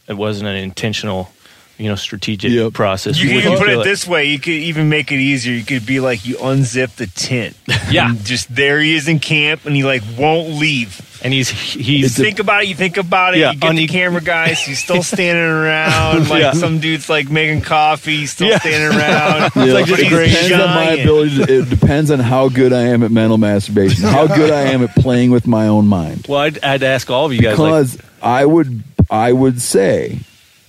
[0.08, 1.32] it wasn't an intentional
[1.80, 3.18] you know strategic process.
[3.20, 4.26] You can put feel it this way.
[4.26, 5.54] You could even make it easier.
[5.54, 7.56] You could be like, you unzip the tent.
[7.90, 8.10] Yeah.
[8.10, 11.00] And just there he is in camp, and he like won't leave.
[11.24, 12.68] And he's he's you think about it.
[12.68, 13.38] You think about it.
[13.40, 14.60] Yeah, you get the un- camera guys.
[14.60, 16.28] He's still standing around.
[16.28, 16.52] Like Yeah.
[16.52, 18.26] some dude's like making coffee.
[18.26, 18.58] Still Yeah.
[18.60, 19.50] standing around.
[19.56, 21.36] Yeah, It's like it he's depends on my ability.
[21.44, 24.04] To, it depends on how good I am at mental masturbation.
[24.04, 26.26] How good I am at playing with my own mind.
[26.28, 27.58] Well, I'd, I'd ask all of you guys.
[27.58, 30.20] like, because I would I would say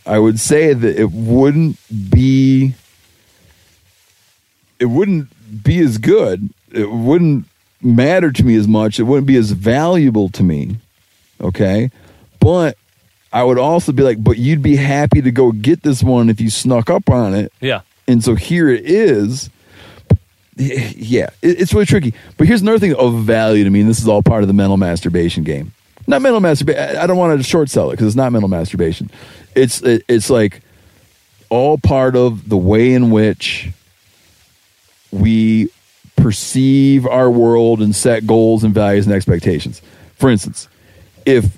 [0.06, 1.78] I would say that it wouldn't
[2.10, 2.74] be
[4.80, 6.50] it wouldn't be as good.
[6.72, 7.46] It wouldn't
[7.82, 9.00] matter to me as much.
[9.00, 10.78] It wouldn't be as valuable to me.
[11.40, 11.92] Okay?
[12.40, 12.78] But
[13.32, 16.42] I would also be like, but you'd be happy to go get this one if
[16.42, 17.54] you snuck up on it.
[17.62, 19.50] yeah, And so here it is.
[20.58, 22.14] Yeah, it's really tricky.
[22.38, 24.54] But here's another thing of value to me, and this is all part of the
[24.54, 25.74] mental masturbation game.
[26.08, 26.98] Not mental masturbation.
[26.98, 29.10] I don't want to short sell it because it's not mental masturbation.
[29.56, 30.62] It's it, it's like
[31.50, 33.70] all part of the way in which
[35.12, 35.70] we
[36.16, 39.82] perceive our world and set goals and values and expectations.
[40.16, 40.68] For instance,
[41.26, 41.58] if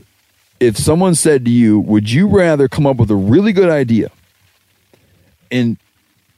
[0.60, 4.10] if someone said to you, "Would you rather come up with a really good idea
[5.52, 5.78] and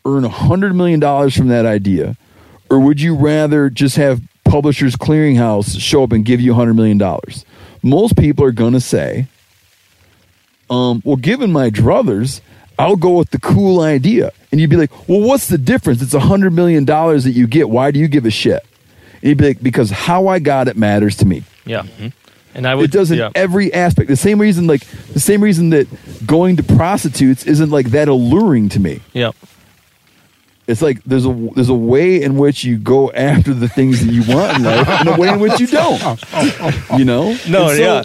[0.05, 2.17] earn a hundred million dollars from that idea,
[2.69, 6.73] or would you rather just have Publishers Clearinghouse show up and give you a hundred
[6.73, 7.45] million dollars?"
[7.83, 9.27] Most people are going to say,
[10.69, 12.41] um, "Well, given my druthers,
[12.77, 16.01] I'll go with the cool idea." And you'd be like, "Well, what's the difference?
[16.01, 17.69] It's a hundred million dollars that you get.
[17.69, 18.63] Why do you give a shit?"
[19.15, 21.83] And you'd be like, "Because how I got it matters to me." yeah.
[22.53, 23.31] And I would it does in yeah.
[23.35, 24.07] every aspect.
[24.07, 25.87] The same reason, like the same reason that
[26.25, 29.01] going to prostitutes isn't like that alluring to me.
[29.11, 29.31] Yeah.
[30.65, 34.11] It's like there's a there's a way in which you go after the things that
[34.11, 36.23] you want in life, and a way in which you don't.
[36.97, 37.37] You know?
[37.47, 38.03] No, so- yeah.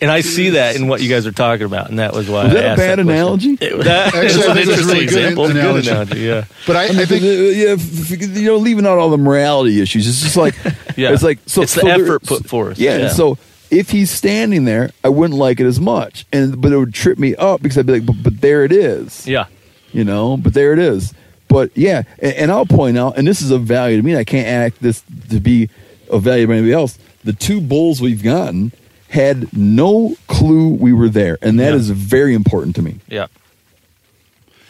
[0.00, 2.44] And I see that in what you guys are talking about, and that was why
[2.44, 3.10] Was I that a asked bad that question.
[3.10, 3.58] analogy?
[3.60, 5.82] It- that Actually, is an think it was a interesting really good analogy.
[5.82, 6.44] Good analogy, yeah.
[6.66, 9.10] But I, I mean, I think uh, yeah, f- f- you know, leaving out all
[9.10, 10.06] the morality issues.
[10.06, 10.54] It's just like,
[10.96, 11.12] Yeah.
[11.12, 12.78] it's like, so It's the so effort put forth.
[12.78, 13.08] Yeah, and Yeah.
[13.10, 13.38] so
[13.70, 17.18] if he's standing there, I wouldn't like it as much, and but it would trip
[17.18, 19.46] me up because I'd be like, but, but there it is, Yeah.
[19.92, 21.14] you know, but there it is.
[21.48, 24.12] But yeah, and, and I'll point out, and this is of value to me.
[24.12, 25.70] and I can't act this to be
[26.10, 26.98] of value to anybody else.
[27.24, 28.72] The two bulls we've gotten
[29.08, 31.78] had no clue we were there, and that Yeah.
[31.78, 32.96] is very important to me.
[33.08, 33.26] Yeah.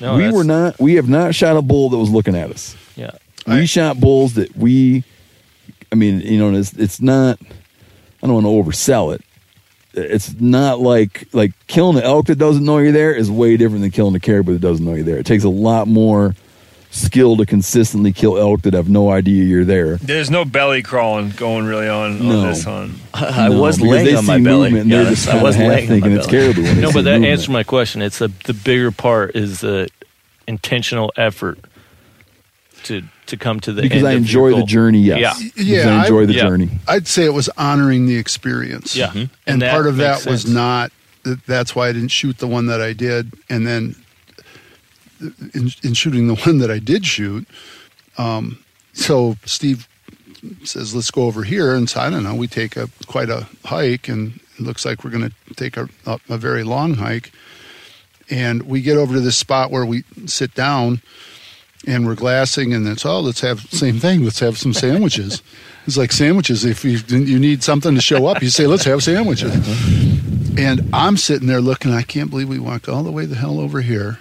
[0.01, 0.79] No, we were not.
[0.79, 2.77] We have not shot a bull that was looking at us.
[2.97, 3.13] Yeah.
[3.47, 5.05] We shot bulls that we.
[5.91, 7.39] I mean, you know, it's it's not.
[8.23, 9.23] I don't want to oversell it.
[9.95, 13.81] It's not like like killing an elk that doesn't know you're there is way different
[13.83, 15.17] than killing a caribou that doesn't know you're there.
[15.19, 16.35] It takes a lot more
[16.97, 19.97] skill to consistently kill elk that have no idea you're there.
[19.99, 22.41] There's no belly crawling going really on, No.
[22.41, 22.93] on this hunt.
[23.15, 24.71] I No, was because laying on my belly.
[24.71, 26.53] movement they're just I was half laying on thinking my it's belly.
[26.55, 26.63] caribou.
[26.63, 27.33] When No, but that movement.
[27.33, 28.03] answered my question.
[28.03, 29.89] It's the the bigger part is the
[30.49, 31.59] intentional effort
[32.85, 35.01] to to come to the because end I of enjoy the journey.
[35.03, 35.63] Yes, Yeah.
[35.85, 36.43] Yeah, I I- enjoy the yeah.
[36.45, 36.71] journey.
[36.87, 38.95] I'd say it was honoring the experience.
[38.97, 39.09] Yeah.
[39.09, 39.15] Mhm.
[39.47, 40.93] And, And part of makes that was not,
[41.49, 43.33] that's why I didn't shoot the one that I did.
[43.51, 43.97] And then
[45.21, 47.47] in, in shooting the one that I did shoot,
[48.19, 48.59] um,
[48.93, 49.89] so Steve
[50.65, 51.75] says, let's go over here.
[51.75, 55.05] And so I don't know, we take a quite a hike and it looks like
[55.05, 57.33] we're going to take a, a, a very long hike.
[58.29, 61.01] And we get over to this spot where we sit down
[61.87, 64.25] and we're glassing and it's oh let's have same thing.
[64.25, 65.43] Let's have some sandwiches.
[65.87, 66.65] It's like sandwiches.
[66.65, 69.55] If you you need something to show up you say let's have sandwiches.
[70.59, 71.93] And i'm sitting there looking.
[71.93, 74.19] I can't believe we walked all the way the hell over here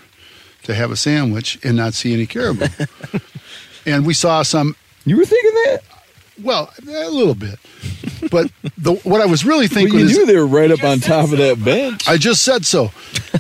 [0.66, 2.68] to have a sandwich and not see any caribou
[3.86, 4.76] and we saw some
[5.06, 5.82] You were thinking that?
[6.44, 7.58] well a little bit
[8.30, 10.84] but the, what i was really Well, thinking you is knew they were right up
[10.84, 12.08] on top of that bench.
[12.08, 12.92] I just said so,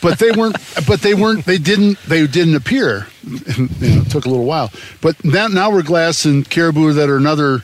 [0.01, 0.57] but they weren't.
[0.87, 1.45] But they weren't.
[1.45, 1.99] They didn't.
[2.03, 3.07] They didn't appear.
[3.23, 3.67] you know,
[4.01, 4.71] it took a little while.
[5.01, 7.63] But that now we're glassing caribou that are another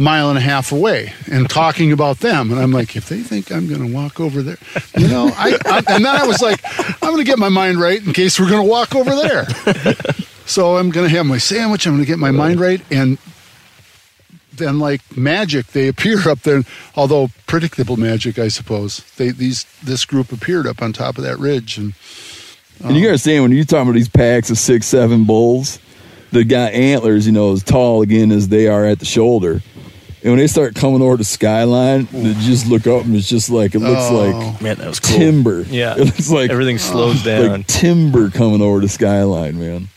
[0.00, 2.50] mile and a half away and talking about them.
[2.50, 4.56] And I'm like, if they think I'm going to walk over there,
[4.96, 6.60] you know, I, I and then I was like,
[7.02, 9.46] I'm going to get my mind right in case we're going to walk over there.
[10.46, 11.86] So I'm going to have my sandwich.
[11.86, 13.18] I'm going to get my mind right and.
[14.52, 16.64] Then, like magic, they appear up there.
[16.94, 18.98] Although predictable magic, I suppose.
[19.16, 21.94] They these this group appeared up on top of that ridge, and
[22.82, 25.78] And you um, gotta understand when you're talking about these packs of six, seven bulls
[26.32, 29.62] that got antlers, you know, as tall again as they are at the shoulder.
[30.22, 33.48] And when they start coming over the skyline, they just look up and it's just
[33.48, 34.16] like it looks Oh.
[34.16, 35.16] like Man, that was cool.
[35.16, 35.62] timber.
[35.62, 35.94] Yeah.
[35.98, 37.50] It looks like Everything slows down.
[37.50, 39.88] like timber coming over the skyline, man.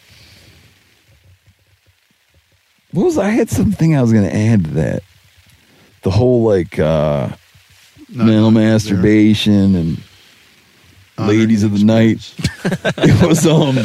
[2.92, 5.04] What was I had something I was gonna add to that.
[6.04, 7.30] The whole like uh
[8.10, 8.64] not mental there.
[8.72, 9.98] masturbation and
[11.18, 12.34] ladies of the night.
[12.98, 13.78] it was um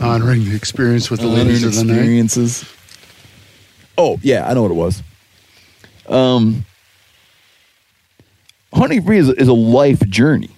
[0.00, 1.96] honoring the experience with the ladies of the night.
[1.96, 2.64] experiences.
[3.96, 5.02] Oh yeah, I know what it was.
[6.08, 6.64] Um,
[8.72, 10.50] hunting for me is, is a life journey.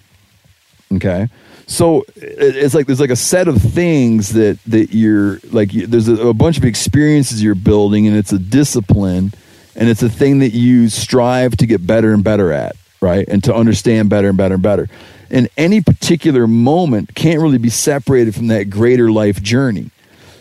[0.92, 1.28] Okay,
[1.66, 5.72] so it's like there's like a set of things that that you're like.
[5.72, 9.32] There's a, a bunch of experiences you're building, and it's a discipline,
[9.74, 13.26] and it's a thing that you strive to get better and better at, right?
[13.28, 14.88] And to understand better and better and better.
[15.28, 19.90] And any particular moment can't really be separated from that greater life journey.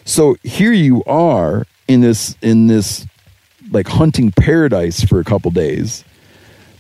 [0.04, 3.08] So here you are in this in this
[3.76, 6.04] like hunting paradise for a couple days,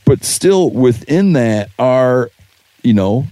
[0.05, 2.31] but still within that are
[2.81, 3.27] you know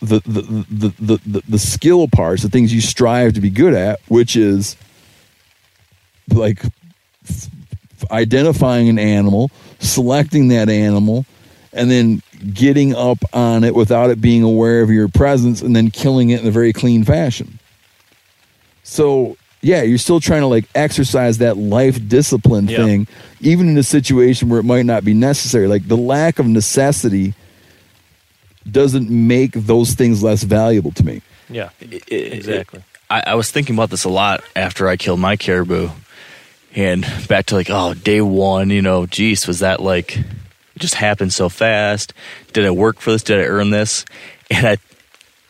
[0.00, 3.74] the the the the, the, the skill parts, the things you strive to be good
[3.74, 4.76] at, which is
[6.32, 6.62] like
[7.28, 7.48] f-
[8.10, 11.24] identifying an animal, selecting that animal,
[11.72, 12.22] and then
[12.52, 16.42] getting up on it without it being aware of your presence, and then killing it
[16.42, 17.58] in a very clean fashion.
[18.82, 19.36] So
[19.66, 22.84] yeah, you're still trying to like exercise that life discipline Yeah.
[22.84, 23.08] thing,
[23.40, 25.66] even in a situation where it might not be necessary.
[25.66, 27.34] Like the lack of necessity
[28.70, 31.20] doesn't make those things less valuable to me.
[31.48, 32.26] Yeah, exactly.
[32.32, 32.82] exactly.
[33.10, 35.90] I, I was thinking about this a lot after I killed my caribou,
[36.74, 40.94] and back to like, oh, day one, you know, geez, was that like, it just
[40.94, 42.12] happened so fast?
[42.52, 43.22] Did I work for this?
[43.24, 44.04] Did I earn this?
[44.48, 44.76] And I,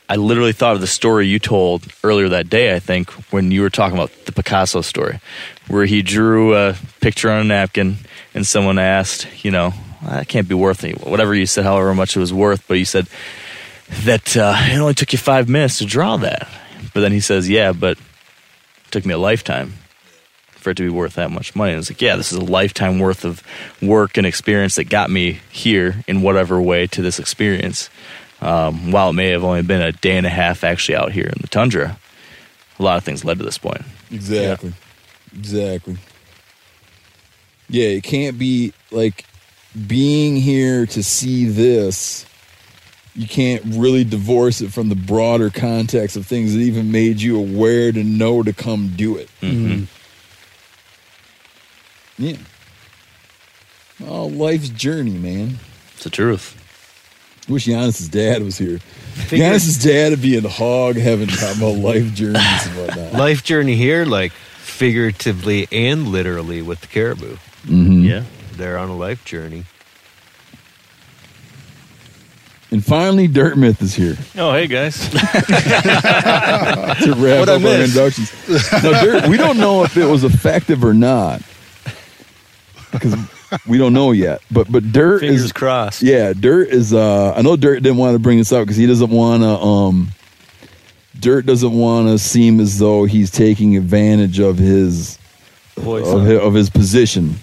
[0.09, 2.75] I literally thought of the story you told earlier that day.
[2.75, 5.19] I think when you were talking about the Picasso story,
[5.67, 7.97] where he drew a picture on a napkin,
[8.33, 9.73] and someone asked, you know,
[10.03, 11.05] that can't be worth it.
[11.05, 13.09] Whatever you said, however much it was worth, but you said
[14.05, 16.49] that uh, it only took you five minutes to draw that.
[16.95, 19.75] But then he says, yeah, but it took me a lifetime
[20.51, 21.73] for it to be worth that much money.
[21.73, 23.43] And it's like, yeah, this is a lifetime worth of
[23.83, 27.91] work and experience that got me here in whatever way to this experience.
[28.41, 31.25] Um, while it may have only been a day and a half actually out here
[31.25, 31.99] in the tundra,
[32.79, 33.83] a lot of things led to this point.
[34.11, 34.75] Exactly.
[35.37, 35.97] Exactly.
[37.69, 39.25] Yeah, it can't be like
[39.87, 42.27] being here to see this.
[43.15, 47.39] You can't really divorce it from the broader context of things that even made you
[47.39, 49.31] aware to know to come do it.
[49.41, 49.85] Mm-hmm.
[52.19, 52.37] Yeah.
[54.07, 55.59] Oh, life's journey, man.
[55.95, 56.63] It's the truth.
[57.49, 58.79] Wish Janis's dad was here.
[58.79, 63.13] Figure- Janis's dad would be in hog heaven talking about life journeys and whatnot.
[63.21, 67.37] Life journey here, like figuratively and literally with the caribou.
[67.67, 68.03] Mm-hmm.
[68.05, 68.25] Yeah.
[68.57, 69.65] They're on a life journey.
[72.73, 74.17] And finally, Dirt Myth is here.
[74.37, 74.99] Oh, hey guys.
[75.11, 75.17] to
[77.17, 78.33] wrap What'd I up our inductions.
[78.83, 81.43] Now, Dirt, we don't know if it was effective or not
[82.91, 83.15] because
[83.67, 84.43] we don't know yet.
[84.51, 86.03] But but Dirt Fingers is crossed.
[86.03, 86.33] yeah.
[86.33, 86.93] Dirt is.
[86.93, 89.49] uh I know Dirt didn't want to bring this up because he doesn't want to.
[89.49, 90.09] um
[91.19, 95.19] Dirt doesn't want to seem as though he's taking advantage of his
[95.77, 97.37] Voice of his, of his position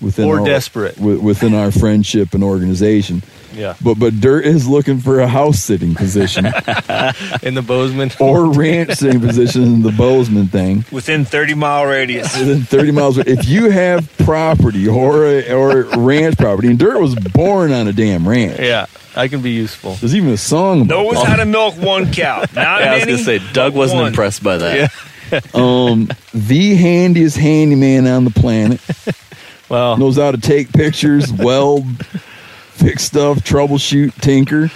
[0.00, 0.96] within Or our, desperate.
[0.96, 3.22] wi- within our friendship and organization.
[3.54, 3.74] Yeah.
[3.80, 6.44] But but Dirt is looking for a house sitting position
[7.44, 8.10] In the Bozeman.
[8.18, 12.36] or ranch sitting position in the Bozeman thing Within 30 mile radius.
[12.36, 13.18] within 30 miles.
[13.18, 17.92] If you have property or a, or ranch property, and Dirt was born on a
[17.92, 18.58] damn ranch.
[18.58, 19.94] Yeah, I can be useful.
[19.94, 22.40] There's even a song about Knows how to milk one cow.
[22.40, 24.08] Not Yeah, I was gonna say Doug wasn't one.
[24.08, 24.90] impressed by that.
[25.30, 25.40] Yeah.
[25.54, 28.80] um, the handiest handyman on the planet.
[29.68, 34.70] Well, Knows how to take pictures, weld, fix stuff, troubleshoot, tinker.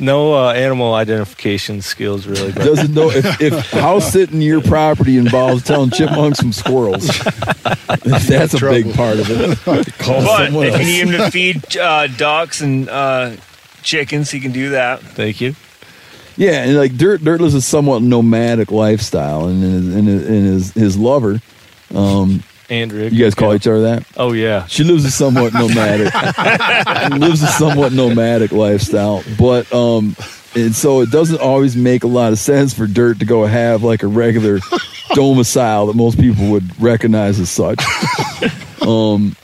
[0.00, 5.16] no uh, animal identification skills really, but Doesn't know if, if house sitting your property
[5.16, 7.06] involves telling chipmunks from squirrels.
[8.04, 9.58] That's a big part of it.
[9.98, 10.86] Call But someone if you else.
[10.86, 13.36] need him to feed uh, ducks and uh,
[13.82, 15.00] chickens, he can do that.
[15.00, 15.54] thank you.
[16.36, 20.46] Yeah, and like Dirt Dirt lives a somewhat nomadic lifestyle, and his, and his, and
[20.46, 21.42] his, his lover,
[21.94, 22.42] um,
[22.72, 23.04] Andrew.
[23.04, 24.06] you guys call each other that.
[24.16, 24.66] Oh yeah.
[24.66, 26.12] She lives a somewhat nomadic,
[27.20, 30.16] lives a somewhat nomadic lifestyle, but um,
[30.54, 33.82] and so it doesn't always make a lot of sense for Dirt to go have
[33.82, 34.58] like a regular
[35.14, 37.82] domicile that most people would recognize as such.
[38.82, 39.36] Um,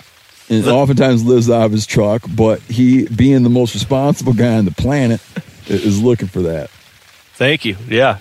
[0.49, 4.65] and oftentimes lives out of his truck, but he, being the most responsible guy on
[4.65, 5.21] the planet,
[5.69, 6.71] is looking for that.
[7.35, 7.77] Thank you.
[7.87, 8.19] Yeah.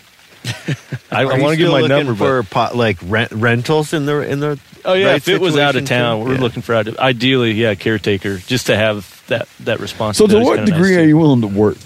[1.12, 4.20] I, I want to give my number, for but pot, like rent, rentals in the
[4.22, 4.60] in the.
[4.88, 6.26] Oh yeah, right if it was out of town, too?
[6.26, 6.42] we're Yeah.
[6.42, 10.34] looking for ide- ideally, yeah, caretaker, just to have that that responsibility.
[10.34, 11.78] So, to what degree are you willing to work?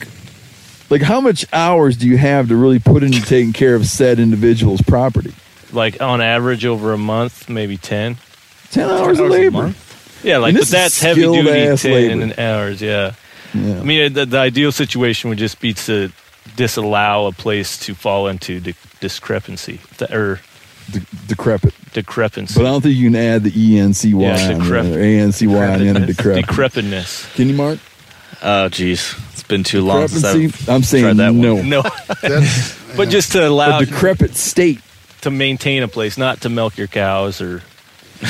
[0.90, 4.19] Like, how much hours do you have to really put into taking care of said
[4.19, 5.34] individual's property?
[5.73, 8.18] Like on average, over a month, maybe ten.
[8.72, 9.52] 10 hours of hours a labor.
[9.64, 10.22] month?
[10.23, 12.41] Yeah, like but that's heavy duty ass ten labor.
[12.41, 12.82] hours.
[12.82, 13.14] Yeah.
[13.53, 13.80] Yeah.
[13.80, 16.11] I mean, uh, the, the ideal situation would just be to
[16.56, 19.80] disallow a place to fall into de- discrepancy
[20.11, 20.40] or
[20.91, 21.73] De- decrepit.
[21.93, 22.55] decrepancy.
[22.59, 24.91] But I don't think you can add the E N C Y Yeah, on decrep-
[24.91, 25.01] there.
[25.01, 26.45] A N C Y on the end of decrepit.
[26.47, 27.34] Decrepitness.
[27.35, 27.80] Can you, Mark?
[28.43, 31.55] Oh, geez, it's been too long since I've I'm saying tried that no.
[31.55, 31.69] One.
[31.69, 31.84] No,
[32.97, 34.80] but just to allow A decrepit state.
[35.22, 37.61] to maintain a place, not to milk your cows or.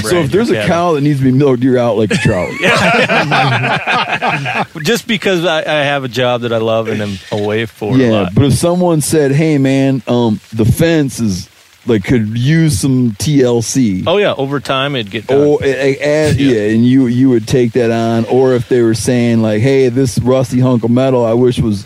[0.04, 0.68] So if there's a cattle.
[0.70, 2.50] cow that needs to be milked, you're out like a trout.
[4.84, 7.98] just because I, I have a job that I love and am away for a
[7.98, 8.34] yeah, lot.
[8.36, 11.50] but if someone said, "Hey, man, um, the fence is
[11.86, 15.40] like could use some TLC," Oh yeah, over time it'd get done.
[15.42, 16.70] or eh, add, yeah.
[16.70, 20.20] and you you would take that on, or if they were saying like, "Hey, this
[20.20, 21.86] rusty hunk of metal, I wish was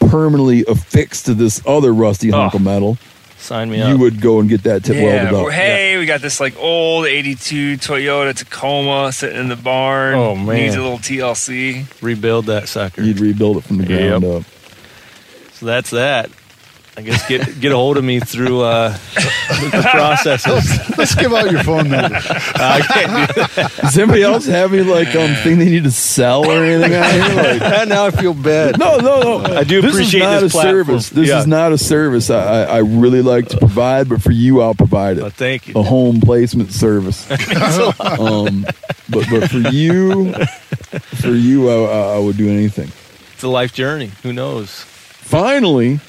[0.00, 2.98] permanently affixed to this other rusty hunk Oh, of metal,"
[3.38, 3.90] Sign me you up.
[3.90, 5.52] You would go and get that tip Yeah, welded up.
[5.52, 10.14] hey, we got this like old '82 Toyota Tacoma sitting in the barn.
[10.14, 10.56] Oh, man.
[10.56, 11.84] needs a little TLC.
[12.02, 13.02] Rebuild that sucker.
[13.02, 14.36] You'd rebuild it from the ground Yep.
[14.40, 14.42] up.
[15.52, 16.30] So that's that.
[16.98, 20.64] I guess get get a hold of me through uh, the processes.
[20.98, 22.16] let's give out your phone number.
[22.16, 23.72] I can't do that.
[23.82, 27.12] Does anybody else have any like um thing they need to sell or anything out
[27.12, 27.60] here?
[27.66, 28.78] Like, now I feel bad.
[28.78, 29.56] no, no, no.
[29.58, 30.84] I do this appreciate is not this a platform.
[30.86, 31.08] service.
[31.10, 31.40] This Yeah.
[31.40, 34.74] is not a service I, I, I really like to provide, but for you, I'll
[34.74, 35.34] provide Well, it.
[35.34, 35.74] thank you.
[35.76, 37.30] A home placement service.
[38.00, 38.64] um,
[39.10, 40.32] but but for you,
[41.20, 42.90] for you, I, I, I would do anything.
[43.34, 44.10] It's a life journey.
[44.22, 44.70] Who knows?
[44.80, 46.00] Finally,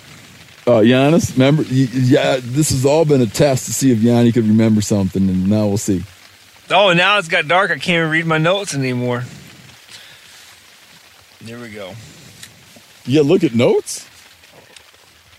[0.68, 1.64] uh, Janis, remember?
[1.64, 5.50] Yeah, this has all been a test to see if Yanni could remember something, and
[5.50, 6.04] now we'll see.
[6.70, 7.72] Oh, and now it's got dark.
[7.72, 9.24] I can't even read my notes anymore.
[11.42, 11.94] There we go.
[13.06, 14.06] Yeah, look at notes.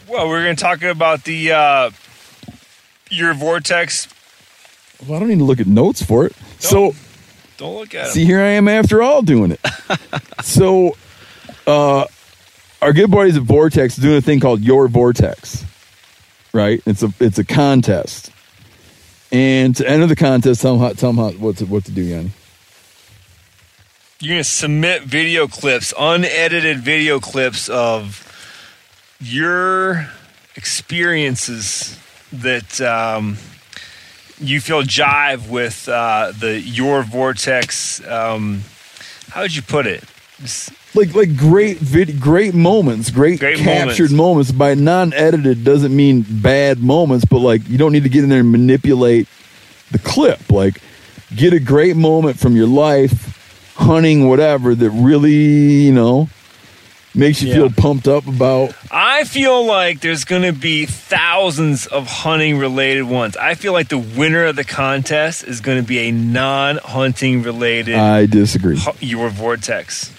[0.09, 1.91] Well, we're going to talk about the uh,
[3.11, 4.09] your vortex.
[5.07, 6.35] Well, I don't need to look at notes for it.
[6.59, 6.95] So.
[7.59, 8.11] Don't look at it.
[8.11, 8.27] See, it.
[8.27, 9.61] here I am after all doing it.
[10.43, 10.97] so,
[11.67, 12.07] uh,
[12.81, 15.65] our good buddies at Vortex doing a thing called Your Vortex,
[16.53, 16.81] right?
[16.87, 18.31] It's a it's a contest,
[19.33, 22.03] and to enter the contest, tell them tell them how, what to what to do,
[22.03, 22.31] Yanni.
[24.21, 28.25] You're to submit video clips, unedited video clips of
[29.21, 30.09] your
[30.57, 31.97] experiences
[32.33, 33.37] that um,
[34.41, 38.05] you feel jive with uh, the your vortex.
[38.07, 38.63] Um,
[39.29, 40.05] how would you put it?
[40.41, 44.51] Just- Like like great vid, great moments, great, Great captured moments.
[44.53, 48.41] By non-edited doesn't mean bad moments, but like you don't need to get in there
[48.41, 49.29] and manipulate
[49.91, 50.51] the clip.
[50.51, 50.81] Like
[51.35, 55.33] get a great moment from your life, hunting, whatever that really
[55.85, 56.29] you know
[57.15, 57.55] makes you Yeah.
[57.57, 58.73] feel pumped up about.
[58.91, 63.37] I feel like there's going to be thousands of hunting related ones.
[63.37, 67.43] I feel like the winner of the contest is going to be a non hunting
[67.43, 68.81] related I disagree.
[69.01, 70.13] your vortex.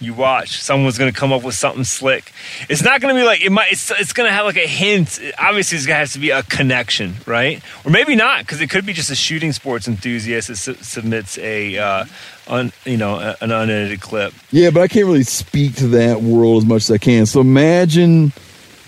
[0.00, 0.60] You watch.
[0.60, 2.32] Someone's to come up with something slick.
[2.68, 3.72] It's not to be like it might.
[3.72, 5.20] It's, it's to have like a hint.
[5.38, 7.62] Obviously, it's to have to be a connection, right?
[7.84, 11.38] Or maybe not, because it could be just a shooting sports enthusiast that su- submits
[11.38, 12.04] a, uh,
[12.48, 14.34] un, you know, a- an unedited clip.
[14.50, 17.24] Yeah, but I can't really speak to that world as much as I can.
[17.24, 18.32] So imagine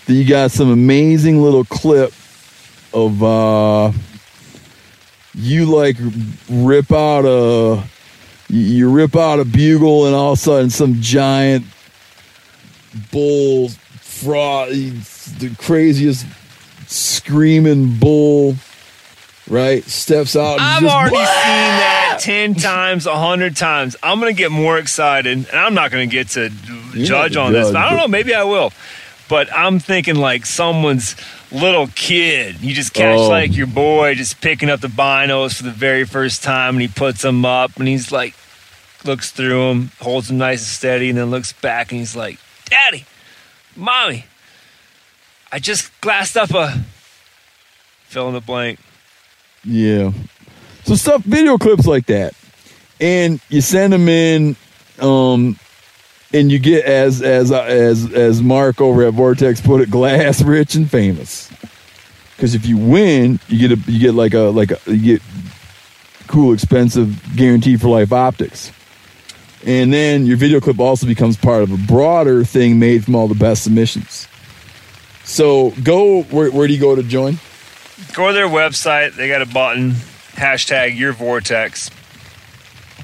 [0.07, 2.13] that you got some amazing little clip
[2.93, 3.93] of uh
[5.35, 5.97] you like
[6.49, 7.83] rip out a
[8.49, 11.65] you rip out a bugle and all of a sudden some giant
[13.13, 13.69] bull
[14.01, 16.25] fraud the craziest
[16.87, 18.55] screaming bull
[19.49, 23.95] right steps out and I've just- already seen that 10 times, 100 times.
[24.03, 26.51] I'm going to get more excited, and I'm not going to get to
[26.95, 27.67] You're judge on the this.
[27.69, 28.09] judge, I don't know.
[28.09, 28.73] Maybe I will.
[29.29, 31.15] But I'm thinking like someone's
[31.53, 32.61] little kid.
[32.61, 33.29] You just catch Oh.
[33.29, 36.89] like your boy just picking up the binos for the very first time, and he
[36.89, 38.35] puts them up, and he's like,
[39.05, 42.39] looks through them, holds them nice and steady, and then looks back, and he's like,
[42.65, 43.05] Daddy,
[43.77, 44.25] Mommy,
[45.53, 46.85] I just glassed up a
[48.05, 48.81] fill in the blank.
[49.65, 50.13] Yeah.
[50.85, 52.35] So stuff, video clips like that,
[53.01, 54.57] and you send them in,
[55.01, 55.59] um,
[56.33, 60.43] and you get as as uh, as as Mark over at Vortex put it, glass
[60.43, 61.51] rich and famous.
[62.37, 65.23] Because if you win, you get a you get like a like a you get
[66.27, 68.73] cool, expensive, guaranteed for life optics.
[69.65, 73.27] And then your video clip also becomes part of a broader thing made from all
[73.27, 74.29] the best submissions.
[75.25, 77.39] So go where where do you go to join?
[78.13, 79.15] go to their website.
[79.15, 79.93] They got a button,
[80.33, 81.91] hashtag your vortex.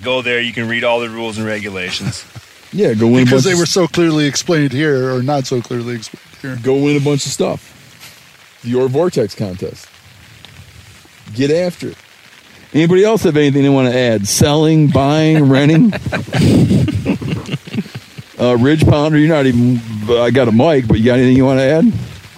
[0.03, 0.41] Go there.
[0.41, 2.25] You can read all the rules and regulations.
[2.73, 5.47] Yeah, go win a because bunch they of were so clearly explained here, or not
[5.47, 6.59] so clearly explained here.
[6.63, 8.61] go win a bunch of stuff.
[8.65, 9.87] Your Vortex contest.
[11.35, 11.99] Get after it.
[12.73, 14.27] Anybody else have anything they want to add?
[14.27, 15.93] Selling, buying, renting?
[18.39, 19.79] uh, Ridge Pounder, you're not even
[20.11, 21.85] I got a mic, but you got anything you want to add?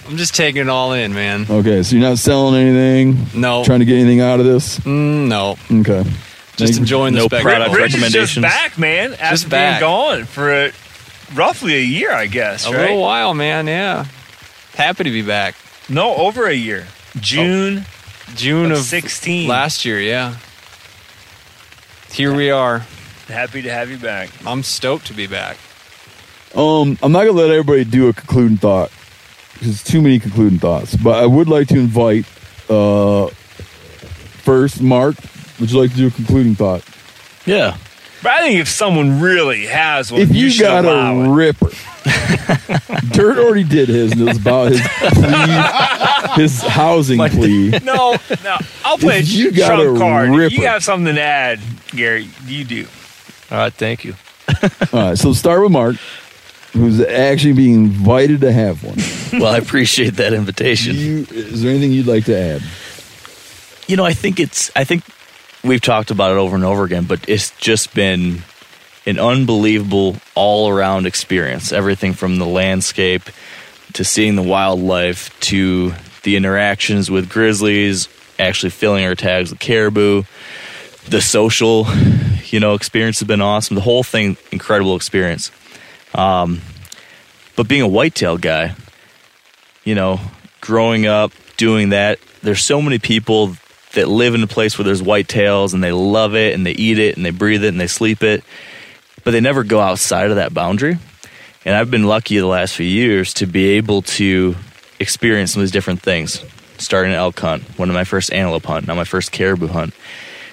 [0.06, 1.46] I'm just taking it all in, man.
[1.48, 3.40] Okay, so you're not selling anything.
[3.40, 3.64] No.
[3.64, 4.78] Trying to get anything out of this.
[4.80, 5.56] Mm, no.
[5.80, 6.04] Okay.
[6.56, 7.50] Just enjoying the No spectacle.
[7.50, 9.12] product Ridge is just back, man.
[9.14, 9.80] After Just back.
[9.80, 10.72] being gone for a,
[11.34, 12.66] roughly a year, I guess.
[12.66, 12.80] A right?
[12.82, 13.66] little while, man.
[13.66, 14.06] Yeah.
[14.74, 15.56] Happy to be back.
[15.88, 16.86] No, over a year.
[17.20, 17.84] June
[18.34, 19.48] June of of 16.
[19.48, 20.00] last year.
[20.00, 20.36] Yeah.
[22.12, 22.80] Here we are.
[23.28, 24.30] Happy to have you back.
[24.46, 25.56] I'm stoked to be back.
[26.54, 28.92] Um, I'm not gonna let everybody do a concluding thought
[29.54, 30.94] because it's too many concluding thoughts.
[30.94, 32.26] But I would like to invite
[32.68, 33.26] uh,
[34.44, 35.16] first Mark.
[35.60, 36.84] Would you like to do a concluding thought?
[37.46, 37.76] Yeah.
[38.22, 41.28] But I think if someone really has one, if you, should got a it.
[41.28, 41.70] ripper,
[43.10, 47.70] Dirt already did his, and it was about his plea, his housing plea.
[47.82, 48.56] No, no.
[48.84, 50.30] I'll play If a you got trump a card.
[50.30, 50.54] If ripper.
[50.54, 52.86] you have something to add, Gary, you do.
[53.50, 53.72] All right.
[53.72, 54.14] Thank you.
[54.92, 55.96] All right, so start with Mark,
[56.72, 58.96] who's actually being invited to have one.
[59.38, 60.94] Well, I appreciate that invitation.
[60.96, 62.62] You, is there anything you'd like to add?
[63.86, 64.70] You know, I think it's.
[64.74, 65.04] I think
[65.64, 68.42] we've talked about it over and over again, but it's just been
[69.06, 71.72] an unbelievable all-around experience.
[71.72, 73.22] Everything from the landscape
[73.94, 78.08] to seeing the wildlife to the interactions with grizzlies,
[78.38, 80.24] actually filling our tags with caribou.
[81.06, 81.86] The social,
[82.46, 83.74] you know, experience has been awesome.
[83.74, 85.50] The whole thing, incredible experience.
[86.14, 86.60] Um,
[87.56, 88.74] but being a whitetail guy,
[89.84, 90.20] you know,
[90.60, 93.56] growing up doing that, there's so many people
[93.94, 96.98] that live in a place where there's whitetails and they love it and they eat
[96.98, 98.44] it and they breathe it and they sleep it,
[99.24, 100.98] but they never go outside of that boundary.
[101.64, 104.54] And I've been lucky the last few years to be able to
[105.00, 106.44] experience some of these different things.
[106.76, 109.94] Starting an elk hunt, one of my first antelope hunt, now my first caribou hunt.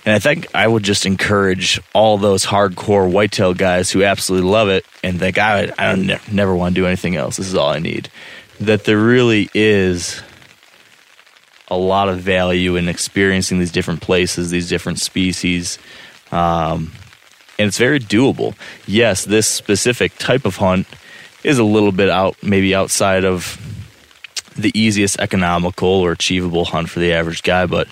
[0.05, 4.69] And I think I would just encourage all those hardcore whitetail guys who absolutely love
[4.69, 7.38] it and think I, I don't ne- never want to do anything else.
[7.38, 8.09] This is all I need.
[8.59, 10.22] That there really is
[11.72, 15.80] a lot of value in experiencing these different places, these different species,
[16.31, 16.91] um,
[17.57, 18.56] and it's very doable.
[18.85, 20.85] Yes, this specific type of hunt
[21.43, 23.57] is a little bit out, maybe outside of
[24.56, 27.88] the easiest economical or achievable hunt for the average guy, but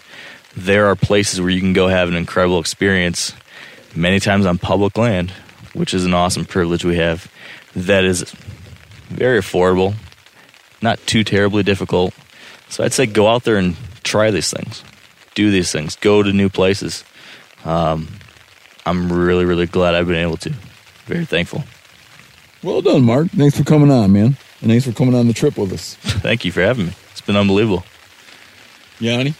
[0.55, 3.33] there are places where you can go have an incredible experience
[3.95, 5.31] many times on public land,
[5.73, 7.31] which is an awesome privilege we have.
[7.75, 8.23] That is
[9.07, 9.95] very affordable,
[10.81, 12.13] not too terribly difficult.
[12.69, 14.83] So I'd say go out there and try these things,
[15.35, 17.03] do these things, go to new places.
[17.65, 18.07] Um,
[18.85, 20.51] I'm really, really glad I've been able to.
[21.05, 21.63] Very thankful.
[22.63, 23.29] Well done, Mark.
[23.29, 25.95] Thanks for coming on, man, and thanks for coming on the trip with us.
[26.03, 26.93] Thank you for having me.
[27.11, 27.85] It's been unbelievable.
[28.99, 29.33] Yanni,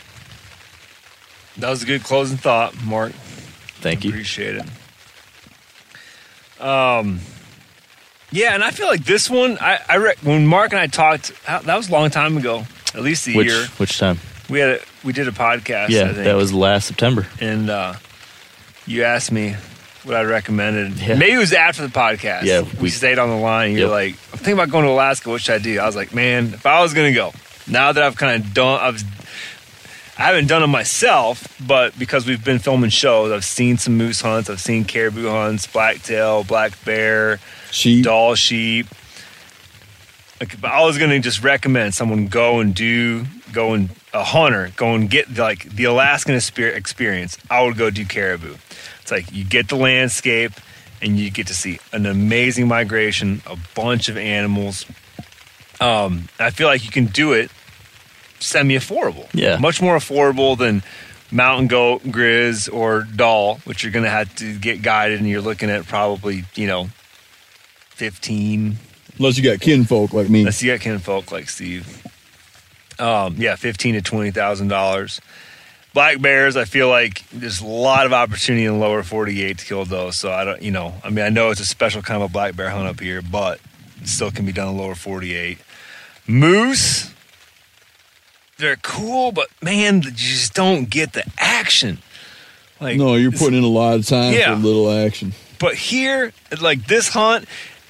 [1.58, 3.12] That was a good closing thought, Mark.
[3.82, 4.12] Thank you.
[4.12, 4.66] Appreciate it.
[6.62, 7.20] Um,
[8.32, 11.34] yeah, and I feel like this one, I, I re- when Mark and I talked,
[11.46, 12.66] that was a long time ago,
[12.96, 13.66] at least a Which year.
[13.78, 14.20] which time?
[14.50, 15.86] We had a, we did a podcast.
[15.86, 17.28] I yeah, that was last September.
[17.40, 17.94] and uh,
[18.88, 19.56] you asked me
[20.04, 20.94] what I recommended.
[20.98, 21.16] Yeah.
[21.16, 22.44] Maybe it was after the podcast.
[22.44, 23.74] Yeah, we, we- stayed on the line.
[23.74, 23.90] You're Yep.
[23.92, 25.30] like, I'm thinking about going to Alaska.
[25.30, 25.80] What should I do?
[25.80, 27.32] I was like, man, if I was gonna go,
[27.68, 29.04] now that I've kind of done, I've
[30.18, 34.20] I haven't done them myself, but because we've been filming shows, I've seen some moose
[34.20, 37.40] hunts, I've seen caribou hunts, blacktail, black bear,
[37.72, 38.88] sheep, Dall sheep.
[40.40, 44.96] Like, I was gonna just recommend someone go and do, go and a hunter, go
[44.96, 47.38] and get like the Alaskan exper- experience.
[47.50, 48.56] I would go do caribou.
[49.02, 50.54] It's like you get the landscape
[51.02, 54.86] and you get to see an amazing migration, a bunch of animals.
[55.80, 57.52] Um, I feel like you can do it
[58.40, 59.28] semi affordable.
[59.34, 59.58] Yeah.
[59.58, 60.84] Much more affordable than
[61.32, 65.42] mountain goat, grizz, or Dall, which you're going to have to get guided, and you're
[65.42, 66.90] looking at probably, you know,
[67.92, 68.78] 15.
[69.20, 70.40] Unless you got kinfolk like me.
[70.40, 72.04] Unless you got kinfolk like Steve.
[72.98, 75.22] Um, yeah, fifteen to twenty thousand dollars.
[75.94, 79.66] Black bears, I feel like there's a lot of opportunity in the lower 48 to
[79.66, 80.18] kill those.
[80.18, 82.32] So I don't, you know, I mean, I know it's a special kind of a
[82.32, 83.60] black bear hunt up here, but
[84.00, 85.58] it still can be done in the lower 48.
[86.28, 87.12] Moose,
[88.58, 91.98] they're cool, but man, you just don't get the action.
[92.80, 94.56] Like, no, you're putting in a lot of time Yeah.
[94.56, 95.34] for little action.
[95.60, 97.46] but here, like this hunt,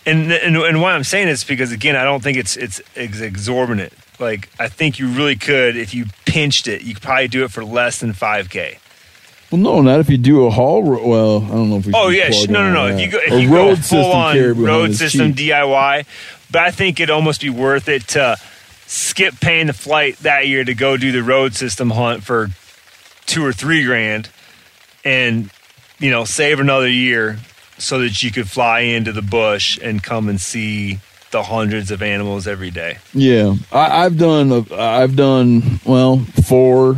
[0.09, 3.93] and, and and why I'm saying it's because again, I don't think it's it's exorbitant.
[4.19, 7.51] Like I think you really could if you pinched it, you could probably do it
[7.51, 8.77] for less than 5k.
[9.51, 10.83] Well, no, not if you do a haul.
[10.83, 11.93] ro- Well, I don't know if we.
[11.95, 12.87] Oh yeah, no, no, no.
[12.95, 15.49] If you go, if a you road go full on road system cheap.
[15.49, 16.05] DIY,
[16.51, 18.37] but I think it'd almost be worth it to
[18.85, 22.49] skip paying the flight that year to go do the road system hunt for
[23.25, 24.29] two or three grand,
[25.03, 25.49] and
[25.97, 27.39] you know save another year
[27.79, 30.99] so that you could fly into the bush and come and see
[31.31, 32.97] the hundreds of animals every day.
[33.13, 34.51] Yeah, I, I've done.
[34.51, 36.97] a- I've done well four.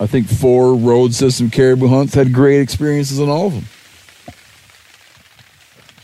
[0.00, 2.14] I think four road system caribou hunts.
[2.14, 3.64] Had great experiences on all of them.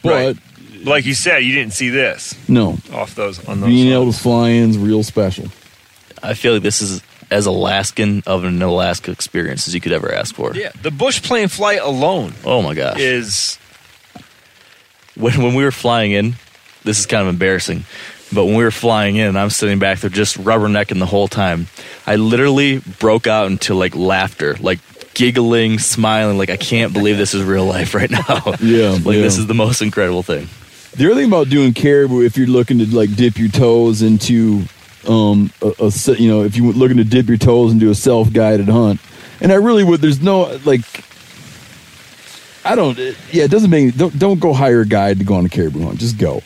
[0.02, 0.36] But Right.
[0.84, 3.68] Like you said, you didn't see this no, off those on those.
[3.68, 5.44] being able to fly in is real special.
[6.22, 10.10] I feel like this is as Alaskan of an Alaska experience as you could ever
[10.10, 10.54] ask for.
[10.54, 12.98] Yeah, the bush plane flight alone Oh my gosh.
[12.98, 13.58] is
[15.20, 16.34] when when we were flying in,
[16.84, 17.84] this is kind of embarrassing,
[18.32, 21.66] but when we were flying in, I'm sitting back there just rubbernecking the whole time.
[22.06, 24.78] I literally broke out into like laughter, like
[25.14, 28.54] giggling, smiling, like I can't believe this is real life right now.
[28.60, 29.22] Yeah, like yeah.
[29.22, 30.48] this is the most incredible thing.
[30.96, 34.64] The other thing about doing caribou, if you're looking to like dip your toes into,
[35.08, 38.68] um, a, a you know, if you're looking to dip your toes into a self-guided
[38.68, 39.00] hunt,
[39.40, 40.00] and I really would.
[40.00, 40.82] There's no like,
[42.64, 42.96] I don't.
[42.98, 43.96] Yeah, it doesn't make.
[43.96, 45.98] Don't don't go hire a guide to go on a caribou hunt.
[45.98, 46.42] Just go,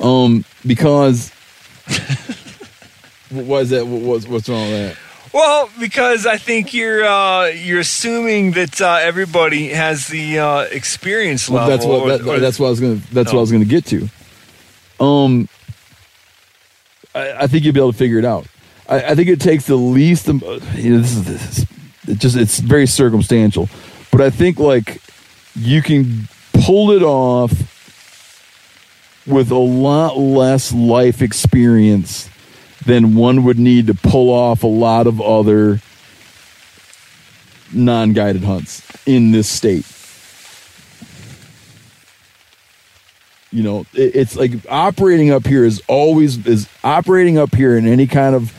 [0.00, 1.30] um, because.
[3.30, 3.86] Why is that?
[3.86, 4.96] What- What's what's wrong with that?
[5.34, 11.50] well because I think you're uh, you're assuming that uh, everybody has the uh, experience
[11.50, 13.52] Well, that's what or- that, or- that's what I was gonna that's what I was
[13.52, 14.08] gonna get to.
[15.00, 15.48] Um,
[17.14, 18.46] I, I think you'll be able to figure it out.
[18.88, 20.28] I, I think it takes the least.
[20.28, 21.66] uh, You know, this is this.
[22.08, 23.68] It just it's very circumstantial,
[24.10, 25.02] but I think like
[25.58, 27.52] you can pull it off
[29.26, 32.30] with a lot less life experience
[32.86, 35.80] than one would need to pull off a lot of other
[37.72, 39.84] non-guided hunts in this state.
[43.50, 47.86] you know it, it's like operating up here is always is operating up here in
[47.86, 48.52] any kind of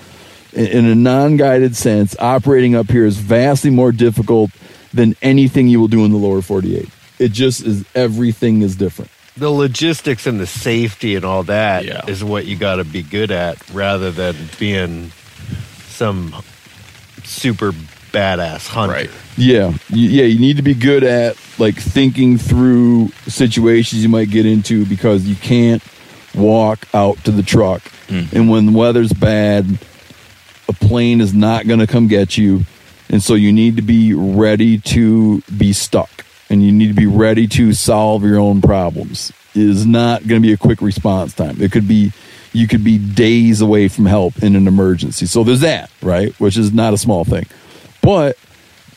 [0.54, 4.50] in, in a non-guided sense operating up here is vastly more difficult
[4.94, 6.90] than anything you will do in the lower 48
[7.20, 9.12] it just is everything is different.
[9.38, 13.32] The logistics and the safety and all that is what you got to be good
[13.32, 15.12] at rather than being
[15.88, 16.34] some
[17.24, 17.72] super
[18.12, 19.12] badass hunter.
[19.38, 19.78] yeah.
[19.90, 24.86] Yeah you need to be good at like thinking through situations you might get into
[24.86, 25.84] because you can't
[26.34, 27.84] walk out to the truck.
[28.08, 28.24] Hmm.
[28.32, 29.78] And when the weather's bad
[30.68, 32.66] a plane is not going to come get you
[33.10, 36.26] and so you need to be ready to be stuck.
[36.52, 39.32] And you need to be ready to solve your own problems.
[39.54, 41.62] It is not going to be a quick response time.
[41.62, 42.12] It could be
[42.54, 45.28] you could be days away from help in an emergency.
[45.28, 46.34] So there's that right?
[46.40, 47.46] Which is not a small thing.
[48.02, 48.38] But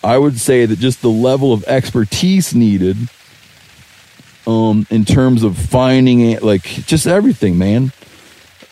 [0.05, 2.97] i would say that just the level of expertise needed
[4.49, 7.93] um in terms of finding it like just everything man.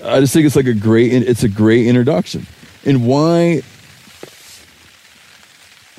[0.02, 2.46] I just think it's like a great it's a great introduction.
[2.84, 3.62] And why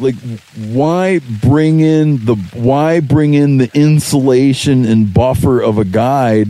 [0.02, 0.16] like
[0.58, 6.48] why bring in the why bring in the insulation and buffer of a guide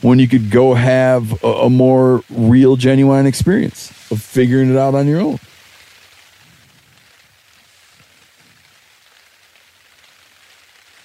[0.00, 4.94] when you could go have a, a more real genuine experience of figuring it out
[4.94, 5.38] on your own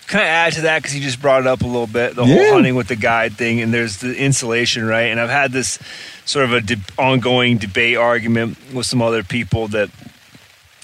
[0.07, 2.23] Can I add to that because you just brought it up a little bit the
[2.23, 2.35] Yeah.
[2.35, 5.07] whole hunting with the guide thing, and there's the insulation, right?
[5.07, 5.77] And I've had this
[6.23, 9.89] sort of a de- ongoing debate argument with some other people that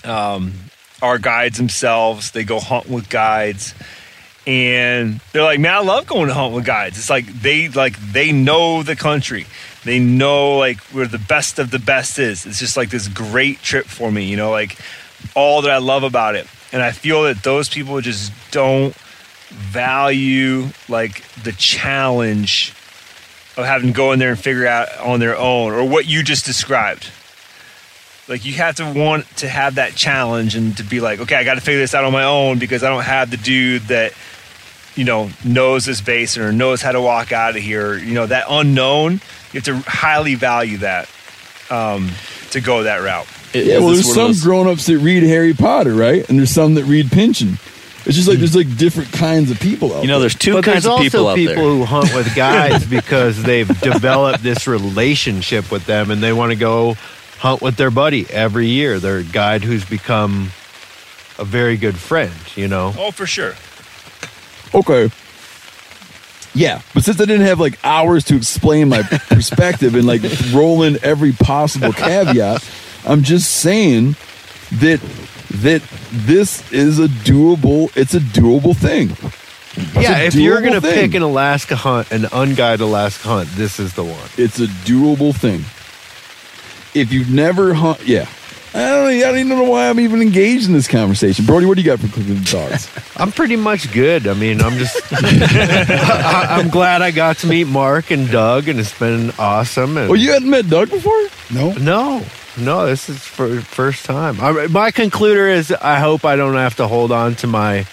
[0.04, 0.54] um,
[1.04, 2.32] are guides themselves.
[2.32, 3.76] They go hunt with guides,
[4.48, 7.98] and they're like, "Man, I love going to hunt with guides." It's like they like
[8.00, 9.46] they know the country.
[9.84, 12.46] They know like where the best of the best is.
[12.46, 14.80] It's just like this great trip for me, you know, like
[15.36, 16.48] all that I love about it.
[16.72, 18.96] And I feel that those people just don't
[19.50, 22.74] value like the challenge
[23.56, 26.24] of having to go in there and figure out on their own or what you
[26.24, 27.12] just described.
[28.28, 31.44] Like you have to want to have that challenge and to be like, okay, I
[31.44, 34.14] got to figure this out on my own because I don't have the dude that
[34.96, 37.96] you know knows this basin or knows how to walk out of here.
[37.98, 39.14] You know that unknown.
[39.52, 41.10] You have to highly value that
[41.70, 42.10] um,
[42.52, 43.28] to go that route.
[43.54, 47.12] yeah well there's some grown-ups that read harry potter right and there's some that read
[47.12, 47.58] Pynchon
[48.06, 50.02] it's just like there's like different kinds of people out there.
[50.02, 51.48] You know, there's two but kinds there's of people out there.
[51.50, 56.34] also people who hunt with guys because they've developed this relationship with them and they
[56.34, 56.98] want to go
[57.44, 59.00] hunt with their buddy every year.
[59.00, 60.52] Their guide who's become
[61.38, 62.94] a very good friend, you know.
[62.98, 63.54] Oh, for sure.
[64.74, 65.12] Okay.
[66.56, 70.22] Yeah, but since I didn't have like hours to explain my perspective and like
[70.54, 72.64] roll in every possible caveat,
[73.06, 74.16] I'm just saying
[74.74, 75.02] that
[75.56, 77.96] that this is a doable.
[77.98, 79.10] It's a doable thing.
[79.76, 80.94] It's yeah, if you're going to thing.
[80.94, 84.30] pick an Alaska hunt, an unguided Alaska hunt, this is the one.
[84.38, 85.66] It's a doable thing.
[86.94, 88.28] If you've never hunt, yeah.
[88.76, 91.46] I don't, I don't even know why I'm even engaged in this conversation.
[91.46, 92.90] Brody, what do you got for concluding thoughts?
[93.18, 94.26] I'm pretty much good.
[94.26, 95.00] I mean, I'm just.
[95.14, 99.98] I, I'm glad I got to meet Mark and Doug, and it's been awesome.
[99.98, 101.28] And well, you hadn't met Doug before?
[101.54, 102.26] No, no,
[102.58, 102.88] no.
[102.88, 104.42] This is for first time.
[104.42, 107.86] I, my concluder is I hope I don't have to hold on to my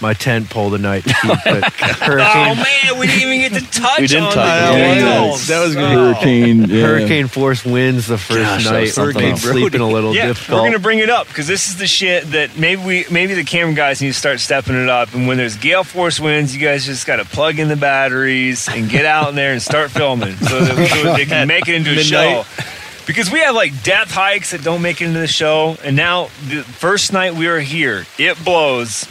[0.00, 1.64] my tent pole tonight to keep it.
[1.72, 2.20] Hurricane.
[2.20, 5.02] Oh man, we didn't even get to touch We didn't on touch the on it.
[5.02, 5.46] whales.
[5.48, 5.80] That was Oh.
[6.14, 6.82] Hurricane, yeah.
[6.86, 8.80] Hurricane force winds the first Gosh, that night.
[8.82, 10.62] was something Made sleeping a little yeah, difficult.
[10.62, 13.44] We're gonna bring it up because this is the shit that maybe we maybe the
[13.44, 15.14] camera guys need to start stepping it up.
[15.14, 18.68] And when there's gale force winds, you guys just got to plug in the batteries
[18.68, 21.74] and get out in there and start filming so that, so they can make it
[21.76, 22.44] into a Midnight.
[22.44, 22.64] show.
[23.06, 26.24] Because we have like death hikes that don't make it into the show, and now
[26.48, 29.06] the first night we were here, it blows.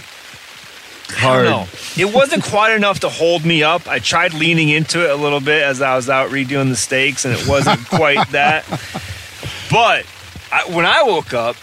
[1.10, 1.46] Hard.
[1.46, 1.68] I don't know.
[1.98, 3.88] It wasn't quite enough to hold me up.
[3.88, 7.26] I tried leaning into it a little bit as I was out redoing the stakes,
[7.26, 8.66] and it wasn't quite that.
[9.70, 10.06] But
[10.52, 11.56] I, when I woke up,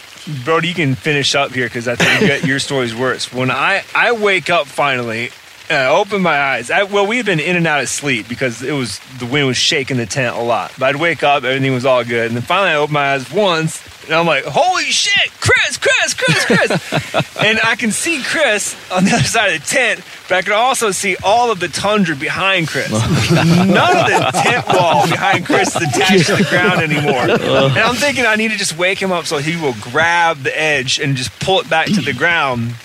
[0.45, 3.33] Brody, you can finish up here because I think you got your story's worse.
[3.33, 5.31] When I I wake up finally,
[5.71, 6.69] and I open my eyes.
[6.69, 9.47] I, well, we had been in and out of sleep because it was the wind
[9.47, 10.73] was shaking the tent a lot.
[10.77, 13.31] But I'd wake up, everything was all good, and then finally I opened my eyes
[13.31, 13.81] once,
[14.11, 19.05] and I'm like, "Holy shit, Chris, Chris, Chris, Chris!" and I can see Chris on
[19.05, 22.15] the other side of the tent, but I can also see all of the tundra
[22.15, 22.91] behind Chris.
[23.31, 27.21] None of the tent wall behind Chris is attached to the ground anymore.
[27.71, 30.57] And I'm thinking I need to just wake him up so he will grab the
[30.57, 32.75] edge and just pull it back to the ground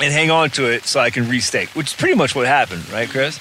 [0.00, 2.88] and hang on to it so I can restake, which is pretty much what happened,
[2.90, 3.38] right, Chris?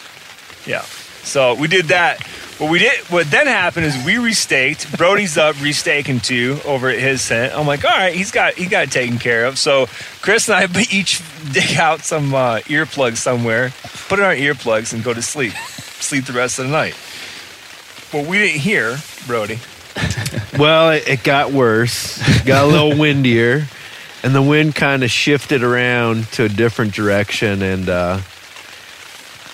[0.67, 0.81] Yeah.
[1.23, 2.19] So we did that.
[2.59, 4.97] What we did, what then happened is we restaked.
[4.97, 7.53] Brody's up restaking too over at his tent.
[7.55, 9.57] I'm like, all right, he's got he got it taken care of.
[9.57, 9.85] So
[10.21, 11.21] Chris and I each
[11.53, 13.71] dig out some uh, earplugs somewhere,
[14.09, 15.53] put in our earplugs, and go to sleep.
[15.53, 16.95] Sleep the rest of the night.
[18.11, 19.59] What we didn't hear, Brody.
[20.59, 22.19] well, it, it got worse.
[22.27, 23.67] It got a little windier,
[24.21, 28.19] and the wind kind of shifted around to a different direction, and uh,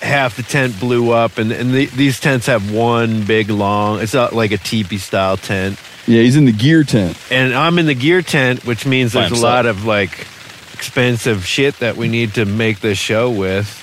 [0.06, 1.38] half the tent blew up.
[1.38, 4.02] And, and the, these tents have one big long.
[4.02, 5.80] It's not like a teepee style tent.
[6.08, 7.18] Yeah, he's in the gear tent.
[7.32, 10.28] And I'm in the gear tent, which means there's a lot of like
[10.74, 13.82] expensive shit that we need to make this show with.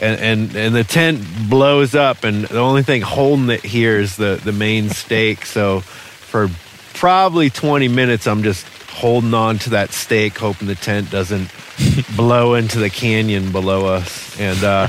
[0.00, 4.16] And, and and the tent blows up, and the only thing holding it here is
[4.16, 5.44] the the main stake.
[5.44, 6.48] So for
[6.94, 11.52] probably 20 minutes, I'm just holding on to that stake, hoping the tent doesn't
[12.16, 14.88] blow into the canyon below us, and uh,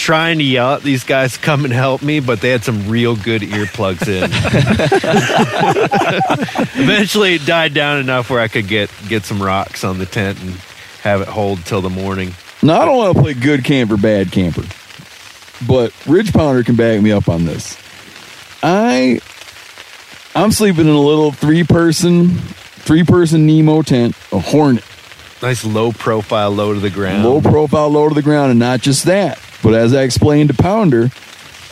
[0.00, 2.88] trying to yell at these guys to come and help me, but they had some
[2.88, 4.24] real good earplugs in.
[6.82, 10.40] Eventually, it died down enough where I could get get some rocks on the tent
[10.40, 10.52] and
[11.02, 12.34] have it hold till the morning.
[12.62, 14.64] Now, I don't want to play good camper, bad camper,
[15.66, 17.76] but Ridge Pounder can back me up on this.
[18.62, 19.20] I,
[20.34, 24.84] I'm sleeping in a little three person, three person Nemo tent, a Hornet.
[25.42, 27.24] Nice low profile, low to the ground.
[27.24, 30.54] Low profile, low to the ground, and not just that, but as I explained to
[30.54, 31.10] Pounder,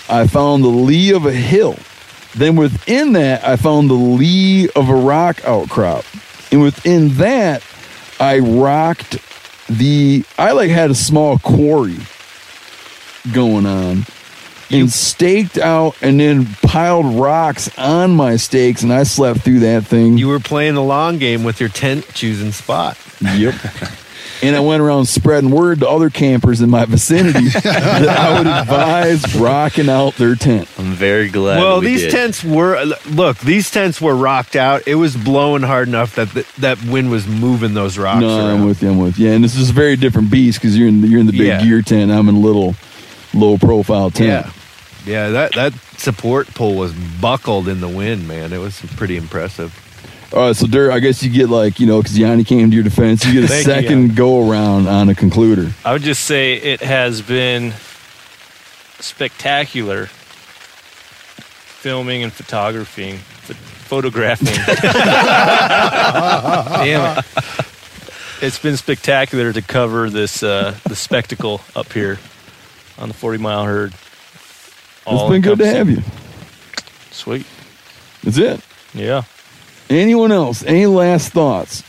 [0.08, 1.78] I found the lee of a hill.
[2.34, 6.04] Then within that, I found the lee of a rock outcrop,
[6.52, 7.62] and within that,
[8.20, 9.18] I rocked
[9.68, 10.24] the.
[10.38, 11.98] I like had a small quarry
[13.32, 14.06] going on.
[14.70, 19.86] And staked out and then piled rocks on my stakes, and I slept through that
[19.86, 20.18] thing.
[20.18, 22.98] You were playing the long game with your tent choosing spot.
[23.22, 23.54] Yep.
[24.42, 28.46] and I went around spreading word to other campers in my vicinity that I would
[28.46, 30.68] advise rocking out their tent.
[30.78, 31.58] I'm very glad.
[31.60, 32.10] well, we these did.
[32.12, 33.38] tents were look.
[33.38, 34.86] These tents were rocked out.
[34.86, 38.60] It was blowing hard enough that the, that wind was moving those rocks no, around.
[38.60, 38.90] I'm with you.
[38.90, 39.30] I'm with you.
[39.30, 41.46] And this is a very different beast because you're in the, you're in the big
[41.48, 41.62] Yeah.
[41.62, 42.10] gear tent.
[42.10, 42.74] I'm in a little
[43.34, 44.46] low profile tent.
[45.06, 45.28] Yeah, yeah.
[45.30, 48.52] That that support pole was buckled in the wind, man.
[48.52, 49.84] It was pretty impressive.
[50.30, 52.74] All right, so Dirt, I guess you get like you know because Yanni came to
[52.74, 53.24] your defense.
[53.24, 55.72] You get a Thank you, second go around on a concluder.
[55.86, 57.72] I would just say it has been
[59.00, 60.06] spectacular
[61.78, 64.48] filming and photographing, ph- photographing.
[66.84, 67.24] Damn it.
[68.42, 72.18] It's been spectacular to cover this uh, the spectacle up here
[72.98, 73.94] on the 40 mile herd.
[75.06, 76.02] It's been good to have you.
[77.10, 77.46] Sweet.
[78.22, 78.60] That's it.
[78.92, 79.22] Yeah.
[79.90, 80.62] Anyone else?
[80.64, 81.82] Any last thoughts?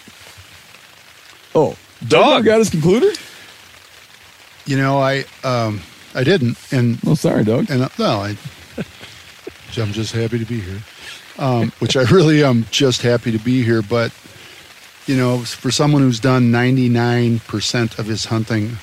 [1.53, 1.76] Oh,
[2.07, 3.15] Doug got his concluder.
[4.65, 5.81] You know, I um,
[6.15, 7.69] I didn't, and oh, sorry, Doug.
[7.69, 8.38] And uh, no, I,
[9.77, 10.80] I'm just happy to be here.
[11.38, 13.81] Um, which I really am just happy to be here.
[13.81, 14.13] But
[15.07, 18.77] you know, for someone who's done 99 percent of his hunting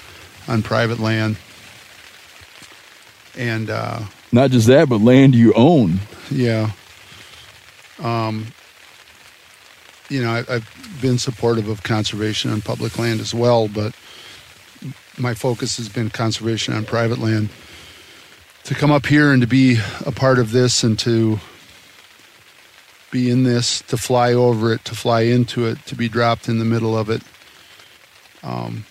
[0.49, 1.37] on private land,
[3.37, 4.01] and uh,
[4.33, 6.01] Not just that, but land you own.
[6.31, 6.71] yeah,
[8.03, 8.47] um,
[10.09, 13.95] you know, I, I've been supportive of conservation on public land as well, but
[15.19, 17.51] my focus has been conservation on private land.
[18.65, 21.39] To come up here and to be a part of this and to
[23.11, 26.59] be in this, to fly over it, to fly into it, to be dropped in
[26.59, 27.23] the middle of it.
[28.43, 28.85] Um,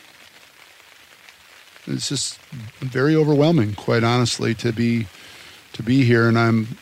[1.88, 2.40] it's just
[2.80, 5.08] very overwhelming, quite honestly, to be
[5.74, 6.78] to be here, and I'm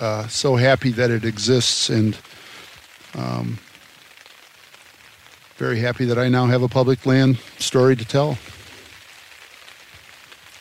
[0.00, 2.18] uh, so happy that it exists, and
[3.14, 3.58] um,
[5.56, 8.36] very happy that I now have a public land story to tell.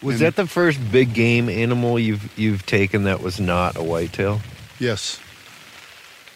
[0.02, 3.84] Was And- that the first big game animal you've you've taken that was not a
[3.84, 4.42] whitetail?
[4.80, 5.20] Yes.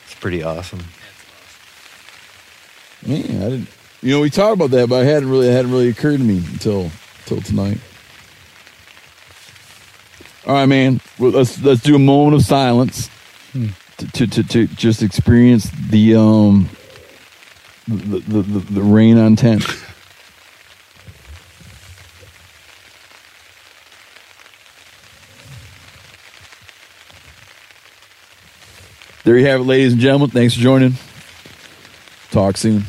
[0.06, 0.80] It's pretty awesome.
[3.06, 3.68] Man, I didn't.
[4.02, 6.23] You know, we talked about that, but I hadn't really it hadn't really occurred to
[6.23, 7.77] me until until tonight.
[10.45, 11.02] All right, man.
[11.19, 13.10] Well, let's let's do a moment of silence
[13.52, 13.68] Hmm.
[13.98, 16.69] To, to to just experience the um
[17.88, 19.64] the the, the, the rain on tent.
[29.24, 30.30] There you have it, ladies and gentlemen.
[30.30, 30.94] Thanks for joining.
[32.32, 32.86] Talk soon.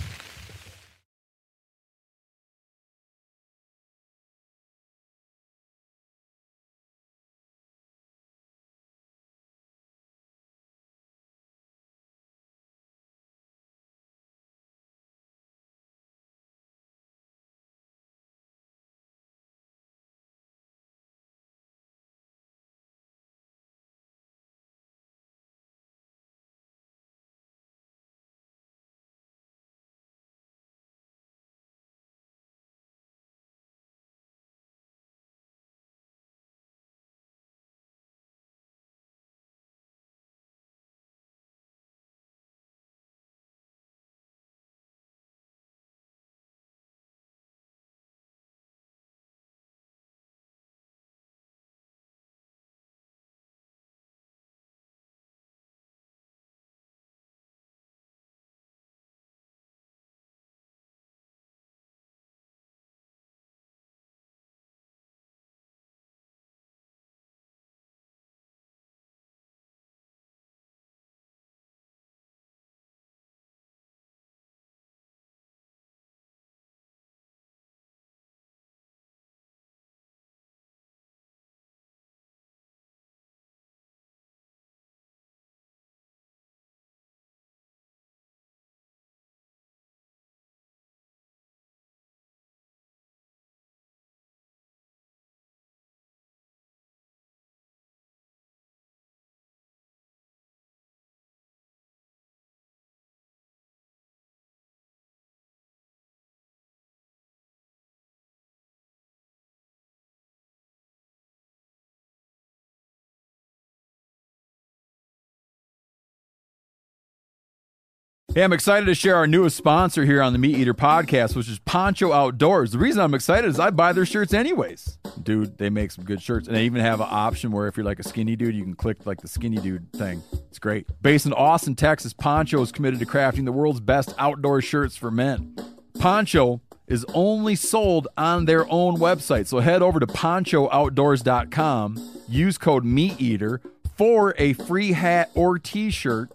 [118.38, 121.58] Hey, I'm excited to share our newest sponsor here on the MeatEater podcast, which is
[121.58, 122.70] Poncho Outdoors.
[122.70, 124.96] The reason I'm excited is I buy their shirts anyways.
[125.20, 126.46] Dude, they make some good shirts.
[126.46, 128.76] And they even have an option where if you're like a skinny dude, you can
[128.76, 130.22] click like the skinny dude thing.
[130.50, 130.86] It's great.
[131.02, 135.10] Based in Austin, Texas, Poncho is committed to crafting the world's best outdoor shirts for
[135.10, 135.56] men.
[135.98, 139.48] Poncho is only sold on their own website.
[139.48, 143.58] So head over to ponchooutdoors.com, use code MeatEater
[143.96, 146.30] for a free hat or t shirt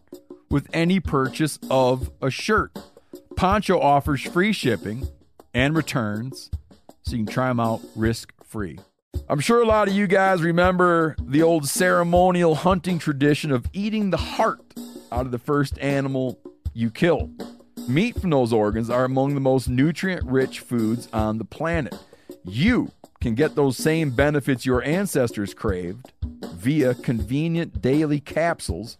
[0.53, 2.77] with any purchase of a shirt.
[3.35, 5.07] Poncho offers free shipping
[5.51, 6.51] and returns,
[7.01, 8.77] so you can try them out risk free.
[9.27, 14.11] I'm sure a lot of you guys remember the old ceremonial hunting tradition of eating
[14.11, 14.61] the heart
[15.11, 16.39] out of the first animal
[16.71, 17.31] you kill.
[17.87, 21.97] Meat from those organs are among the most nutrient rich foods on the planet.
[22.45, 26.13] You can get those same benefits your ancestors craved
[26.53, 28.99] via convenient daily capsules